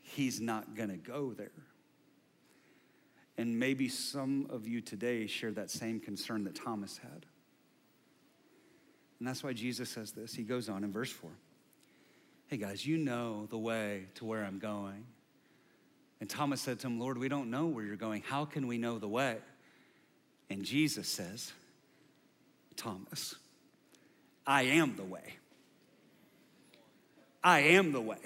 he's 0.00 0.40
not 0.40 0.74
going 0.74 0.88
to 0.88 0.96
go 0.96 1.34
there. 1.34 1.52
And 3.38 3.56
maybe 3.56 3.88
some 3.88 4.48
of 4.50 4.66
you 4.66 4.80
today 4.80 5.28
share 5.28 5.52
that 5.52 5.70
same 5.70 6.00
concern 6.00 6.42
that 6.42 6.56
Thomas 6.56 6.98
had. 6.98 7.26
And 9.20 9.28
that's 9.28 9.44
why 9.44 9.52
Jesus 9.52 9.88
says 9.88 10.10
this. 10.10 10.34
He 10.34 10.42
goes 10.42 10.68
on 10.68 10.82
in 10.82 10.90
verse 10.90 11.12
4 11.12 11.30
Hey 12.48 12.56
guys, 12.56 12.84
you 12.84 12.98
know 12.98 13.46
the 13.50 13.58
way 13.58 14.06
to 14.16 14.24
where 14.24 14.44
I'm 14.44 14.58
going. 14.58 15.06
And 16.22 16.30
Thomas 16.30 16.60
said 16.60 16.78
to 16.78 16.86
him, 16.86 17.00
Lord, 17.00 17.18
we 17.18 17.28
don't 17.28 17.50
know 17.50 17.66
where 17.66 17.84
you're 17.84 17.96
going. 17.96 18.22
How 18.24 18.44
can 18.44 18.68
we 18.68 18.78
know 18.78 19.00
the 19.00 19.08
way? 19.08 19.38
And 20.50 20.64
Jesus 20.64 21.08
says, 21.08 21.50
Thomas, 22.76 23.34
I 24.46 24.62
am 24.62 24.94
the 24.94 25.02
way. 25.02 25.34
I 27.42 27.58
am 27.58 27.90
the 27.90 28.00
way. 28.00 28.20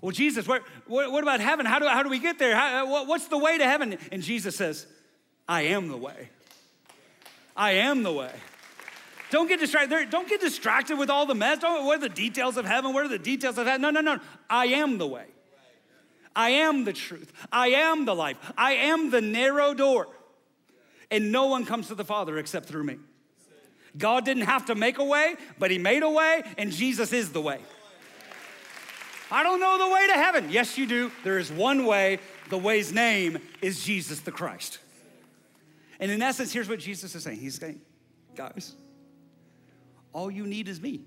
Well, 0.00 0.10
Jesus, 0.10 0.48
what, 0.48 0.62
what, 0.86 1.12
what 1.12 1.22
about 1.22 1.40
heaven? 1.40 1.66
How 1.66 1.80
do, 1.80 1.86
how 1.86 2.02
do 2.02 2.08
we 2.08 2.18
get 2.18 2.38
there? 2.38 2.56
How, 2.56 2.86
uh, 2.86 2.88
what, 2.88 3.06
what's 3.06 3.28
the 3.28 3.36
way 3.36 3.58
to 3.58 3.64
heaven? 3.64 3.98
And 4.10 4.22
Jesus 4.22 4.56
says, 4.56 4.86
I 5.46 5.64
am 5.64 5.88
the 5.88 5.98
way. 5.98 6.30
I 7.54 7.72
am 7.72 8.04
the 8.04 8.12
way. 8.12 8.32
Don't 9.28 9.48
get 9.48 9.60
distracted. 9.60 10.08
Don't 10.08 10.30
get 10.30 10.40
distracted 10.40 10.96
with 10.96 11.10
all 11.10 11.26
the 11.26 11.34
mess. 11.34 11.58
Don't, 11.58 11.84
what 11.84 11.98
are 11.98 12.00
the 12.00 12.08
details 12.08 12.56
of 12.56 12.64
heaven? 12.64 12.94
What 12.94 13.04
are 13.04 13.08
the 13.10 13.18
details 13.18 13.58
of 13.58 13.66
heaven? 13.66 13.82
No, 13.82 13.90
no, 13.90 14.00
no. 14.00 14.18
I 14.48 14.68
am 14.68 14.96
the 14.96 15.06
way. 15.06 15.26
I 16.36 16.50
am 16.50 16.84
the 16.84 16.92
truth. 16.92 17.32
I 17.50 17.68
am 17.68 18.04
the 18.04 18.14
life. 18.14 18.36
I 18.56 18.74
am 18.74 19.10
the 19.10 19.22
narrow 19.22 19.72
door. 19.74 20.06
And 21.10 21.32
no 21.32 21.46
one 21.46 21.64
comes 21.64 21.88
to 21.88 21.94
the 21.94 22.04
Father 22.04 22.38
except 22.38 22.66
through 22.66 22.84
me. 22.84 22.98
God 23.96 24.26
didn't 24.26 24.44
have 24.44 24.66
to 24.66 24.74
make 24.74 24.98
a 24.98 25.04
way, 25.04 25.36
but 25.58 25.70
He 25.70 25.78
made 25.78 26.02
a 26.02 26.10
way, 26.10 26.42
and 26.58 26.70
Jesus 26.70 27.14
is 27.14 27.32
the 27.32 27.40
way. 27.40 27.60
I 29.30 29.42
don't 29.42 29.58
know 29.58 29.78
the 29.78 29.92
way 29.92 30.06
to 30.08 30.12
heaven. 30.12 30.50
Yes, 30.50 30.76
you 30.76 30.86
do. 30.86 31.10
There 31.24 31.38
is 31.38 31.50
one 31.50 31.86
way. 31.86 32.18
The 32.50 32.58
way's 32.58 32.92
name 32.92 33.38
is 33.62 33.82
Jesus 33.82 34.20
the 34.20 34.30
Christ. 34.30 34.78
And 35.98 36.10
in 36.10 36.20
essence, 36.20 36.52
here's 36.52 36.68
what 36.68 36.78
Jesus 36.78 37.14
is 37.14 37.22
saying 37.22 37.38
He's 37.38 37.56
saying, 37.56 37.80
guys, 38.34 38.74
all 40.12 40.30
you 40.30 40.46
need 40.46 40.68
is 40.68 40.80
me. 40.80 41.00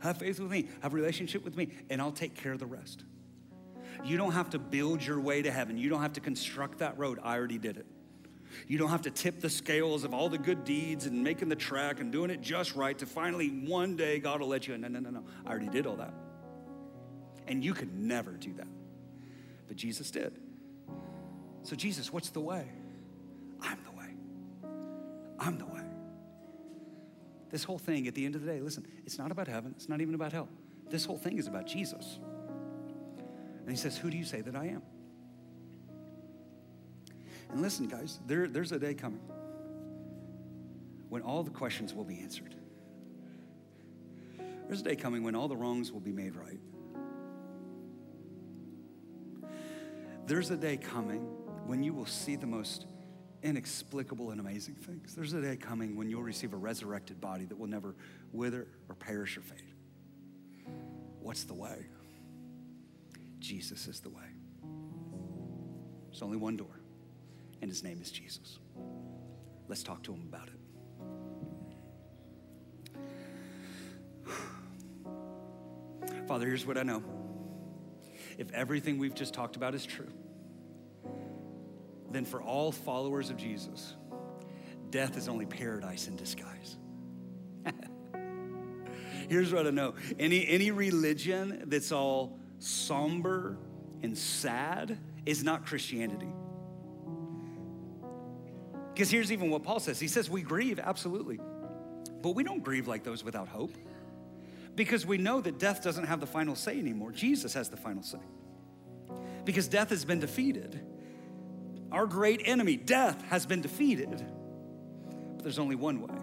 Have 0.00 0.16
faith 0.16 0.40
with 0.40 0.50
me, 0.50 0.68
have 0.80 0.94
a 0.94 0.96
relationship 0.96 1.44
with 1.44 1.56
me, 1.56 1.68
and 1.90 2.00
I'll 2.00 2.10
take 2.10 2.34
care 2.34 2.52
of 2.52 2.58
the 2.58 2.66
rest. 2.66 3.04
You 4.04 4.16
don't 4.16 4.32
have 4.32 4.50
to 4.50 4.58
build 4.58 5.04
your 5.04 5.20
way 5.20 5.42
to 5.42 5.50
heaven. 5.50 5.76
You 5.76 5.88
don't 5.88 6.02
have 6.02 6.14
to 6.14 6.20
construct 6.20 6.78
that 6.78 6.98
road. 6.98 7.18
I 7.22 7.36
already 7.36 7.58
did 7.58 7.76
it. 7.76 7.86
You 8.66 8.78
don't 8.78 8.90
have 8.90 9.02
to 9.02 9.10
tip 9.10 9.40
the 9.40 9.50
scales 9.50 10.04
of 10.04 10.12
all 10.12 10.28
the 10.28 10.38
good 10.38 10.64
deeds 10.64 11.06
and 11.06 11.22
making 11.22 11.48
the 11.48 11.56
track 11.56 12.00
and 12.00 12.10
doing 12.10 12.30
it 12.30 12.40
just 12.40 12.74
right 12.74 12.98
to 12.98 13.06
finally 13.06 13.48
one 13.48 13.96
day 13.96 14.18
God 14.18 14.40
will 14.40 14.48
let 14.48 14.66
you 14.66 14.74
in. 14.74 14.80
No, 14.80 14.88
no, 14.88 15.00
no, 15.00 15.10
no. 15.10 15.24
I 15.46 15.50
already 15.50 15.68
did 15.68 15.86
all 15.86 15.96
that. 15.96 16.12
And 17.46 17.64
you 17.64 17.74
could 17.74 17.94
never 17.94 18.32
do 18.32 18.52
that. 18.54 18.68
But 19.68 19.76
Jesus 19.76 20.10
did. 20.10 20.38
So, 21.62 21.76
Jesus, 21.76 22.12
what's 22.12 22.30
the 22.30 22.40
way? 22.40 22.68
I'm 23.60 23.78
the 23.84 23.98
way. 23.98 24.14
I'm 25.38 25.58
the 25.58 25.66
way. 25.66 25.82
This 27.50 27.64
whole 27.64 27.78
thing 27.78 28.06
at 28.06 28.14
the 28.14 28.24
end 28.24 28.34
of 28.34 28.42
the 28.42 28.46
day, 28.46 28.60
listen, 28.60 28.86
it's 29.04 29.18
not 29.18 29.30
about 29.30 29.48
heaven, 29.48 29.74
it's 29.76 29.88
not 29.88 30.00
even 30.00 30.14
about 30.14 30.32
hell. 30.32 30.48
This 30.88 31.04
whole 31.04 31.18
thing 31.18 31.38
is 31.38 31.46
about 31.46 31.66
Jesus. 31.66 32.18
And 33.70 33.78
he 33.78 33.80
says, 33.80 33.96
Who 33.96 34.10
do 34.10 34.16
you 34.16 34.24
say 34.24 34.40
that 34.40 34.56
I 34.56 34.64
am? 34.64 34.82
And 37.52 37.62
listen, 37.62 37.86
guys, 37.86 38.18
there, 38.26 38.48
there's 38.48 38.72
a 38.72 38.80
day 38.80 38.94
coming 38.94 39.20
when 41.08 41.22
all 41.22 41.44
the 41.44 41.52
questions 41.52 41.94
will 41.94 42.02
be 42.02 42.18
answered. 42.18 42.56
There's 44.66 44.80
a 44.80 44.82
day 44.82 44.96
coming 44.96 45.22
when 45.22 45.36
all 45.36 45.46
the 45.46 45.56
wrongs 45.56 45.92
will 45.92 46.00
be 46.00 46.10
made 46.10 46.34
right. 46.34 46.58
There's 50.26 50.50
a 50.50 50.56
day 50.56 50.76
coming 50.76 51.20
when 51.64 51.84
you 51.84 51.94
will 51.94 52.06
see 52.06 52.34
the 52.34 52.48
most 52.48 52.86
inexplicable 53.44 54.32
and 54.32 54.40
amazing 54.40 54.74
things. 54.74 55.14
There's 55.14 55.32
a 55.32 55.40
day 55.40 55.54
coming 55.54 55.94
when 55.94 56.10
you'll 56.10 56.24
receive 56.24 56.54
a 56.54 56.56
resurrected 56.56 57.20
body 57.20 57.44
that 57.44 57.56
will 57.56 57.68
never 57.68 57.94
wither 58.32 58.66
or 58.88 58.96
perish 58.96 59.38
or 59.38 59.42
fade. 59.42 59.62
What's 61.20 61.44
the 61.44 61.54
way? 61.54 61.86
Jesus 63.40 63.88
is 63.88 64.00
the 64.00 64.10
way. 64.10 64.22
There's 66.10 66.22
only 66.22 66.36
one 66.36 66.56
door 66.56 66.80
and 67.62 67.70
his 67.70 67.82
name 67.82 68.00
is 68.00 68.10
Jesus. 68.10 68.58
Let's 69.68 69.82
talk 69.82 70.02
to 70.04 70.12
him 70.12 70.22
about 70.28 70.48
it. 70.48 70.54
Father, 76.26 76.46
here's 76.46 76.66
what 76.66 76.78
I 76.78 76.82
know. 76.82 77.02
If 78.38 78.50
everything 78.52 78.98
we've 78.98 79.14
just 79.14 79.34
talked 79.34 79.56
about 79.56 79.74
is 79.74 79.84
true, 79.84 80.10
then 82.10 82.24
for 82.24 82.42
all 82.42 82.72
followers 82.72 83.30
of 83.30 83.36
Jesus, 83.36 83.94
death 84.90 85.16
is 85.16 85.28
only 85.28 85.46
paradise 85.46 86.08
in 86.08 86.16
disguise. 86.16 86.76
Here's 89.28 89.52
what 89.52 89.66
I 89.66 89.70
know 89.70 89.94
any, 90.18 90.48
any 90.48 90.72
religion 90.72 91.64
that's 91.66 91.92
all 91.92 92.39
somber 92.60 93.56
and 94.02 94.16
sad 94.16 94.98
is 95.26 95.42
not 95.42 95.66
Christianity. 95.66 96.32
Because 98.94 99.10
here's 99.10 99.32
even 99.32 99.50
what 99.50 99.62
Paul 99.62 99.80
says 99.80 99.98
He 99.98 100.08
says, 100.08 100.30
We 100.30 100.42
grieve, 100.42 100.78
absolutely. 100.78 101.40
But 102.22 102.34
we 102.34 102.44
don't 102.44 102.62
grieve 102.62 102.86
like 102.86 103.02
those 103.02 103.24
without 103.24 103.48
hope. 103.48 103.74
Because 104.76 105.04
we 105.04 105.18
know 105.18 105.40
that 105.40 105.58
death 105.58 105.82
doesn't 105.82 106.04
have 106.04 106.20
the 106.20 106.26
final 106.26 106.54
say 106.54 106.78
anymore. 106.78 107.10
Jesus 107.12 107.54
has 107.54 107.68
the 107.68 107.76
final 107.76 108.02
say. 108.02 108.18
Because 109.44 109.68
death 109.68 109.90
has 109.90 110.04
been 110.04 110.20
defeated. 110.20 110.80
Our 111.90 112.06
great 112.06 112.42
enemy, 112.44 112.76
death, 112.76 113.20
has 113.30 113.46
been 113.46 113.62
defeated. 113.62 114.24
But 115.36 115.42
there's 115.42 115.58
only 115.58 115.74
one 115.74 116.00
way. 116.02 116.14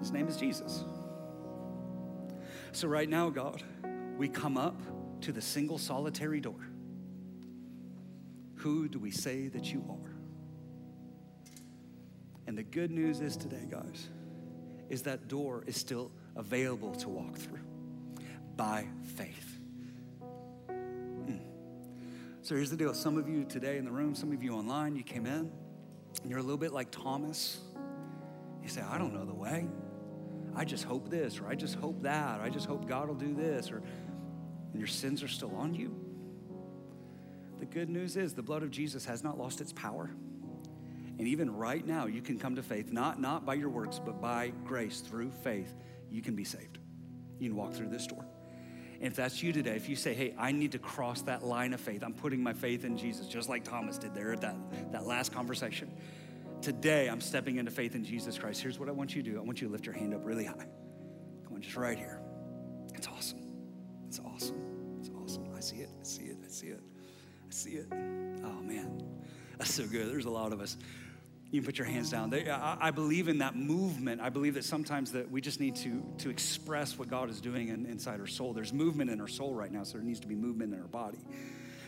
His 0.00 0.12
name 0.12 0.28
is 0.28 0.36
Jesus. 0.36 0.84
So, 2.72 2.88
right 2.88 3.08
now, 3.08 3.30
God, 3.30 3.62
we 4.18 4.28
come 4.28 4.58
up 4.58 4.80
to 5.24 5.32
the 5.32 5.40
single 5.40 5.78
solitary 5.78 6.38
door. 6.38 6.68
Who 8.56 8.88
do 8.88 8.98
we 8.98 9.10
say 9.10 9.48
that 9.48 9.72
you 9.72 9.82
are? 9.88 10.14
And 12.46 12.58
the 12.58 12.62
good 12.62 12.90
news 12.90 13.20
is 13.20 13.34
today, 13.34 13.66
guys, 13.70 14.10
is 14.90 15.02
that 15.04 15.28
door 15.28 15.64
is 15.66 15.76
still 15.76 16.10
available 16.36 16.94
to 16.96 17.08
walk 17.08 17.38
through 17.38 17.62
by 18.54 18.86
faith. 19.16 19.58
Hmm. 20.68 21.38
So 22.42 22.54
here's 22.54 22.70
the 22.70 22.76
deal. 22.76 22.92
Some 22.92 23.16
of 23.16 23.26
you 23.26 23.44
today 23.44 23.78
in 23.78 23.86
the 23.86 23.90
room, 23.90 24.14
some 24.14 24.30
of 24.30 24.42
you 24.42 24.54
online, 24.54 24.94
you 24.94 25.02
came 25.02 25.24
in, 25.24 25.50
and 26.20 26.30
you're 26.30 26.38
a 26.38 26.42
little 26.42 26.58
bit 26.58 26.74
like 26.74 26.90
Thomas. 26.90 27.60
You 28.62 28.68
say, 28.68 28.82
I 28.82 28.98
don't 28.98 29.14
know 29.14 29.24
the 29.24 29.34
way. 29.34 29.66
I 30.54 30.66
just 30.66 30.84
hope 30.84 31.08
this, 31.08 31.40
or 31.40 31.48
I 31.48 31.54
just 31.54 31.76
hope 31.76 32.02
that, 32.02 32.40
or 32.40 32.42
I 32.42 32.50
just 32.50 32.66
hope 32.66 32.86
God 32.86 33.08
will 33.08 33.14
do 33.14 33.34
this, 33.34 33.70
or 33.72 33.82
and 34.74 34.80
your 34.80 34.88
sins 34.88 35.22
are 35.22 35.28
still 35.28 35.54
on 35.54 35.72
you. 35.72 35.94
The 37.60 37.66
good 37.66 37.88
news 37.88 38.16
is 38.16 38.34
the 38.34 38.42
blood 38.42 38.64
of 38.64 38.72
Jesus 38.72 39.04
has 39.04 39.22
not 39.22 39.38
lost 39.38 39.60
its 39.60 39.72
power. 39.72 40.10
And 41.16 41.28
even 41.28 41.56
right 41.56 41.86
now, 41.86 42.06
you 42.06 42.20
can 42.20 42.40
come 42.40 42.56
to 42.56 42.62
faith, 42.62 42.90
not, 42.90 43.20
not 43.20 43.46
by 43.46 43.54
your 43.54 43.68
works, 43.68 44.00
but 44.04 44.20
by 44.20 44.52
grace 44.64 45.00
through 45.00 45.30
faith. 45.30 45.72
You 46.10 46.22
can 46.22 46.34
be 46.34 46.42
saved. 46.42 46.78
You 47.38 47.50
can 47.50 47.56
walk 47.56 47.72
through 47.72 47.90
this 47.90 48.04
door. 48.08 48.26
And 48.94 49.04
if 49.04 49.14
that's 49.14 49.44
you 49.44 49.52
today, 49.52 49.76
if 49.76 49.88
you 49.88 49.94
say, 49.94 50.12
hey, 50.12 50.34
I 50.36 50.50
need 50.50 50.72
to 50.72 50.80
cross 50.80 51.22
that 51.22 51.44
line 51.44 51.72
of 51.72 51.80
faith, 51.80 52.02
I'm 52.02 52.14
putting 52.14 52.42
my 52.42 52.52
faith 52.52 52.84
in 52.84 52.98
Jesus, 52.98 53.28
just 53.28 53.48
like 53.48 53.62
Thomas 53.62 53.96
did 53.96 54.12
there 54.12 54.32
at 54.32 54.40
that, 54.40 54.56
that 54.90 55.06
last 55.06 55.32
conversation. 55.32 55.92
Today, 56.62 57.08
I'm 57.08 57.20
stepping 57.20 57.58
into 57.58 57.70
faith 57.70 57.94
in 57.94 58.04
Jesus 58.04 58.38
Christ. 58.38 58.60
Here's 58.60 58.80
what 58.80 58.88
I 58.88 58.92
want 58.92 59.14
you 59.14 59.22
to 59.22 59.30
do 59.30 59.38
I 59.38 59.42
want 59.42 59.60
you 59.60 59.68
to 59.68 59.72
lift 59.72 59.86
your 59.86 59.94
hand 59.94 60.14
up 60.14 60.24
really 60.24 60.46
high. 60.46 60.66
Come 61.44 61.54
on, 61.54 61.60
just 61.60 61.76
right 61.76 61.96
here. 61.96 62.20
It's 62.94 63.06
awesome. 63.06 63.40
It's 64.08 64.18
awesome. 64.20 64.63
See 65.64 65.76
it. 65.76 65.88
I 65.98 66.04
see 66.04 66.24
it. 66.24 66.36
I 66.44 66.48
see 66.50 66.66
it. 66.66 66.80
I 67.48 67.50
see 67.50 67.70
it. 67.70 67.86
Oh, 67.90 68.60
man. 68.60 69.02
That's 69.56 69.72
so 69.72 69.86
good. 69.86 70.10
There's 70.10 70.26
a 70.26 70.30
lot 70.30 70.52
of 70.52 70.60
us 70.60 70.76
You 71.50 71.62
can 71.62 71.64
put 71.64 71.78
your 71.78 71.86
hands 71.86 72.10
down. 72.10 72.34
I, 72.34 72.76
I, 72.78 72.90
believe 72.90 73.28
in 73.28 73.38
that 73.38 73.56
movement. 73.56 74.20
I 74.20 74.28
believe 74.28 74.54
that 74.54 74.64
sometimes 74.66 75.12
that 75.12 75.30
we 75.30 75.40
just 75.40 75.60
need 75.60 75.76
to, 75.76 76.04
to 76.18 76.28
express 76.28 76.98
what 76.98 77.08
God 77.08 77.30
is 77.30 77.40
doing 77.40 77.68
in, 77.68 77.86
inside 77.86 78.20
our 78.20 78.26
soul. 78.26 78.52
There's 78.52 78.74
movement 78.74 79.10
in 79.10 79.22
our 79.22 79.28
soul 79.28 79.54
right 79.54 79.72
now, 79.72 79.84
so 79.84 79.94
there 79.94 80.02
needs 80.02 80.20
to 80.20 80.26
be 80.26 80.34
movement 80.34 80.74
in 80.74 80.80
our 80.82 80.86
body. 80.86 81.24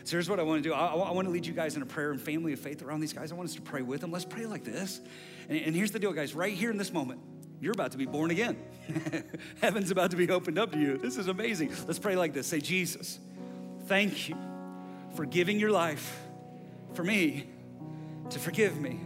So 0.05 0.13
here's 0.13 0.27
what 0.27 0.39
I 0.39 0.43
want 0.43 0.63
to 0.63 0.69
do. 0.69 0.73
I, 0.73 0.87
I 0.87 1.11
want 1.11 1.27
to 1.27 1.31
lead 1.31 1.45
you 1.45 1.53
guys 1.53 1.75
in 1.75 1.83
a 1.83 1.85
prayer 1.85 2.09
and 2.09 2.19
family 2.19 2.53
of 2.53 2.59
faith 2.59 2.81
around 2.81 3.01
these 3.01 3.13
guys. 3.13 3.31
I 3.31 3.35
want 3.35 3.47
us 3.47 3.55
to 3.57 3.61
pray 3.61 3.83
with 3.83 4.01
them. 4.01 4.11
Let's 4.11 4.25
pray 4.25 4.47
like 4.47 4.63
this. 4.63 5.01
And, 5.49 5.59
and 5.59 5.75
here's 5.75 5.91
the 5.91 5.99
deal, 5.99 6.13
guys. 6.13 6.33
Right 6.33 6.53
here 6.53 6.71
in 6.71 6.77
this 6.77 6.91
moment, 6.91 7.21
you're 7.59 7.73
about 7.73 7.91
to 7.91 7.99
be 7.99 8.07
born 8.07 8.31
again. 8.31 8.57
Heaven's 9.61 9.91
about 9.91 10.11
to 10.11 10.17
be 10.17 10.29
opened 10.29 10.57
up 10.57 10.71
to 10.71 10.79
you. 10.79 10.97
This 10.97 11.17
is 11.17 11.27
amazing. 11.27 11.73
Let's 11.85 11.99
pray 11.99 12.15
like 12.15 12.33
this. 12.33 12.47
Say, 12.47 12.59
Jesus, 12.59 13.19
thank 13.87 14.29
you 14.29 14.35
for 15.15 15.25
giving 15.25 15.59
your 15.59 15.71
life 15.71 16.19
for 16.93 17.03
me 17.03 17.47
to 18.29 18.39
forgive 18.39 18.79
me 18.79 18.99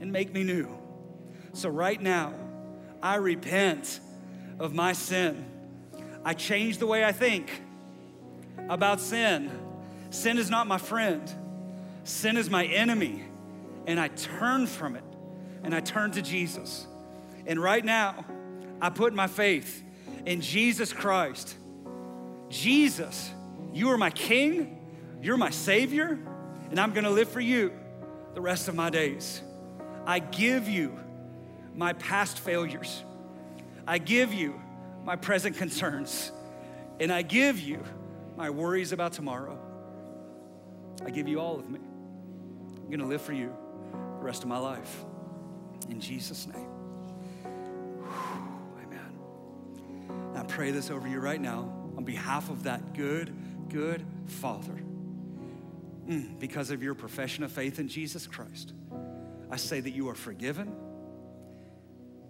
and 0.00 0.10
make 0.10 0.32
me 0.32 0.44
new. 0.44 0.68
So, 1.52 1.68
right 1.68 2.00
now, 2.00 2.32
I 3.02 3.16
repent 3.16 4.00
of 4.58 4.74
my 4.74 4.92
sin. 4.92 5.44
I 6.24 6.34
change 6.34 6.78
the 6.78 6.86
way 6.86 7.04
I 7.04 7.12
think 7.12 7.50
about 8.68 9.00
sin. 9.00 9.50
Sin 10.10 10.38
is 10.38 10.50
not 10.50 10.66
my 10.66 10.78
friend, 10.78 11.30
sin 12.04 12.36
is 12.36 12.50
my 12.50 12.64
enemy. 12.64 13.24
And 13.86 13.98
I 13.98 14.08
turn 14.08 14.66
from 14.66 14.96
it 14.96 15.04
and 15.62 15.74
I 15.74 15.80
turn 15.80 16.10
to 16.12 16.22
Jesus. 16.22 16.86
And 17.46 17.58
right 17.58 17.84
now, 17.84 18.26
I 18.80 18.90
put 18.90 19.14
my 19.14 19.26
faith 19.26 19.82
in 20.26 20.42
Jesus 20.42 20.92
Christ. 20.92 21.56
Jesus, 22.50 23.30
you 23.72 23.90
are 23.90 23.98
my 23.98 24.10
King, 24.10 24.78
you're 25.22 25.36
my 25.36 25.50
Savior, 25.50 26.18
and 26.70 26.78
I'm 26.78 26.92
gonna 26.92 27.10
live 27.10 27.28
for 27.28 27.40
you 27.40 27.72
the 28.34 28.40
rest 28.40 28.68
of 28.68 28.74
my 28.74 28.90
days. 28.90 29.42
I 30.06 30.18
give 30.18 30.68
you 30.68 30.98
my 31.74 31.92
past 31.92 32.40
failures. 32.40 33.04
I 33.86 33.98
give 33.98 34.34
you 34.34 34.60
my 35.04 35.16
present 35.16 35.56
concerns. 35.56 36.32
And 37.00 37.12
I 37.12 37.22
give 37.22 37.60
you 37.60 37.82
my 38.36 38.50
worries 38.50 38.92
about 38.92 39.12
tomorrow. 39.12 39.58
I 41.04 41.10
give 41.10 41.28
you 41.28 41.40
all 41.40 41.58
of 41.58 41.70
me. 41.70 41.78
I'm 41.78 42.90
gonna 42.90 43.06
live 43.06 43.22
for 43.22 43.32
you 43.32 43.54
the 43.92 44.24
rest 44.24 44.42
of 44.42 44.48
my 44.48 44.58
life. 44.58 45.04
In 45.88 46.00
Jesus' 46.00 46.46
name. 46.46 46.68
Amen. 48.82 50.32
I 50.34 50.42
pray 50.42 50.70
this 50.70 50.90
over 50.90 51.06
you 51.06 51.20
right 51.20 51.40
now 51.40 51.72
on 51.96 52.04
behalf 52.04 52.50
of 52.50 52.64
that 52.64 52.94
good, 52.94 53.34
good 53.68 54.04
Father. 54.26 54.82
Mm, 56.08 56.38
because 56.38 56.70
of 56.70 56.82
your 56.82 56.94
profession 56.94 57.44
of 57.44 57.52
faith 57.52 57.78
in 57.78 57.88
Jesus 57.88 58.26
Christ. 58.26 58.72
I 59.50 59.56
say 59.56 59.80
that 59.80 59.90
you 59.90 60.08
are 60.08 60.14
forgiven, 60.14 60.74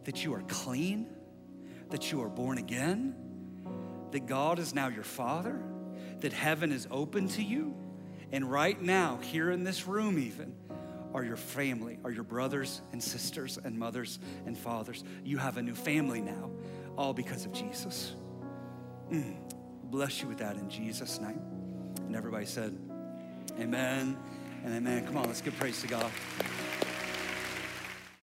that 0.04 0.24
you 0.24 0.34
are 0.34 0.42
clean, 0.42 1.06
that 1.90 2.10
you 2.10 2.22
are 2.22 2.28
born 2.28 2.58
again, 2.58 3.14
that 4.10 4.26
God 4.26 4.58
is 4.58 4.74
now 4.74 4.88
your 4.88 5.04
Father, 5.04 5.60
that 6.20 6.32
heaven 6.32 6.72
is 6.72 6.88
open 6.90 7.28
to 7.28 7.42
you. 7.42 7.74
And 8.32 8.50
right 8.50 8.80
now, 8.80 9.18
here 9.18 9.50
in 9.50 9.62
this 9.62 9.86
room, 9.86 10.18
even, 10.18 10.54
are 11.14 11.24
your 11.24 11.36
family, 11.36 11.98
are 12.04 12.10
your 12.10 12.24
brothers 12.24 12.82
and 12.92 13.02
sisters 13.02 13.58
and 13.62 13.78
mothers 13.78 14.18
and 14.44 14.58
fathers. 14.58 15.04
You 15.24 15.38
have 15.38 15.56
a 15.56 15.62
new 15.62 15.74
family 15.74 16.20
now, 16.20 16.50
all 16.96 17.14
because 17.14 17.46
of 17.46 17.52
Jesus. 17.52 18.14
Mm. 19.10 19.36
Bless 19.90 20.20
you 20.20 20.28
with 20.28 20.38
that 20.38 20.56
in 20.56 20.68
Jesus' 20.68 21.18
name. 21.18 21.40
And 22.06 22.14
everybody 22.14 22.44
said, 22.44 22.76
Amen 23.58 24.18
and 24.64 24.74
amen. 24.74 25.06
Come 25.06 25.16
on, 25.16 25.26
let's 25.26 25.40
give 25.40 25.56
praise 25.56 25.80
to 25.80 25.88
God. 25.88 26.10